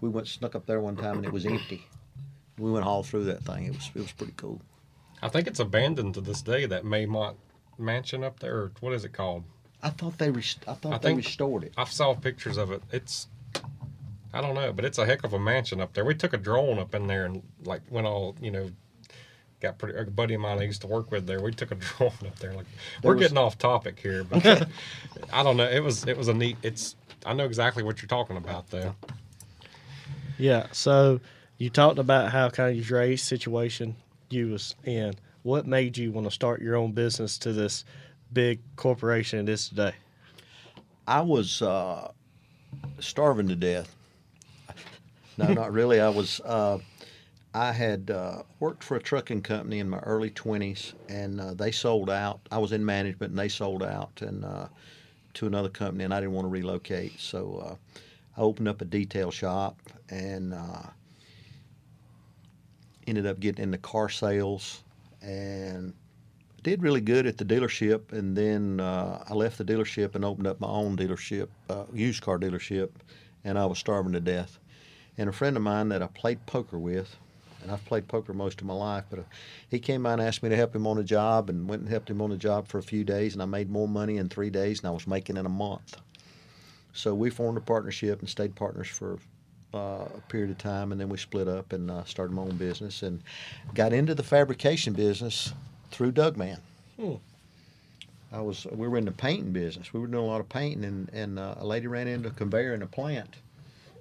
We 0.01 0.09
went 0.09 0.29
snuck 0.29 0.55
up 0.55 0.67
there 0.67 0.81
one 0.81 0.97
time, 0.97 1.17
and 1.17 1.25
it 1.25 1.33
was 1.33 1.47
empty. 1.47 1.87
We 2.59 2.71
went 2.71 2.85
all 2.85 3.03
through 3.03 3.25
that 3.25 3.43
thing. 3.43 3.65
It 3.67 3.73
was 3.75 3.91
it 3.95 4.01
was 4.01 4.13
pretty 4.13 4.35
cool. 4.37 4.61
I 5.23 5.29
think 5.29 5.47
it's 5.47 5.61
abandoned 5.61 6.15
to 6.15 6.21
this 6.21 6.43
day. 6.43 6.67
That 6.67 6.85
Maymont 6.85 7.37
mansion 7.79 8.23
up 8.23 8.41
there, 8.41 8.57
or 8.57 8.73
what 8.81 8.93
is 8.93 9.05
it 9.05 9.13
called? 9.13 9.45
I 9.83 9.91
thought 9.91 10.19
they 10.19 10.31
rest- 10.31 10.65
I 10.69 10.75
thought 10.75 10.93
I 10.95 10.99
they 10.99 11.15
restored 11.15 11.65
it. 11.65 11.73
I 11.77 11.85
saw 11.85 12.15
pictures 12.15 12.57
of 12.57 12.71
it. 12.71 12.83
It's 12.93 13.29
I 14.33 14.41
don't 14.41 14.55
know, 14.55 14.73
but 14.73 14.85
it's 14.85 14.99
a 14.99 15.07
heck 15.07 15.25
of 15.25 15.33
a 15.33 15.39
mansion 15.39 15.81
up 15.81 15.93
there. 15.95 16.05
We 16.05 16.15
took 16.15 16.33
a 16.33 16.39
drone 16.39 16.79
up 16.79 16.95
in 16.95 17.07
there 17.07 17.25
and 17.25 17.43
like 17.65 17.83
went 17.91 18.07
all 18.07 18.37
you 18.41 18.51
know. 18.51 18.71
Got 19.65 19.79
pretty. 19.79 19.99
A 19.99 20.05
buddy 20.05 20.35
of 20.35 20.43
mine 20.43 20.59
I 20.59 20.65
used 20.65 20.83
to 20.83 20.87
work 20.87 21.11
with 21.11 21.27
there. 21.27 21.41
We 21.41 21.51
took 21.53 21.71
a 21.71 21.75
drone 21.77 22.13
up 22.27 22.39
there. 22.39 22.53
Like 22.53 22.67
There 23.03 23.11
we're 23.11 23.15
was- 23.17 23.23
getting 23.25 23.39
off 23.39 23.57
topic 23.57 23.99
here, 23.99 24.23
but 24.25 24.45
I 25.33 25.43
don't 25.43 25.57
know. 25.57 25.69
It 25.69 25.83
was 25.83 26.07
it 26.07 26.17
was 26.19 26.29
a 26.29 26.35
neat. 26.35 26.59
It's 26.63 26.97
I 27.25 27.33
know 27.33 27.47
exactly 27.47 27.83
what 27.83 28.03
you're 28.03 28.09
talking 28.09 28.37
about 28.37 28.69
though. 28.71 28.95
Yeah. 30.39 30.67
So 30.73 31.21
you 31.59 31.71
talked 31.71 31.99
about 31.99 32.31
how 32.31 32.51
kind 32.51 32.79
of 32.79 32.91
your 32.91 32.99
race 32.99 33.23
situation 33.23 33.97
you 34.29 34.49
was 34.51 34.75
in. 34.85 35.15
What 35.45 35.67
made 35.67 35.97
you 35.97 36.13
want 36.13 36.27
to 36.27 36.31
start 36.31 36.61
your 36.61 36.77
own 36.77 36.93
business 36.93 37.39
to 37.39 37.53
this 37.53 37.85
big 38.33 38.61
corporation 38.77 39.39
it 39.39 39.49
is 39.49 39.69
today? 39.69 39.93
I 41.07 41.21
was 41.23 41.63
uh, 41.63 42.11
starving 42.99 43.49
to 43.49 43.57
death. 43.57 43.95
No, 45.39 45.53
not 45.53 45.73
really. 45.73 46.01
I 46.01 46.09
was. 46.11 46.41
Uh, 46.45 46.79
I 47.57 47.71
had 47.71 48.11
uh, 48.11 48.43
worked 48.59 48.83
for 48.83 48.97
a 48.97 49.01
trucking 49.01 49.43
company 49.43 49.79
in 49.79 49.89
my 49.89 50.01
early 50.01 50.31
twenties, 50.31 50.95
and 51.09 51.41
uh, 51.41 51.55
they 51.55 51.71
sold 51.71 52.11
out. 52.11 52.41
I 52.51 52.59
was 52.59 52.73
in 52.73 52.85
management, 52.85 53.31
and 53.31 53.39
they 53.39 53.49
sold 53.49 53.85
out, 53.85 54.23
and 54.23 54.45
uh, 54.45 54.67
to 55.35 55.47
another 55.47 55.69
company, 55.69 56.03
and 56.03 56.13
I 56.13 56.19
didn't 56.19 56.33
want 56.33 56.47
to 56.47 56.51
relocate. 56.51 57.21
So 57.21 57.63
uh, 57.65 58.01
I 58.37 58.41
opened 58.41 58.67
up 58.67 58.81
a 58.81 58.85
detail 58.85 59.31
shop, 59.31 59.79
and 60.11 60.53
uh, 60.53 60.83
ended 63.07 63.25
up 63.25 63.39
getting 63.39 63.63
into 63.63 63.79
car 63.79 64.09
sales, 64.09 64.83
and 65.23 65.95
did 66.65 66.83
really 66.83 67.01
good 67.01 67.25
at 67.25 67.39
the 67.39 67.45
dealership, 67.45 68.13
and 68.13 68.37
then 68.37 68.81
uh, 68.81 69.23
I 69.29 69.35
left 69.35 69.59
the 69.59 69.65
dealership 69.65 70.17
and 70.17 70.25
opened 70.25 70.49
up 70.49 70.59
my 70.59 70.67
own 70.67 70.97
dealership, 70.97 71.49
used 71.93 72.21
car 72.21 72.39
dealership, 72.39 72.91
and 73.45 73.57
I 73.57 73.67
was 73.67 73.79
starving 73.79 74.15
to 74.15 74.21
death. 74.21 74.59
And 75.17 75.29
a 75.29 75.33
friend 75.33 75.57
of 75.57 75.63
mine 75.63 75.91
that 75.91 76.03
I 76.03 76.09
played 76.09 76.45
poker 76.47 76.79
with, 76.79 77.15
and 77.65 77.73
I've 77.73 77.85
played 77.87 78.07
poker 78.07 78.33
most 78.33 78.61
of 78.61 78.67
my 78.67 78.75
life, 78.75 79.05
but 79.11 79.19
uh, 79.21 79.23
he 79.69 79.81
came 79.81 80.05
by 80.05 80.13
and 80.13 80.23
asked 80.23 80.43
me 80.43 80.51
to 80.51 80.57
help 80.57 80.77
him 80.77 80.87
on 80.87 80.99
a 80.99 81.03
job, 81.03 81.51
and 81.51 81.67
went 81.67 81.83
and 81.83 81.91
helped 81.91 82.09
him 82.09 82.23
on 82.23 82.31
a 82.31 82.37
job 82.37 82.69
for 82.69 82.79
a 82.79 82.83
few 82.83 83.03
days, 83.03 83.33
and 83.33 83.43
I 83.43 83.47
made 83.47 83.71
more 83.71 83.89
money 83.89 84.19
in 84.19 84.29
three 84.29 84.51
days 84.51 84.81
than 84.81 84.91
I 84.91 84.93
was 84.93 85.07
making 85.07 85.37
in 85.37 85.47
a 85.47 85.51
month. 85.51 85.97
So 86.93 87.15
we 87.15 87.31
formed 87.31 87.59
a 87.59 87.63
partnership 87.63 88.21
and 88.21 88.29
stayed 88.29 88.55
partners 88.55 88.89
for 88.89 89.19
uh, 89.73 90.05
a 90.17 90.23
period 90.29 90.51
of 90.51 90.59
time, 90.59 90.93
and 90.93 91.01
then 91.01 91.09
we 91.09 91.17
split 91.17 91.49
up 91.49 91.73
and 91.73 91.91
uh, 91.91 92.05
started 92.05 92.33
my 92.35 92.43
own 92.43 92.57
business 92.57 93.03
and 93.03 93.23
got 93.75 93.93
into 93.93 94.15
the 94.15 94.23
fabrication 94.23 94.93
business 94.93 95.53
through 95.91 96.13
Doug 96.13 96.37
Man. 96.37 96.59
I 98.31 98.41
was 98.41 98.67
we 98.73 98.89
were 98.89 98.99
in 98.99 99.05
the 99.05 99.13
painting 99.13 99.53
business. 99.53 99.93
We 99.93 100.01
were 100.01 100.07
doing 100.07 100.25
a 100.25 100.27
lot 100.27 100.41
of 100.41 100.49
painting, 100.49 100.85
and 100.85 101.09
and 101.13 101.39
uh, 101.39 101.55
a 101.59 101.67
lady 101.67 101.87
ran 101.87 102.09
into 102.09 102.29
a 102.29 102.33
conveyor 102.33 102.75
in 102.75 102.83
a 102.83 102.87
plant 102.87 103.37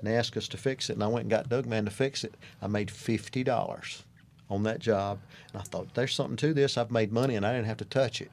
and 0.03 0.13
asked 0.13 0.35
us 0.35 0.47
to 0.49 0.57
fix 0.57 0.89
it, 0.89 0.93
and 0.93 1.03
I 1.03 1.07
went 1.07 1.23
and 1.23 1.29
got 1.29 1.49
Doug 1.49 1.65
Man 1.65 1.85
to 1.85 1.91
fix 1.91 2.23
it. 2.23 2.33
I 2.61 2.67
made 2.67 2.91
fifty 2.91 3.43
dollars 3.43 4.03
on 4.49 4.63
that 4.63 4.79
job, 4.79 5.19
and 5.51 5.61
I 5.61 5.63
thought 5.63 5.93
there's 5.93 6.13
something 6.13 6.35
to 6.37 6.53
this. 6.53 6.77
I've 6.77 6.91
made 6.91 7.11
money, 7.11 7.35
and 7.35 7.45
I 7.45 7.53
didn't 7.53 7.67
have 7.67 7.77
to 7.77 7.85
touch 7.85 8.21
it. 8.21 8.31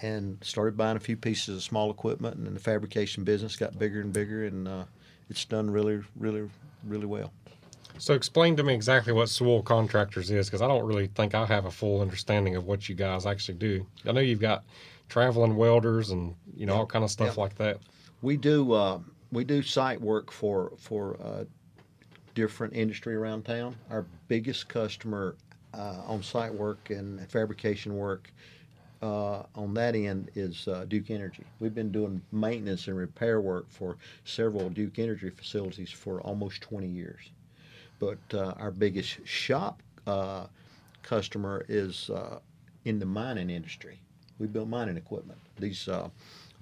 And 0.00 0.38
started 0.42 0.76
buying 0.76 0.96
a 0.96 1.00
few 1.00 1.16
pieces 1.16 1.56
of 1.56 1.62
small 1.62 1.90
equipment, 1.90 2.36
and 2.36 2.46
then 2.46 2.54
the 2.54 2.60
fabrication 2.60 3.22
business 3.22 3.54
got 3.54 3.78
bigger 3.78 4.00
and 4.00 4.12
bigger, 4.12 4.46
and 4.46 4.66
uh, 4.66 4.84
it's 5.30 5.44
done 5.44 5.70
really, 5.70 6.00
really, 6.16 6.48
really 6.84 7.06
well. 7.06 7.32
So 7.98 8.14
explain 8.14 8.56
to 8.56 8.64
me 8.64 8.74
exactly 8.74 9.12
what 9.12 9.28
Sewell 9.28 9.62
Contractors 9.62 10.30
is, 10.30 10.48
because 10.48 10.60
I 10.62 10.66
don't 10.66 10.84
really 10.84 11.06
think 11.08 11.34
I 11.34 11.44
have 11.46 11.66
a 11.66 11.70
full 11.70 12.00
understanding 12.00 12.56
of 12.56 12.64
what 12.64 12.88
you 12.88 12.94
guys 12.96 13.26
actually 13.26 13.58
do. 13.58 13.86
I 14.06 14.12
know 14.12 14.20
you've 14.20 14.40
got 14.40 14.64
traveling 15.08 15.54
welders 15.56 16.10
and 16.10 16.34
you 16.56 16.64
know 16.66 16.74
all 16.76 16.86
kind 16.86 17.04
of 17.04 17.10
stuff 17.10 17.36
Yeah. 17.36 17.42
like 17.42 17.54
that. 17.56 17.78
We 18.22 18.36
do 18.38 18.72
uh, 18.72 18.98
we 19.32 19.44
do 19.44 19.62
site 19.62 20.00
work 20.00 20.30
for 20.30 20.72
for 20.78 21.16
uh, 21.20 21.44
different 22.34 22.74
industry 22.74 23.16
around 23.16 23.44
town. 23.44 23.74
Our 23.90 24.04
biggest 24.28 24.68
customer 24.68 25.34
uh, 25.74 26.02
on 26.06 26.22
site 26.22 26.54
work 26.54 26.90
and 26.90 27.28
fabrication 27.30 27.96
work 27.96 28.30
uh, 29.00 29.42
on 29.54 29.74
that 29.74 29.94
end 29.96 30.30
is 30.34 30.68
uh, 30.68 30.84
Duke 30.86 31.10
Energy. 31.10 31.44
We've 31.58 31.74
been 31.74 31.90
doing 31.90 32.22
maintenance 32.30 32.86
and 32.88 32.96
repair 32.96 33.40
work 33.40 33.66
for 33.68 33.96
several 34.24 34.68
Duke 34.68 34.98
Energy 34.98 35.30
facilities 35.30 35.90
for 35.90 36.20
almost 36.20 36.60
20 36.60 36.86
years. 36.86 37.30
But 37.98 38.18
uh, 38.34 38.54
our 38.58 38.70
biggest 38.70 39.26
shop 39.26 39.82
uh, 40.06 40.46
customer 41.02 41.64
is 41.68 42.10
in 42.84 42.98
the 42.98 43.06
mining 43.06 43.50
industry. 43.50 43.98
We 44.38 44.46
build 44.46 44.68
mining 44.68 44.96
equipment. 44.96 45.38
These 45.58 45.88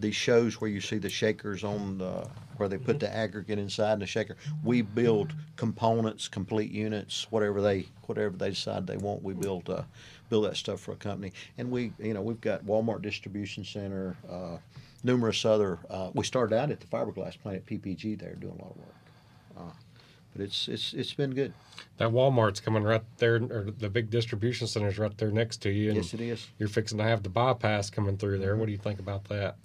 these 0.00 0.14
shows 0.16 0.60
where 0.60 0.70
you 0.70 0.80
see 0.80 0.98
the 0.98 1.08
shakers 1.10 1.64
on 1.64 1.98
the 1.98 2.26
where 2.56 2.68
they 2.68 2.76
put 2.78 3.00
the 3.00 3.14
aggregate 3.14 3.58
inside 3.58 3.98
the 4.00 4.06
shaker. 4.06 4.36
We 4.62 4.82
build 4.82 5.32
components, 5.56 6.28
complete 6.28 6.70
units, 6.70 7.26
whatever 7.30 7.60
they 7.62 7.86
whatever 8.06 8.36
they 8.36 8.50
decide 8.50 8.86
they 8.86 8.96
want. 8.98 9.22
We 9.22 9.34
build 9.34 9.70
uh, 9.70 9.82
build 10.28 10.44
that 10.44 10.56
stuff 10.56 10.80
for 10.80 10.92
a 10.92 10.96
company, 10.96 11.32
and 11.58 11.70
we 11.70 11.92
you 11.98 12.14
know 12.14 12.20
we've 12.22 12.40
got 12.40 12.64
Walmart 12.64 13.02
distribution 13.02 13.64
center, 13.64 14.16
uh, 14.30 14.58
numerous 15.02 15.44
other. 15.44 15.78
Uh, 15.88 16.10
we 16.14 16.24
started 16.24 16.54
out 16.56 16.70
at 16.70 16.80
the 16.80 16.86
fiberglass 16.86 17.38
plant 17.38 17.58
at 17.58 17.66
PPG 17.66 18.18
there 18.18 18.34
doing 18.34 18.58
a 18.58 18.62
lot 18.62 18.72
of 18.72 18.76
work, 18.76 18.94
uh, 19.58 19.72
but 20.32 20.42
it's 20.42 20.68
it's 20.68 20.92
it's 20.92 21.14
been 21.14 21.32
good. 21.34 21.52
That 21.96 22.10
Walmart's 22.10 22.60
coming 22.60 22.82
right 22.82 23.02
there, 23.18 23.36
or 23.36 23.70
the 23.78 23.88
big 23.88 24.10
distribution 24.10 24.66
center's 24.66 24.98
right 24.98 25.16
there 25.16 25.30
next 25.30 25.58
to 25.62 25.70
you, 25.70 25.88
and 25.88 25.96
Yes, 25.96 26.14
it 26.14 26.20
is. 26.20 26.46
you're 26.58 26.68
fixing 26.68 26.98
to 26.98 27.04
have 27.04 27.22
the 27.22 27.28
bypass 27.30 27.88
coming 27.90 28.16
through 28.16 28.38
there. 28.38 28.56
What 28.56 28.66
do 28.66 28.72
you 28.72 28.78
think 28.78 29.00
about 29.00 29.24
that? 29.28 29.56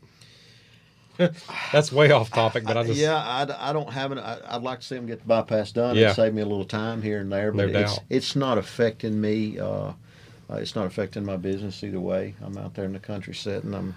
That's 1.72 1.91
way 1.91 2.11
off 2.11 2.30
topic, 2.30 2.63
but 2.66 2.78
I 2.78 2.84
just 2.84 2.99
yeah, 2.99 3.16
I, 3.18 3.70
I 3.70 3.74
don't 3.74 3.91
have 3.91 4.11
an. 4.11 4.20
I, 4.20 4.39
I'd 4.55 4.61
like 4.61 4.80
to 4.82 4.86
see 4.86 4.95
them 4.95 5.05
get 5.05 5.20
the 5.20 5.26
bypass 5.26 5.72
done 5.72 5.95
Yeah. 5.95 6.07
and 6.07 6.16
save 6.16 6.34
me 6.34 6.41
a 6.41 6.45
little 6.45 6.66
time 6.66 7.01
here 7.01 7.20
and 7.20 7.32
there. 7.32 7.51
No 7.51 7.68
But 7.68 7.76
it's 7.76 7.99
it's 8.09 8.36
not 8.36 8.57
affecting 8.57 9.20
me. 9.20 9.59
Uh, 9.59 9.93
uh, 10.49 10.55
it's 10.57 10.76
not 10.76 10.86
affecting 10.86 11.26
my 11.26 11.38
business 11.38 11.84
either 11.84 11.99
way. 11.99 12.36
I'm 12.41 12.57
out 12.57 12.76
there 12.76 12.86
in 12.86 12.93
the 12.93 12.99
country 12.99 13.34
setting. 13.34 13.74
I'm 13.74 13.95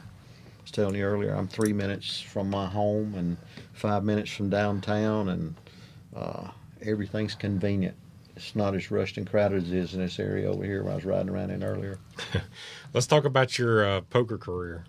I 0.58 0.62
was 0.62 0.70
telling 0.70 0.94
you 0.94 1.04
earlier. 1.04 1.34
I'm 1.34 1.48
three 1.48 1.72
minutes 1.72 2.20
from 2.20 2.50
my 2.50 2.66
home 2.66 3.14
and 3.14 3.36
five 3.72 4.04
minutes 4.04 4.30
from 4.30 4.50
downtown, 4.50 5.28
and 5.30 5.54
uh, 6.14 6.48
everything's 6.82 7.34
convenient. 7.34 7.96
It's 8.36 8.54
not 8.54 8.74
as 8.76 8.90
rushed 8.90 9.16
and 9.16 9.28
crowded 9.28 9.64
as 9.64 9.72
it 9.72 9.76
is 9.76 9.94
in 9.94 10.00
this 10.00 10.20
area 10.20 10.48
over 10.48 10.64
here 10.64 10.84
where 10.84 10.92
I 10.92 10.94
was 10.94 11.04
riding 11.04 11.28
around 11.28 11.50
in 11.50 11.64
earlier. 11.64 11.98
let's 12.94 13.06
talk 13.08 13.24
about 13.24 13.58
your 13.58 13.84
uh, 13.84 14.00
poker 14.02 14.38
career. 14.38 14.84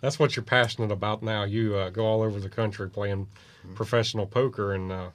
That's 0.00 0.18
what 0.18 0.36
you're 0.36 0.44
passionate 0.44 0.92
about 0.92 1.22
now. 1.22 1.44
You 1.44 1.76
uh, 1.76 1.90
go 1.90 2.06
all 2.06 2.22
over 2.22 2.38
the 2.38 2.48
country 2.48 2.88
playing 2.88 3.26
professional 3.74 4.26
poker, 4.26 4.72
and 4.72 4.92
uh, 4.92 5.10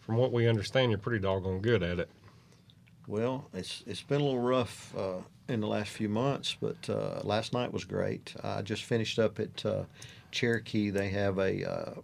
from 0.00 0.16
what 0.16 0.32
we 0.32 0.48
understand, 0.48 0.90
you're 0.90 0.98
pretty 0.98 1.22
doggone 1.22 1.60
good 1.60 1.82
at 1.82 1.98
it. 1.98 2.08
Well, 3.06 3.48
it's 3.54 3.84
it's 3.86 4.02
been 4.02 4.20
a 4.20 4.24
little 4.24 4.40
rough 4.40 4.92
uh, 4.96 5.18
in 5.48 5.60
the 5.60 5.68
last 5.68 5.90
few 5.90 6.08
months, 6.08 6.56
but 6.60 6.90
uh, 6.90 7.20
last 7.22 7.52
night 7.52 7.72
was 7.72 7.84
great. 7.84 8.34
I 8.42 8.62
just 8.62 8.82
finished 8.82 9.18
up 9.20 9.38
at 9.38 9.64
uh, 9.64 9.84
Cherokee. 10.32 10.90
They 10.90 11.08
have 11.10 11.38
a 11.38 11.70
uh, 11.70 11.94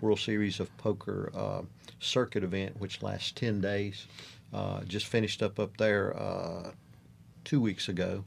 World 0.00 0.18
Series 0.18 0.58
of 0.58 0.76
Poker 0.76 1.30
uh, 1.34 1.62
circuit 2.00 2.42
event, 2.42 2.80
which 2.80 3.00
lasts 3.00 3.30
ten 3.30 3.60
days. 3.60 4.08
Uh, 4.52 4.82
just 4.82 5.06
finished 5.06 5.40
up 5.40 5.60
up 5.60 5.76
there 5.76 6.16
uh, 6.16 6.72
two 7.44 7.60
weeks 7.60 7.88
ago. 7.88 8.24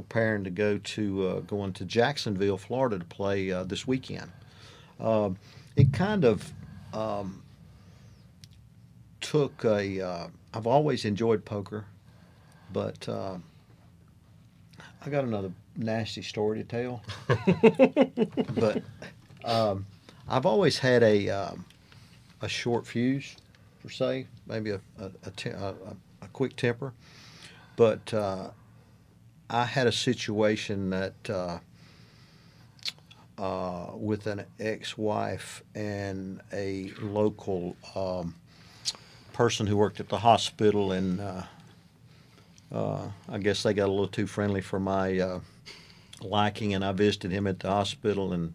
Uh, 0.00 0.02
preparing 0.02 0.44
to 0.44 0.50
go 0.50 0.78
to 0.78 1.26
uh, 1.28 1.40
going 1.40 1.72
to 1.74 1.84
Jacksonville, 1.84 2.58
Florida, 2.58 2.98
to 2.98 3.04
play 3.04 3.50
uh, 3.50 3.64
this 3.64 3.86
weekend. 3.86 4.30
Um 4.98 5.38
it 5.76 5.92
kind 5.92 6.24
of 6.24 6.52
um, 6.92 7.42
took 9.20 9.64
a. 9.64 10.00
Uh, 10.00 10.26
I've 10.52 10.66
always 10.66 11.04
enjoyed 11.04 11.44
poker, 11.44 11.84
but 12.72 13.08
uh, 13.08 13.36
I 15.04 15.10
got 15.10 15.24
another 15.24 15.52
nasty 15.76 16.22
story 16.22 16.62
to 16.62 16.64
tell. 16.64 17.02
but 18.54 18.82
um, 19.44 19.86
I've 20.28 20.44
always 20.44 20.78
had 20.78 21.02
a 21.04 21.28
um, 21.30 21.64
a 22.42 22.48
short 22.48 22.86
fuse, 22.86 23.36
per 23.82 23.90
se, 23.90 24.26
maybe 24.46 24.70
a 24.70 24.80
a, 24.98 25.10
a, 25.24 25.50
a- 25.68 25.96
a 26.22 26.28
quick 26.32 26.56
temper, 26.56 26.92
but 27.76 28.12
uh, 28.12 28.50
I 29.50 29.64
had 29.64 29.86
a 29.86 29.92
situation 29.92 30.90
that. 30.90 31.28
Uh, 31.28 31.58
uh, 33.40 33.92
with 33.94 34.26
an 34.26 34.44
ex-wife 34.58 35.62
and 35.74 36.42
a 36.52 36.92
local 37.00 37.74
um, 37.94 38.34
person 39.32 39.66
who 39.66 39.78
worked 39.78 39.98
at 39.98 40.10
the 40.10 40.18
hospital, 40.18 40.92
and 40.92 41.20
uh, 41.22 41.42
uh, 42.70 43.08
I 43.30 43.38
guess 43.38 43.62
they 43.62 43.72
got 43.72 43.88
a 43.88 43.90
little 43.90 44.08
too 44.08 44.26
friendly 44.26 44.60
for 44.60 44.78
my 44.78 45.18
uh, 45.18 45.40
liking, 46.20 46.74
and 46.74 46.84
I 46.84 46.92
visited 46.92 47.30
him 47.30 47.46
at 47.46 47.60
the 47.60 47.70
hospital, 47.70 48.34
and 48.34 48.52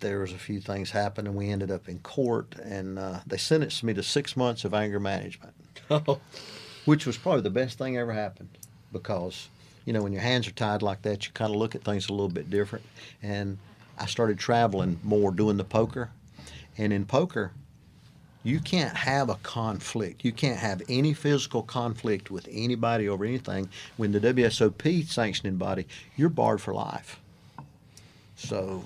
there 0.00 0.18
was 0.18 0.32
a 0.32 0.38
few 0.38 0.60
things 0.60 0.90
happened, 0.90 1.28
and 1.28 1.36
we 1.36 1.48
ended 1.48 1.70
up 1.70 1.88
in 1.88 2.00
court, 2.00 2.56
and 2.60 2.98
uh, 2.98 3.20
they 3.24 3.36
sentenced 3.36 3.84
me 3.84 3.94
to 3.94 4.02
six 4.02 4.36
months 4.36 4.64
of 4.64 4.74
anger 4.74 4.98
management, 4.98 5.54
which 6.86 7.06
was 7.06 7.16
probably 7.16 7.42
the 7.42 7.50
best 7.50 7.78
thing 7.78 7.96
ever 7.96 8.12
happened, 8.12 8.50
because 8.92 9.48
you 9.84 9.92
know 9.92 10.02
when 10.02 10.12
your 10.12 10.22
hands 10.22 10.46
are 10.46 10.52
tied 10.52 10.82
like 10.82 11.02
that, 11.02 11.26
you 11.26 11.32
kind 11.32 11.50
of 11.50 11.56
look 11.56 11.74
at 11.74 11.82
things 11.82 12.08
a 12.08 12.12
little 12.12 12.28
bit 12.28 12.50
different, 12.50 12.84
and 13.22 13.58
I 13.98 14.06
started 14.06 14.38
traveling 14.38 14.98
more 15.02 15.30
doing 15.32 15.56
the 15.56 15.64
poker, 15.64 16.10
and 16.76 16.92
in 16.92 17.04
poker, 17.04 17.52
you 18.44 18.60
can't 18.60 18.96
have 18.96 19.28
a 19.28 19.36
conflict. 19.36 20.24
You 20.24 20.32
can't 20.32 20.58
have 20.58 20.82
any 20.88 21.14
physical 21.14 21.62
conflict 21.62 22.30
with 22.30 22.48
anybody 22.50 23.08
over 23.08 23.24
anything. 23.24 23.68
When 23.96 24.12
the 24.12 24.20
WSOP 24.20 25.06
sanctioning 25.06 25.56
body, 25.56 25.86
you're 26.16 26.28
barred 26.28 26.60
for 26.60 26.74
life. 26.74 27.20
So, 28.34 28.82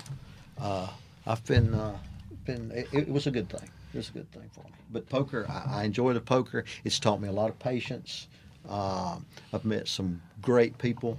uh, 0.61 0.89
I've 1.27 1.45
been 1.45 1.75
uh, 1.75 1.97
been. 2.45 2.71
It, 2.71 2.89
it 2.93 3.09
was 3.09 3.27
a 3.27 3.31
good 3.31 3.49
thing. 3.49 3.69
It 3.93 3.97
was 3.97 4.09
a 4.11 4.13
good 4.13 4.31
thing 4.33 4.49
for 4.53 4.61
me. 4.61 4.71
But 4.93 5.09
poker, 5.09 5.47
I, 5.49 5.81
I 5.81 5.85
enjoy 5.85 6.13
the 6.13 6.21
poker. 6.21 6.65
It's 6.85 6.99
taught 6.99 7.21
me 7.21 7.29
a 7.29 7.33
lot 7.33 7.51
of 7.51 7.59
patience. 7.59 8.29
Uh, 8.69 9.19
I've 9.53 9.65
met 9.65 9.89
some 9.89 10.21
great 10.43 10.77
people. 10.79 11.19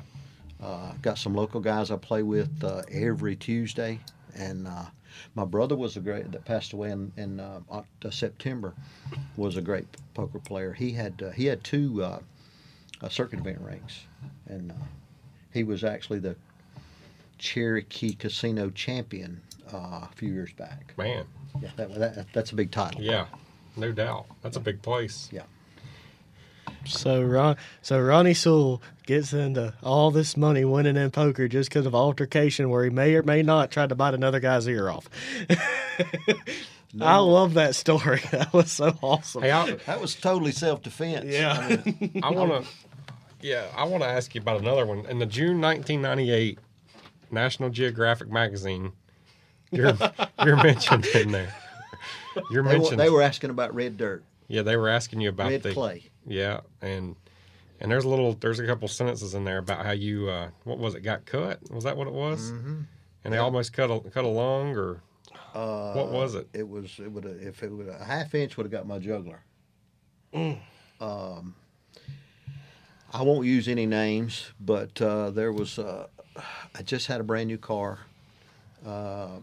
Uh, 0.61 0.91
got 1.01 1.17
some 1.17 1.35
local 1.35 1.59
guys 1.59 1.91
I 1.91 1.97
play 1.97 2.23
with 2.23 2.63
uh, 2.63 2.81
every 2.91 3.35
Tuesday, 3.35 3.99
and 4.35 4.67
uh, 4.67 4.85
my 5.35 5.45
brother 5.45 5.75
was 5.75 5.97
a 5.97 5.99
great 5.99 6.31
that 6.31 6.45
passed 6.45 6.73
away 6.73 6.91
in, 6.91 7.11
in 7.15 7.39
uh, 7.39 7.59
uh, 7.71 8.09
September. 8.09 8.73
Was 9.35 9.57
a 9.57 9.61
great 9.61 9.85
poker 10.13 10.39
player. 10.39 10.73
He 10.73 10.91
had 10.91 11.21
uh, 11.21 11.29
he 11.31 11.45
had 11.45 11.63
two 11.63 12.03
uh, 12.03 12.19
uh, 13.01 13.09
circuit 13.09 13.39
event 13.39 13.59
rings, 13.61 14.01
and 14.47 14.71
uh, 14.71 14.75
he 15.53 15.63
was 15.63 15.83
actually 15.83 16.19
the 16.19 16.35
Cherokee 17.37 18.13
Casino 18.13 18.71
champion 18.71 19.39
uh, 19.71 20.01
a 20.03 20.09
few 20.15 20.33
years 20.33 20.51
back. 20.53 20.93
Man, 20.97 21.25
Yeah, 21.61 21.69
that, 21.75 21.93
that, 21.95 22.25
that's 22.33 22.51
a 22.51 22.55
big 22.55 22.71
title. 22.71 23.01
yeah, 23.01 23.27
no 23.75 23.91
doubt. 23.91 24.25
That's 24.41 24.57
a 24.57 24.61
big 24.61 24.81
place. 24.81 25.29
Yeah. 25.31 25.43
So 26.85 27.21
Ron, 27.21 27.57
so 27.81 27.99
Ronnie 27.99 28.33
Sewell 28.33 28.81
gets 29.05 29.33
into 29.33 29.73
all 29.83 30.11
this 30.11 30.37
money 30.37 30.63
winning 30.65 30.95
in 30.97 31.11
poker 31.11 31.47
just 31.47 31.69
because 31.69 31.85
of 31.85 31.93
altercation 31.95 32.69
where 32.69 32.83
he 32.83 32.89
may 32.89 33.15
or 33.15 33.23
may 33.23 33.41
not 33.43 33.71
tried 33.71 33.89
to 33.89 33.95
bite 33.95 34.13
another 34.13 34.39
guy's 34.39 34.67
ear 34.67 34.89
off. 34.89 35.09
I 37.01 37.17
love 37.17 37.55
that 37.55 37.75
story. 37.75 38.21
That 38.31 38.53
was 38.53 38.71
so 38.71 38.97
awesome. 39.01 39.43
Hey, 39.43 39.51
I, 39.51 39.71
That 39.85 39.99
was 40.01 40.15
totally 40.15 40.51
self 40.51 40.81
defense. 40.83 41.25
Yeah. 41.25 41.81
I 42.23 42.29
want 42.31 42.63
to, 42.63 42.69
yeah, 43.41 43.65
I 43.75 43.83
want 43.85 44.03
to 44.03 44.09
ask 44.09 44.33
you 44.35 44.41
about 44.41 44.61
another 44.61 44.85
one. 44.85 45.05
In 45.05 45.19
the 45.19 45.25
June 45.25 45.59
1998 45.61 46.59
National 47.31 47.69
Geographic 47.69 48.29
magazine, 48.31 48.93
you're 49.71 49.97
you're 50.45 50.55
mentioned 50.55 51.05
in 51.07 51.31
there. 51.31 51.53
You're 52.49 52.63
They 52.63 52.69
were, 52.69 52.79
mentioned. 52.79 52.99
they 52.99 53.09
were 53.09 53.21
asking 53.21 53.49
about 53.49 53.75
red 53.75 53.97
dirt, 53.97 54.23
yeah, 54.47 54.61
they 54.61 54.77
were 54.77 54.89
asking 54.89 55.21
you 55.21 55.29
about 55.29 55.49
red 55.49 55.63
the 55.63 55.73
clay. 55.73 56.03
Yeah, 56.27 56.59
and 56.81 57.15
and 57.79 57.91
there's 57.91 58.05
a 58.05 58.09
little 58.09 58.33
there's 58.33 58.59
a 58.59 58.65
couple 58.65 58.87
sentences 58.87 59.33
in 59.33 59.43
there 59.43 59.57
about 59.59 59.85
how 59.85 59.91
you 59.91 60.29
uh, 60.29 60.49
what 60.63 60.77
was 60.77 60.95
it 60.95 61.01
got 61.01 61.25
cut? 61.25 61.59
Was 61.71 61.83
that 61.85 61.95
what 61.97 62.07
it 62.07 62.13
was? 62.13 62.51
Mm-hmm. 62.51 62.81
And 63.23 63.33
they 63.33 63.37
almost 63.39 63.73
cut 63.73 63.89
a 63.89 63.99
cut 64.09 64.23
a 64.23 64.27
lung 64.27 64.75
or 64.75 65.01
Uh, 65.53 65.93
what 65.93 66.11
was 66.11 66.35
it? 66.35 66.47
It 66.53 66.67
was 66.67 66.99
it 66.99 67.11
would 67.11 67.25
if 67.25 67.63
it 67.63 67.71
would 67.71 67.87
a 67.89 68.03
half 68.03 68.35
inch 68.35 68.57
would 68.57 68.65
have 68.65 68.71
got 68.71 68.87
my 68.87 68.99
juggler. 68.99 69.41
Um, 70.99 71.55
I 73.13 73.23
won't 73.23 73.45
use 73.45 73.67
any 73.67 73.85
names, 73.85 74.51
but 74.59 75.01
uh, 75.01 75.31
there 75.31 75.51
was 75.51 75.79
uh, 75.79 76.07
I 76.75 76.81
just 76.83 77.07
had 77.07 77.21
a 77.21 77.23
brand 77.23 77.47
new 77.47 77.57
car. 77.57 77.99
Uh, 78.85 79.39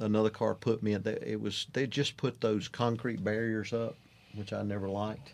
another 0.00 0.30
car 0.30 0.54
put 0.54 0.82
me 0.82 0.92
in. 0.94 1.06
It 1.06 1.40
was 1.40 1.66
they 1.72 1.86
just 1.86 2.16
put 2.16 2.40
those 2.40 2.68
concrete 2.68 3.22
barriers 3.22 3.72
up, 3.72 3.96
which 4.34 4.52
I 4.52 4.62
never 4.62 4.88
liked. 4.88 5.32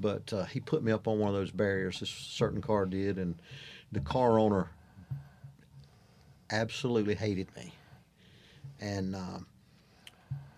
But 0.00 0.32
uh, 0.32 0.44
he 0.44 0.60
put 0.60 0.82
me 0.82 0.92
up 0.92 1.06
on 1.06 1.18
one 1.18 1.28
of 1.28 1.34
those 1.34 1.50
barriers. 1.50 2.00
This 2.00 2.10
certain 2.10 2.60
car 2.60 2.86
did, 2.86 3.18
and 3.18 3.36
the 3.92 4.00
car 4.00 4.38
owner 4.38 4.70
absolutely 6.50 7.14
hated 7.14 7.48
me 7.56 7.72
and 8.80 9.14
um, 9.16 9.46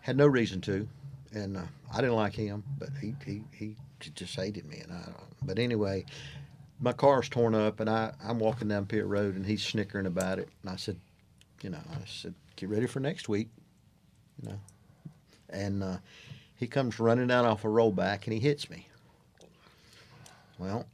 had 0.01 0.17
no 0.17 0.27
reason 0.27 0.61
to. 0.63 0.89
And 1.33 1.57
uh, 1.57 1.63
I 1.93 2.01
didn't 2.01 2.17
like 2.17 2.35
him, 2.35 2.65
but 2.79 2.89
he, 3.01 3.15
he, 3.25 3.43
he 3.53 3.77
just 4.15 4.35
hated 4.35 4.67
me. 4.67 4.79
And 4.79 4.93
I, 4.93 5.13
but 5.43 5.59
anyway, 5.59 6.05
my 6.81 6.93
car's 6.93 7.29
torn 7.29 7.55
up, 7.55 7.81
and 7.81 7.91
I, 7.91 8.13
I'm 8.25 8.39
walking 8.39 8.69
down 8.69 8.87
pit 8.87 9.07
road, 9.07 9.37
and 9.37 9.45
he's 9.45 9.63
snickering 9.63 10.07
about 10.07 10.39
it. 10.39 10.49
And 10.63 10.71
I 10.71 10.77
said, 10.77 10.97
you 11.63 11.71
know, 11.71 11.81
I 11.91 11.99
said, 12.07 12.35
get 12.57 12.69
ready 12.69 12.87
for 12.87 13.01
next 13.01 13.29
week, 13.29 13.49
you 14.43 14.51
know. 14.51 14.61
And 15.51 15.83
uh, 15.83 15.99
he 16.57 16.67
comes 16.67 16.99
running 16.99 17.29
down 17.29 17.47
off 17.47 17.65
a 17.65 17.69
rollback, 17.69 18.25
and 18.25 18.33
he 18.33 18.41
hits 18.41 18.69
me. 18.71 18.89
Well, 20.59 20.87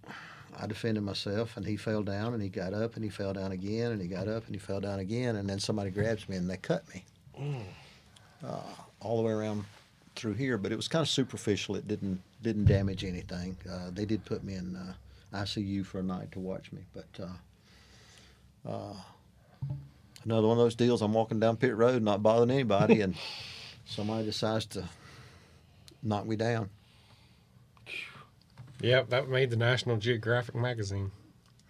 I 0.58 0.66
defended 0.66 1.02
myself, 1.04 1.56
and 1.56 1.66
he 1.66 1.76
fell 1.76 2.02
down, 2.02 2.34
and 2.34 2.42
he 2.42 2.48
got 2.48 2.74
up, 2.74 2.94
and 2.96 3.04
he 3.04 3.10
fell 3.10 3.32
down 3.32 3.52
again, 3.52 3.92
and 3.92 4.00
he 4.00 4.08
got 4.08 4.28
up, 4.28 4.46
and 4.46 4.54
he 4.54 4.58
fell 4.58 4.80
down 4.80 4.98
again, 4.98 5.36
and 5.36 5.48
then 5.48 5.58
somebody 5.58 5.90
grabs 5.90 6.28
me, 6.28 6.36
and 6.36 6.48
they 6.48 6.56
cut 6.56 6.84
me 6.92 7.04
uh, 8.44 8.60
all 9.00 9.16
the 9.16 9.22
way 9.22 9.32
around 9.32 9.64
through 10.16 10.34
here. 10.34 10.58
But 10.58 10.72
it 10.72 10.76
was 10.76 10.88
kind 10.88 11.02
of 11.02 11.08
superficial. 11.08 11.76
It 11.76 11.88
didn't 11.88 12.20
didn't 12.42 12.64
damage 12.66 13.04
anything. 13.04 13.56
Uh, 13.70 13.90
they 13.92 14.04
did 14.04 14.24
put 14.24 14.42
me 14.42 14.54
in 14.54 14.76
uh, 14.76 14.94
ICU 15.36 15.86
for 15.86 16.00
a 16.00 16.02
night 16.02 16.32
to 16.32 16.40
watch 16.40 16.72
me, 16.72 16.82
but. 16.92 17.22
Uh, 17.22 17.28
uh, 18.68 18.94
another 20.24 20.46
one 20.46 20.58
of 20.58 20.62
those 20.62 20.74
deals. 20.74 21.02
I'm 21.02 21.12
walking 21.12 21.40
down 21.40 21.56
pit 21.56 21.76
road, 21.76 22.02
not 22.02 22.22
bothering 22.22 22.50
anybody, 22.50 23.00
and 23.00 23.14
somebody 23.84 24.24
decides 24.24 24.66
to 24.66 24.88
knock 26.02 26.26
me 26.26 26.36
down. 26.36 26.70
Yep, 28.82 29.10
that 29.10 29.28
made 29.28 29.50
the 29.50 29.56
National 29.56 29.96
Geographic 29.96 30.54
magazine. 30.54 31.10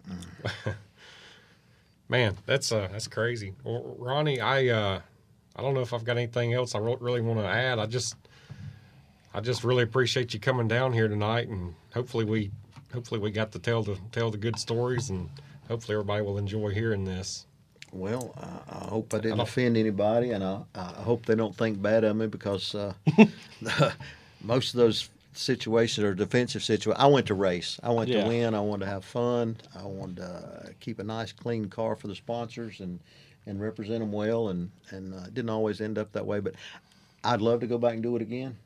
Man, 2.08 2.36
that's 2.46 2.72
uh, 2.72 2.88
that's 2.90 3.06
crazy. 3.08 3.54
Well, 3.64 3.94
Ronnie, 3.98 4.40
I 4.40 4.68
uh, 4.68 5.00
I 5.56 5.62
don't 5.62 5.74
know 5.74 5.80
if 5.80 5.92
I've 5.94 6.04
got 6.04 6.16
anything 6.16 6.52
else 6.52 6.74
I 6.74 6.78
really 6.78 7.20
want 7.20 7.38
to 7.40 7.46
add. 7.46 7.78
I 7.78 7.86
just 7.86 8.16
I 9.32 9.40
just 9.40 9.64
really 9.64 9.82
appreciate 9.82 10.34
you 10.34 10.40
coming 10.40 10.68
down 10.68 10.92
here 10.92 11.08
tonight, 11.08 11.48
and 11.48 11.74
hopefully 11.94 12.24
we 12.24 12.50
hopefully 12.92 13.20
we 13.20 13.30
got 13.30 13.52
to 13.52 13.58
tell 13.58 13.82
the 13.82 13.98
tell 14.10 14.30
the 14.30 14.38
good 14.38 14.58
stories, 14.58 15.10
and 15.10 15.28
hopefully 15.68 15.94
everybody 15.94 16.22
will 16.22 16.38
enjoy 16.38 16.70
hearing 16.70 17.04
this. 17.04 17.46
Well, 17.92 18.34
I, 18.38 18.74
I 18.84 18.88
hope 18.88 19.12
I 19.14 19.18
didn't 19.18 19.36
don't- 19.38 19.48
offend 19.48 19.76
anybody, 19.76 20.30
and 20.32 20.42
I, 20.42 20.62
I 20.74 21.02
hope 21.02 21.24
they 21.26 21.34
don't 21.34 21.54
think 21.54 21.80
bad 21.80 22.04
of 22.04 22.16
me 22.16 22.26
because 22.26 22.74
uh, 22.74 22.94
most 24.42 24.74
of 24.74 24.78
those 24.78 25.08
situations 25.32 26.04
or 26.04 26.14
defensive 26.14 26.62
situation. 26.62 27.00
I 27.00 27.06
went 27.06 27.26
to 27.26 27.34
race. 27.34 27.78
I 27.82 27.90
went 27.90 28.08
Yeah. 28.10 28.22
to 28.22 28.28
win. 28.28 28.54
I 28.54 28.60
wanted 28.60 28.84
to 28.86 28.90
have 28.90 29.04
fun. 29.04 29.56
I 29.74 29.84
wanted 29.84 30.16
to 30.16 30.24
uh, 30.24 30.68
keep 30.80 30.98
a 30.98 31.04
nice, 31.04 31.32
clean 31.32 31.66
car 31.68 31.96
for 31.96 32.08
the 32.08 32.14
sponsors 32.14 32.80
and 32.80 33.00
and 33.46 33.60
represent 33.60 34.00
them 34.00 34.12
well. 34.12 34.48
And 34.48 34.70
and 34.90 35.14
uh, 35.14 35.24
didn't 35.32 35.50
always 35.50 35.80
end 35.80 35.98
up 35.98 36.12
that 36.12 36.26
way, 36.26 36.40
but 36.40 36.54
I'd 37.24 37.40
love 37.40 37.60
to 37.60 37.66
go 37.66 37.78
back 37.78 37.94
and 37.94 38.02
do 38.02 38.14
it 38.16 38.22
again. 38.22 38.56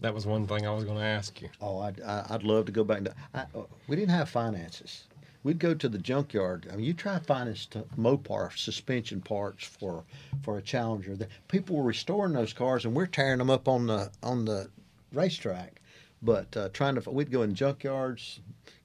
That 0.00 0.14
was 0.14 0.24
one 0.26 0.46
thing 0.46 0.66
I 0.66 0.72
was 0.72 0.84
going 0.84 0.96
to 0.98 1.04
ask 1.04 1.40
you. 1.42 1.48
Oh, 1.60 1.78
I'd, 1.80 2.00
I- 2.00 2.26
I'd 2.30 2.42
love 2.42 2.64
to 2.66 2.72
go 2.72 2.84
back. 2.84 3.04
To, 3.04 3.14
I, 3.34 3.40
uh, 3.54 3.62
we 3.86 3.96
didn't 3.96 4.14
have 4.14 4.28
finances. 4.30 5.04
We'd 5.44 5.58
go 5.58 5.74
to 5.74 5.88
the 5.88 5.98
junkyard. 5.98 6.68
I 6.72 6.76
mean, 6.76 6.84
you 6.86 6.94
try 6.94 7.18
finding 7.18 7.56
st- 7.56 7.96
Mopar 8.00 8.56
suspension 8.56 9.20
parts 9.20 9.64
for 9.66 10.04
for 10.42 10.56
a 10.56 10.62
Challenger. 10.62 11.16
The, 11.16 11.28
people 11.48 11.76
were 11.76 11.82
restoring 11.82 12.32
those 12.32 12.52
cars, 12.52 12.84
and 12.84 12.94
we're 12.94 13.06
tearing 13.06 13.38
them 13.38 13.50
up 13.50 13.66
on 13.68 13.88
the 13.88 14.10
on 14.22 14.44
the 14.44 14.70
racetrack. 15.12 15.80
But 16.22 16.56
uh, 16.56 16.68
trying 16.72 16.94
to, 17.00 17.10
we'd 17.10 17.30
go 17.32 17.42
in 17.42 17.54
junkyards, 17.54 18.38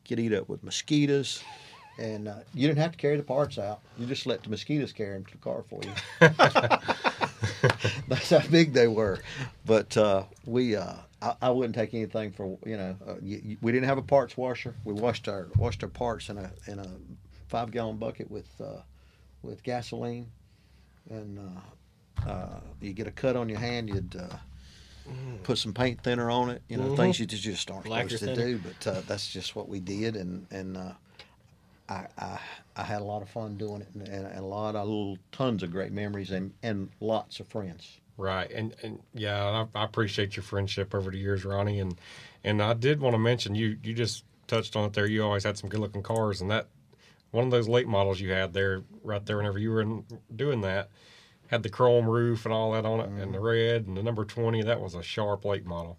get 0.03 0.19
eat 0.19 0.34
up 0.34 0.49
with 0.49 0.63
mosquitoes, 0.63 1.43
and 1.99 2.28
uh, 2.28 2.38
you 2.53 2.67
didn't 2.67 2.80
have 2.80 2.91
to 2.93 2.97
carry 2.97 3.15
the 3.17 3.23
parts 3.23 3.57
out. 3.59 3.82
You 3.97 4.07
just 4.07 4.25
let 4.25 4.43
the 4.43 4.49
mosquitoes 4.49 4.91
carry 4.91 5.13
them 5.13 5.25
to 5.25 5.32
the 5.32 5.38
car 5.38 5.63
for 5.69 5.82
you. 5.84 5.91
That's 8.07 8.30
how 8.30 8.39
big 8.49 8.73
they 8.73 8.88
were. 8.88 9.19
But 9.65 9.95
uh, 9.97 10.23
we, 10.45 10.75
uh, 10.75 10.93
I, 11.21 11.36
I 11.43 11.49
wouldn't 11.51 11.75
take 11.75 11.93
anything 11.93 12.32
for 12.32 12.57
you 12.65 12.78
know. 12.78 12.95
Uh, 13.07 13.15
you, 13.21 13.41
you- 13.43 13.57
we 13.61 13.71
didn't 13.71 13.88
have 13.88 13.97
a 13.97 14.03
parts 14.03 14.36
washer. 14.38 14.75
We 14.84 14.93
washed 14.93 15.28
our 15.28 15.47
washed 15.57 15.84
our 15.84 15.89
parts 15.89 16.30
in 16.30 16.38
a 16.38 16.51
in 16.67 16.80
a 16.80 16.88
five 17.47 17.71
gallon 17.71 17.97
bucket 17.97 18.30
with 18.32 18.49
uh, 18.61 18.82
with 19.43 19.61
gasoline, 19.63 20.28
and 21.09 21.39
uh, 21.39 22.30
uh, 22.30 22.59
you 22.82 22.93
get 22.93 23.07
a 23.07 23.11
cut 23.11 23.36
on 23.36 23.49
your 23.49 23.59
hand, 23.59 23.89
you'd. 23.89 24.15
Uh, 25.08 25.12
Put 25.43 25.58
some 25.58 25.74
paint 25.74 26.01
thinner 26.03 26.30
on 26.30 26.49
it, 26.49 26.62
you 26.68 26.76
know, 26.78 26.95
things 26.95 27.20
you 27.20 27.26
just- 27.26 27.43
just 27.43 27.72
aren't 27.72 27.88
Lacquer 27.88 28.10
supposed 28.18 28.36
to 28.36 28.41
thinner. 28.41 28.58
do. 28.58 28.62
But 28.84 28.88
uh, 28.97 29.01
that's 29.08 29.32
just 29.32 29.55
what 29.55 29.70
we 29.70 29.80
did, 29.80 30.16
and 30.18 30.45
and 30.51 30.76
uh, 30.78 30.93
I, 31.89 32.08
I 32.18 32.39
I 32.76 32.84
had 32.84 33.01
a 33.01 33.05
lot 33.05 33.22
of 33.22 33.30
fun 33.30 33.58
doing 33.58 33.82
it, 33.82 33.88
and, 33.93 34.08
and, 34.08 34.26
and 34.28 34.39
a 34.39 34.45
lot 34.45 34.76
of 34.76 34.86
little 34.88 35.18
tons 35.32 35.64
of 35.64 35.72
great 35.72 35.91
memories, 35.91 36.32
and 36.32 36.53
and 36.64 36.89
lots 36.99 37.39
of 37.39 37.47
friends. 37.47 37.99
Right, 38.18 38.51
and 38.51 38.76
and 38.84 38.99
yeah, 39.14 39.66
I, 39.74 39.80
I 39.80 39.84
appreciate 39.86 40.36
your 40.36 40.43
friendship 40.43 40.93
over 40.93 41.12
the 41.12 41.18
years, 41.18 41.45
Ronnie, 41.45 41.80
and 41.80 41.95
and 42.43 42.62
I 42.62 42.74
did 42.74 42.99
want 42.99 43.14
to 43.14 43.20
mention 43.20 43.55
you. 43.55 43.78
You 43.84 43.93
just 43.93 44.26
touched 44.47 44.76
on 44.76 44.86
it 44.86 44.93
there. 44.93 45.05
You 45.05 45.24
always 45.24 45.43
had 45.45 45.58
some 45.58 45.70
good 45.70 45.80
looking 45.80 46.03
cars, 46.03 46.41
and 46.41 46.51
that 46.51 46.68
one 47.32 47.45
of 47.45 47.51
those 47.51 47.68
late 47.70 47.88
models 47.88 48.20
you 48.20 48.32
had 48.32 48.53
there, 48.53 48.84
right 49.03 49.26
there, 49.26 49.38
whenever 49.38 49.60
you 49.60 49.70
were 49.72 49.82
in, 49.82 50.03
doing 50.36 50.62
that, 50.62 50.89
had 51.48 51.64
the 51.64 51.70
chrome 51.70 52.06
roof 52.08 52.45
and 52.45 52.54
all 52.54 52.72
that 52.74 52.86
on 52.86 53.00
it, 53.00 53.10
and 53.22 53.34
the 53.34 53.39
red 53.39 53.88
and 53.88 53.95
the 53.98 54.04
number 54.04 54.26
twenty. 54.26 54.62
That 54.64 54.80
was 54.82 54.95
a 54.95 55.04
sharp 55.04 55.45
late 55.45 55.66
model. 55.66 55.98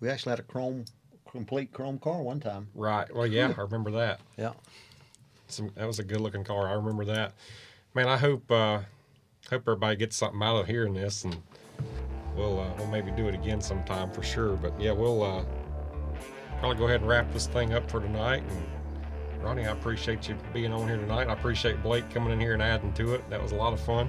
We 0.00 0.08
actually 0.08 0.30
had 0.30 0.40
a 0.40 0.44
chrome, 0.44 0.84
complete 1.30 1.72
chrome 1.72 1.98
car 1.98 2.22
one 2.22 2.40
time. 2.40 2.68
Right. 2.74 3.12
Well, 3.14 3.26
yeah, 3.26 3.52
I 3.56 3.60
remember 3.62 3.90
that. 3.92 4.20
Yeah. 4.36 4.52
Some 5.48 5.70
that 5.76 5.86
was 5.86 5.98
a 5.98 6.04
good 6.04 6.20
looking 6.20 6.42
car. 6.44 6.68
I 6.68 6.72
remember 6.72 7.04
that. 7.04 7.32
Man, 7.94 8.08
I 8.08 8.16
hope 8.16 8.50
uh, 8.50 8.80
hope 9.50 9.62
everybody 9.62 9.96
gets 9.96 10.16
something 10.16 10.42
out 10.42 10.56
of 10.56 10.66
hearing 10.66 10.94
this, 10.94 11.24
and 11.24 11.36
we'll 12.34 12.58
uh, 12.60 12.70
we'll 12.78 12.86
maybe 12.88 13.10
do 13.10 13.28
it 13.28 13.34
again 13.34 13.60
sometime 13.60 14.10
for 14.10 14.22
sure. 14.22 14.56
But 14.56 14.78
yeah, 14.80 14.92
we'll 14.92 15.22
uh, 15.22 15.44
probably 16.60 16.76
go 16.78 16.84
ahead 16.86 17.00
and 17.00 17.08
wrap 17.08 17.32
this 17.32 17.46
thing 17.46 17.74
up 17.74 17.90
for 17.90 18.00
tonight. 18.00 18.42
And 18.48 19.42
Ronnie, 19.44 19.66
I 19.66 19.72
appreciate 19.72 20.28
you 20.28 20.36
being 20.54 20.72
on 20.72 20.88
here 20.88 20.96
tonight. 20.96 21.28
I 21.28 21.34
appreciate 21.34 21.82
Blake 21.82 22.08
coming 22.10 22.32
in 22.32 22.40
here 22.40 22.54
and 22.54 22.62
adding 22.62 22.92
to 22.94 23.14
it. 23.14 23.28
That 23.28 23.42
was 23.42 23.52
a 23.52 23.56
lot 23.56 23.74
of 23.74 23.80
fun. 23.80 24.08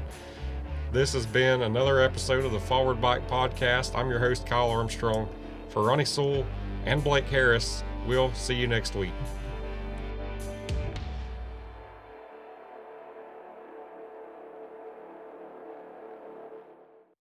This 0.91 1.13
has 1.13 1.25
been 1.25 1.61
another 1.63 1.99
episode 2.01 2.45
of 2.45 2.51
the 2.51 2.59
Forward 2.59 3.01
Bite 3.01 3.27
Podcast. 3.27 3.95
I'm 3.97 4.09
your 4.09 4.19
host, 4.19 4.45
Kyle 4.45 4.69
Armstrong. 4.69 5.27
For 5.69 5.83
Ronnie 5.83 6.05
Sewell 6.05 6.45
and 6.86 7.03
Blake 7.03 7.25
Harris, 7.25 7.83
we'll 8.07 8.33
see 8.33 8.55
you 8.55 8.67
next 8.67 8.95
week. 8.95 9.11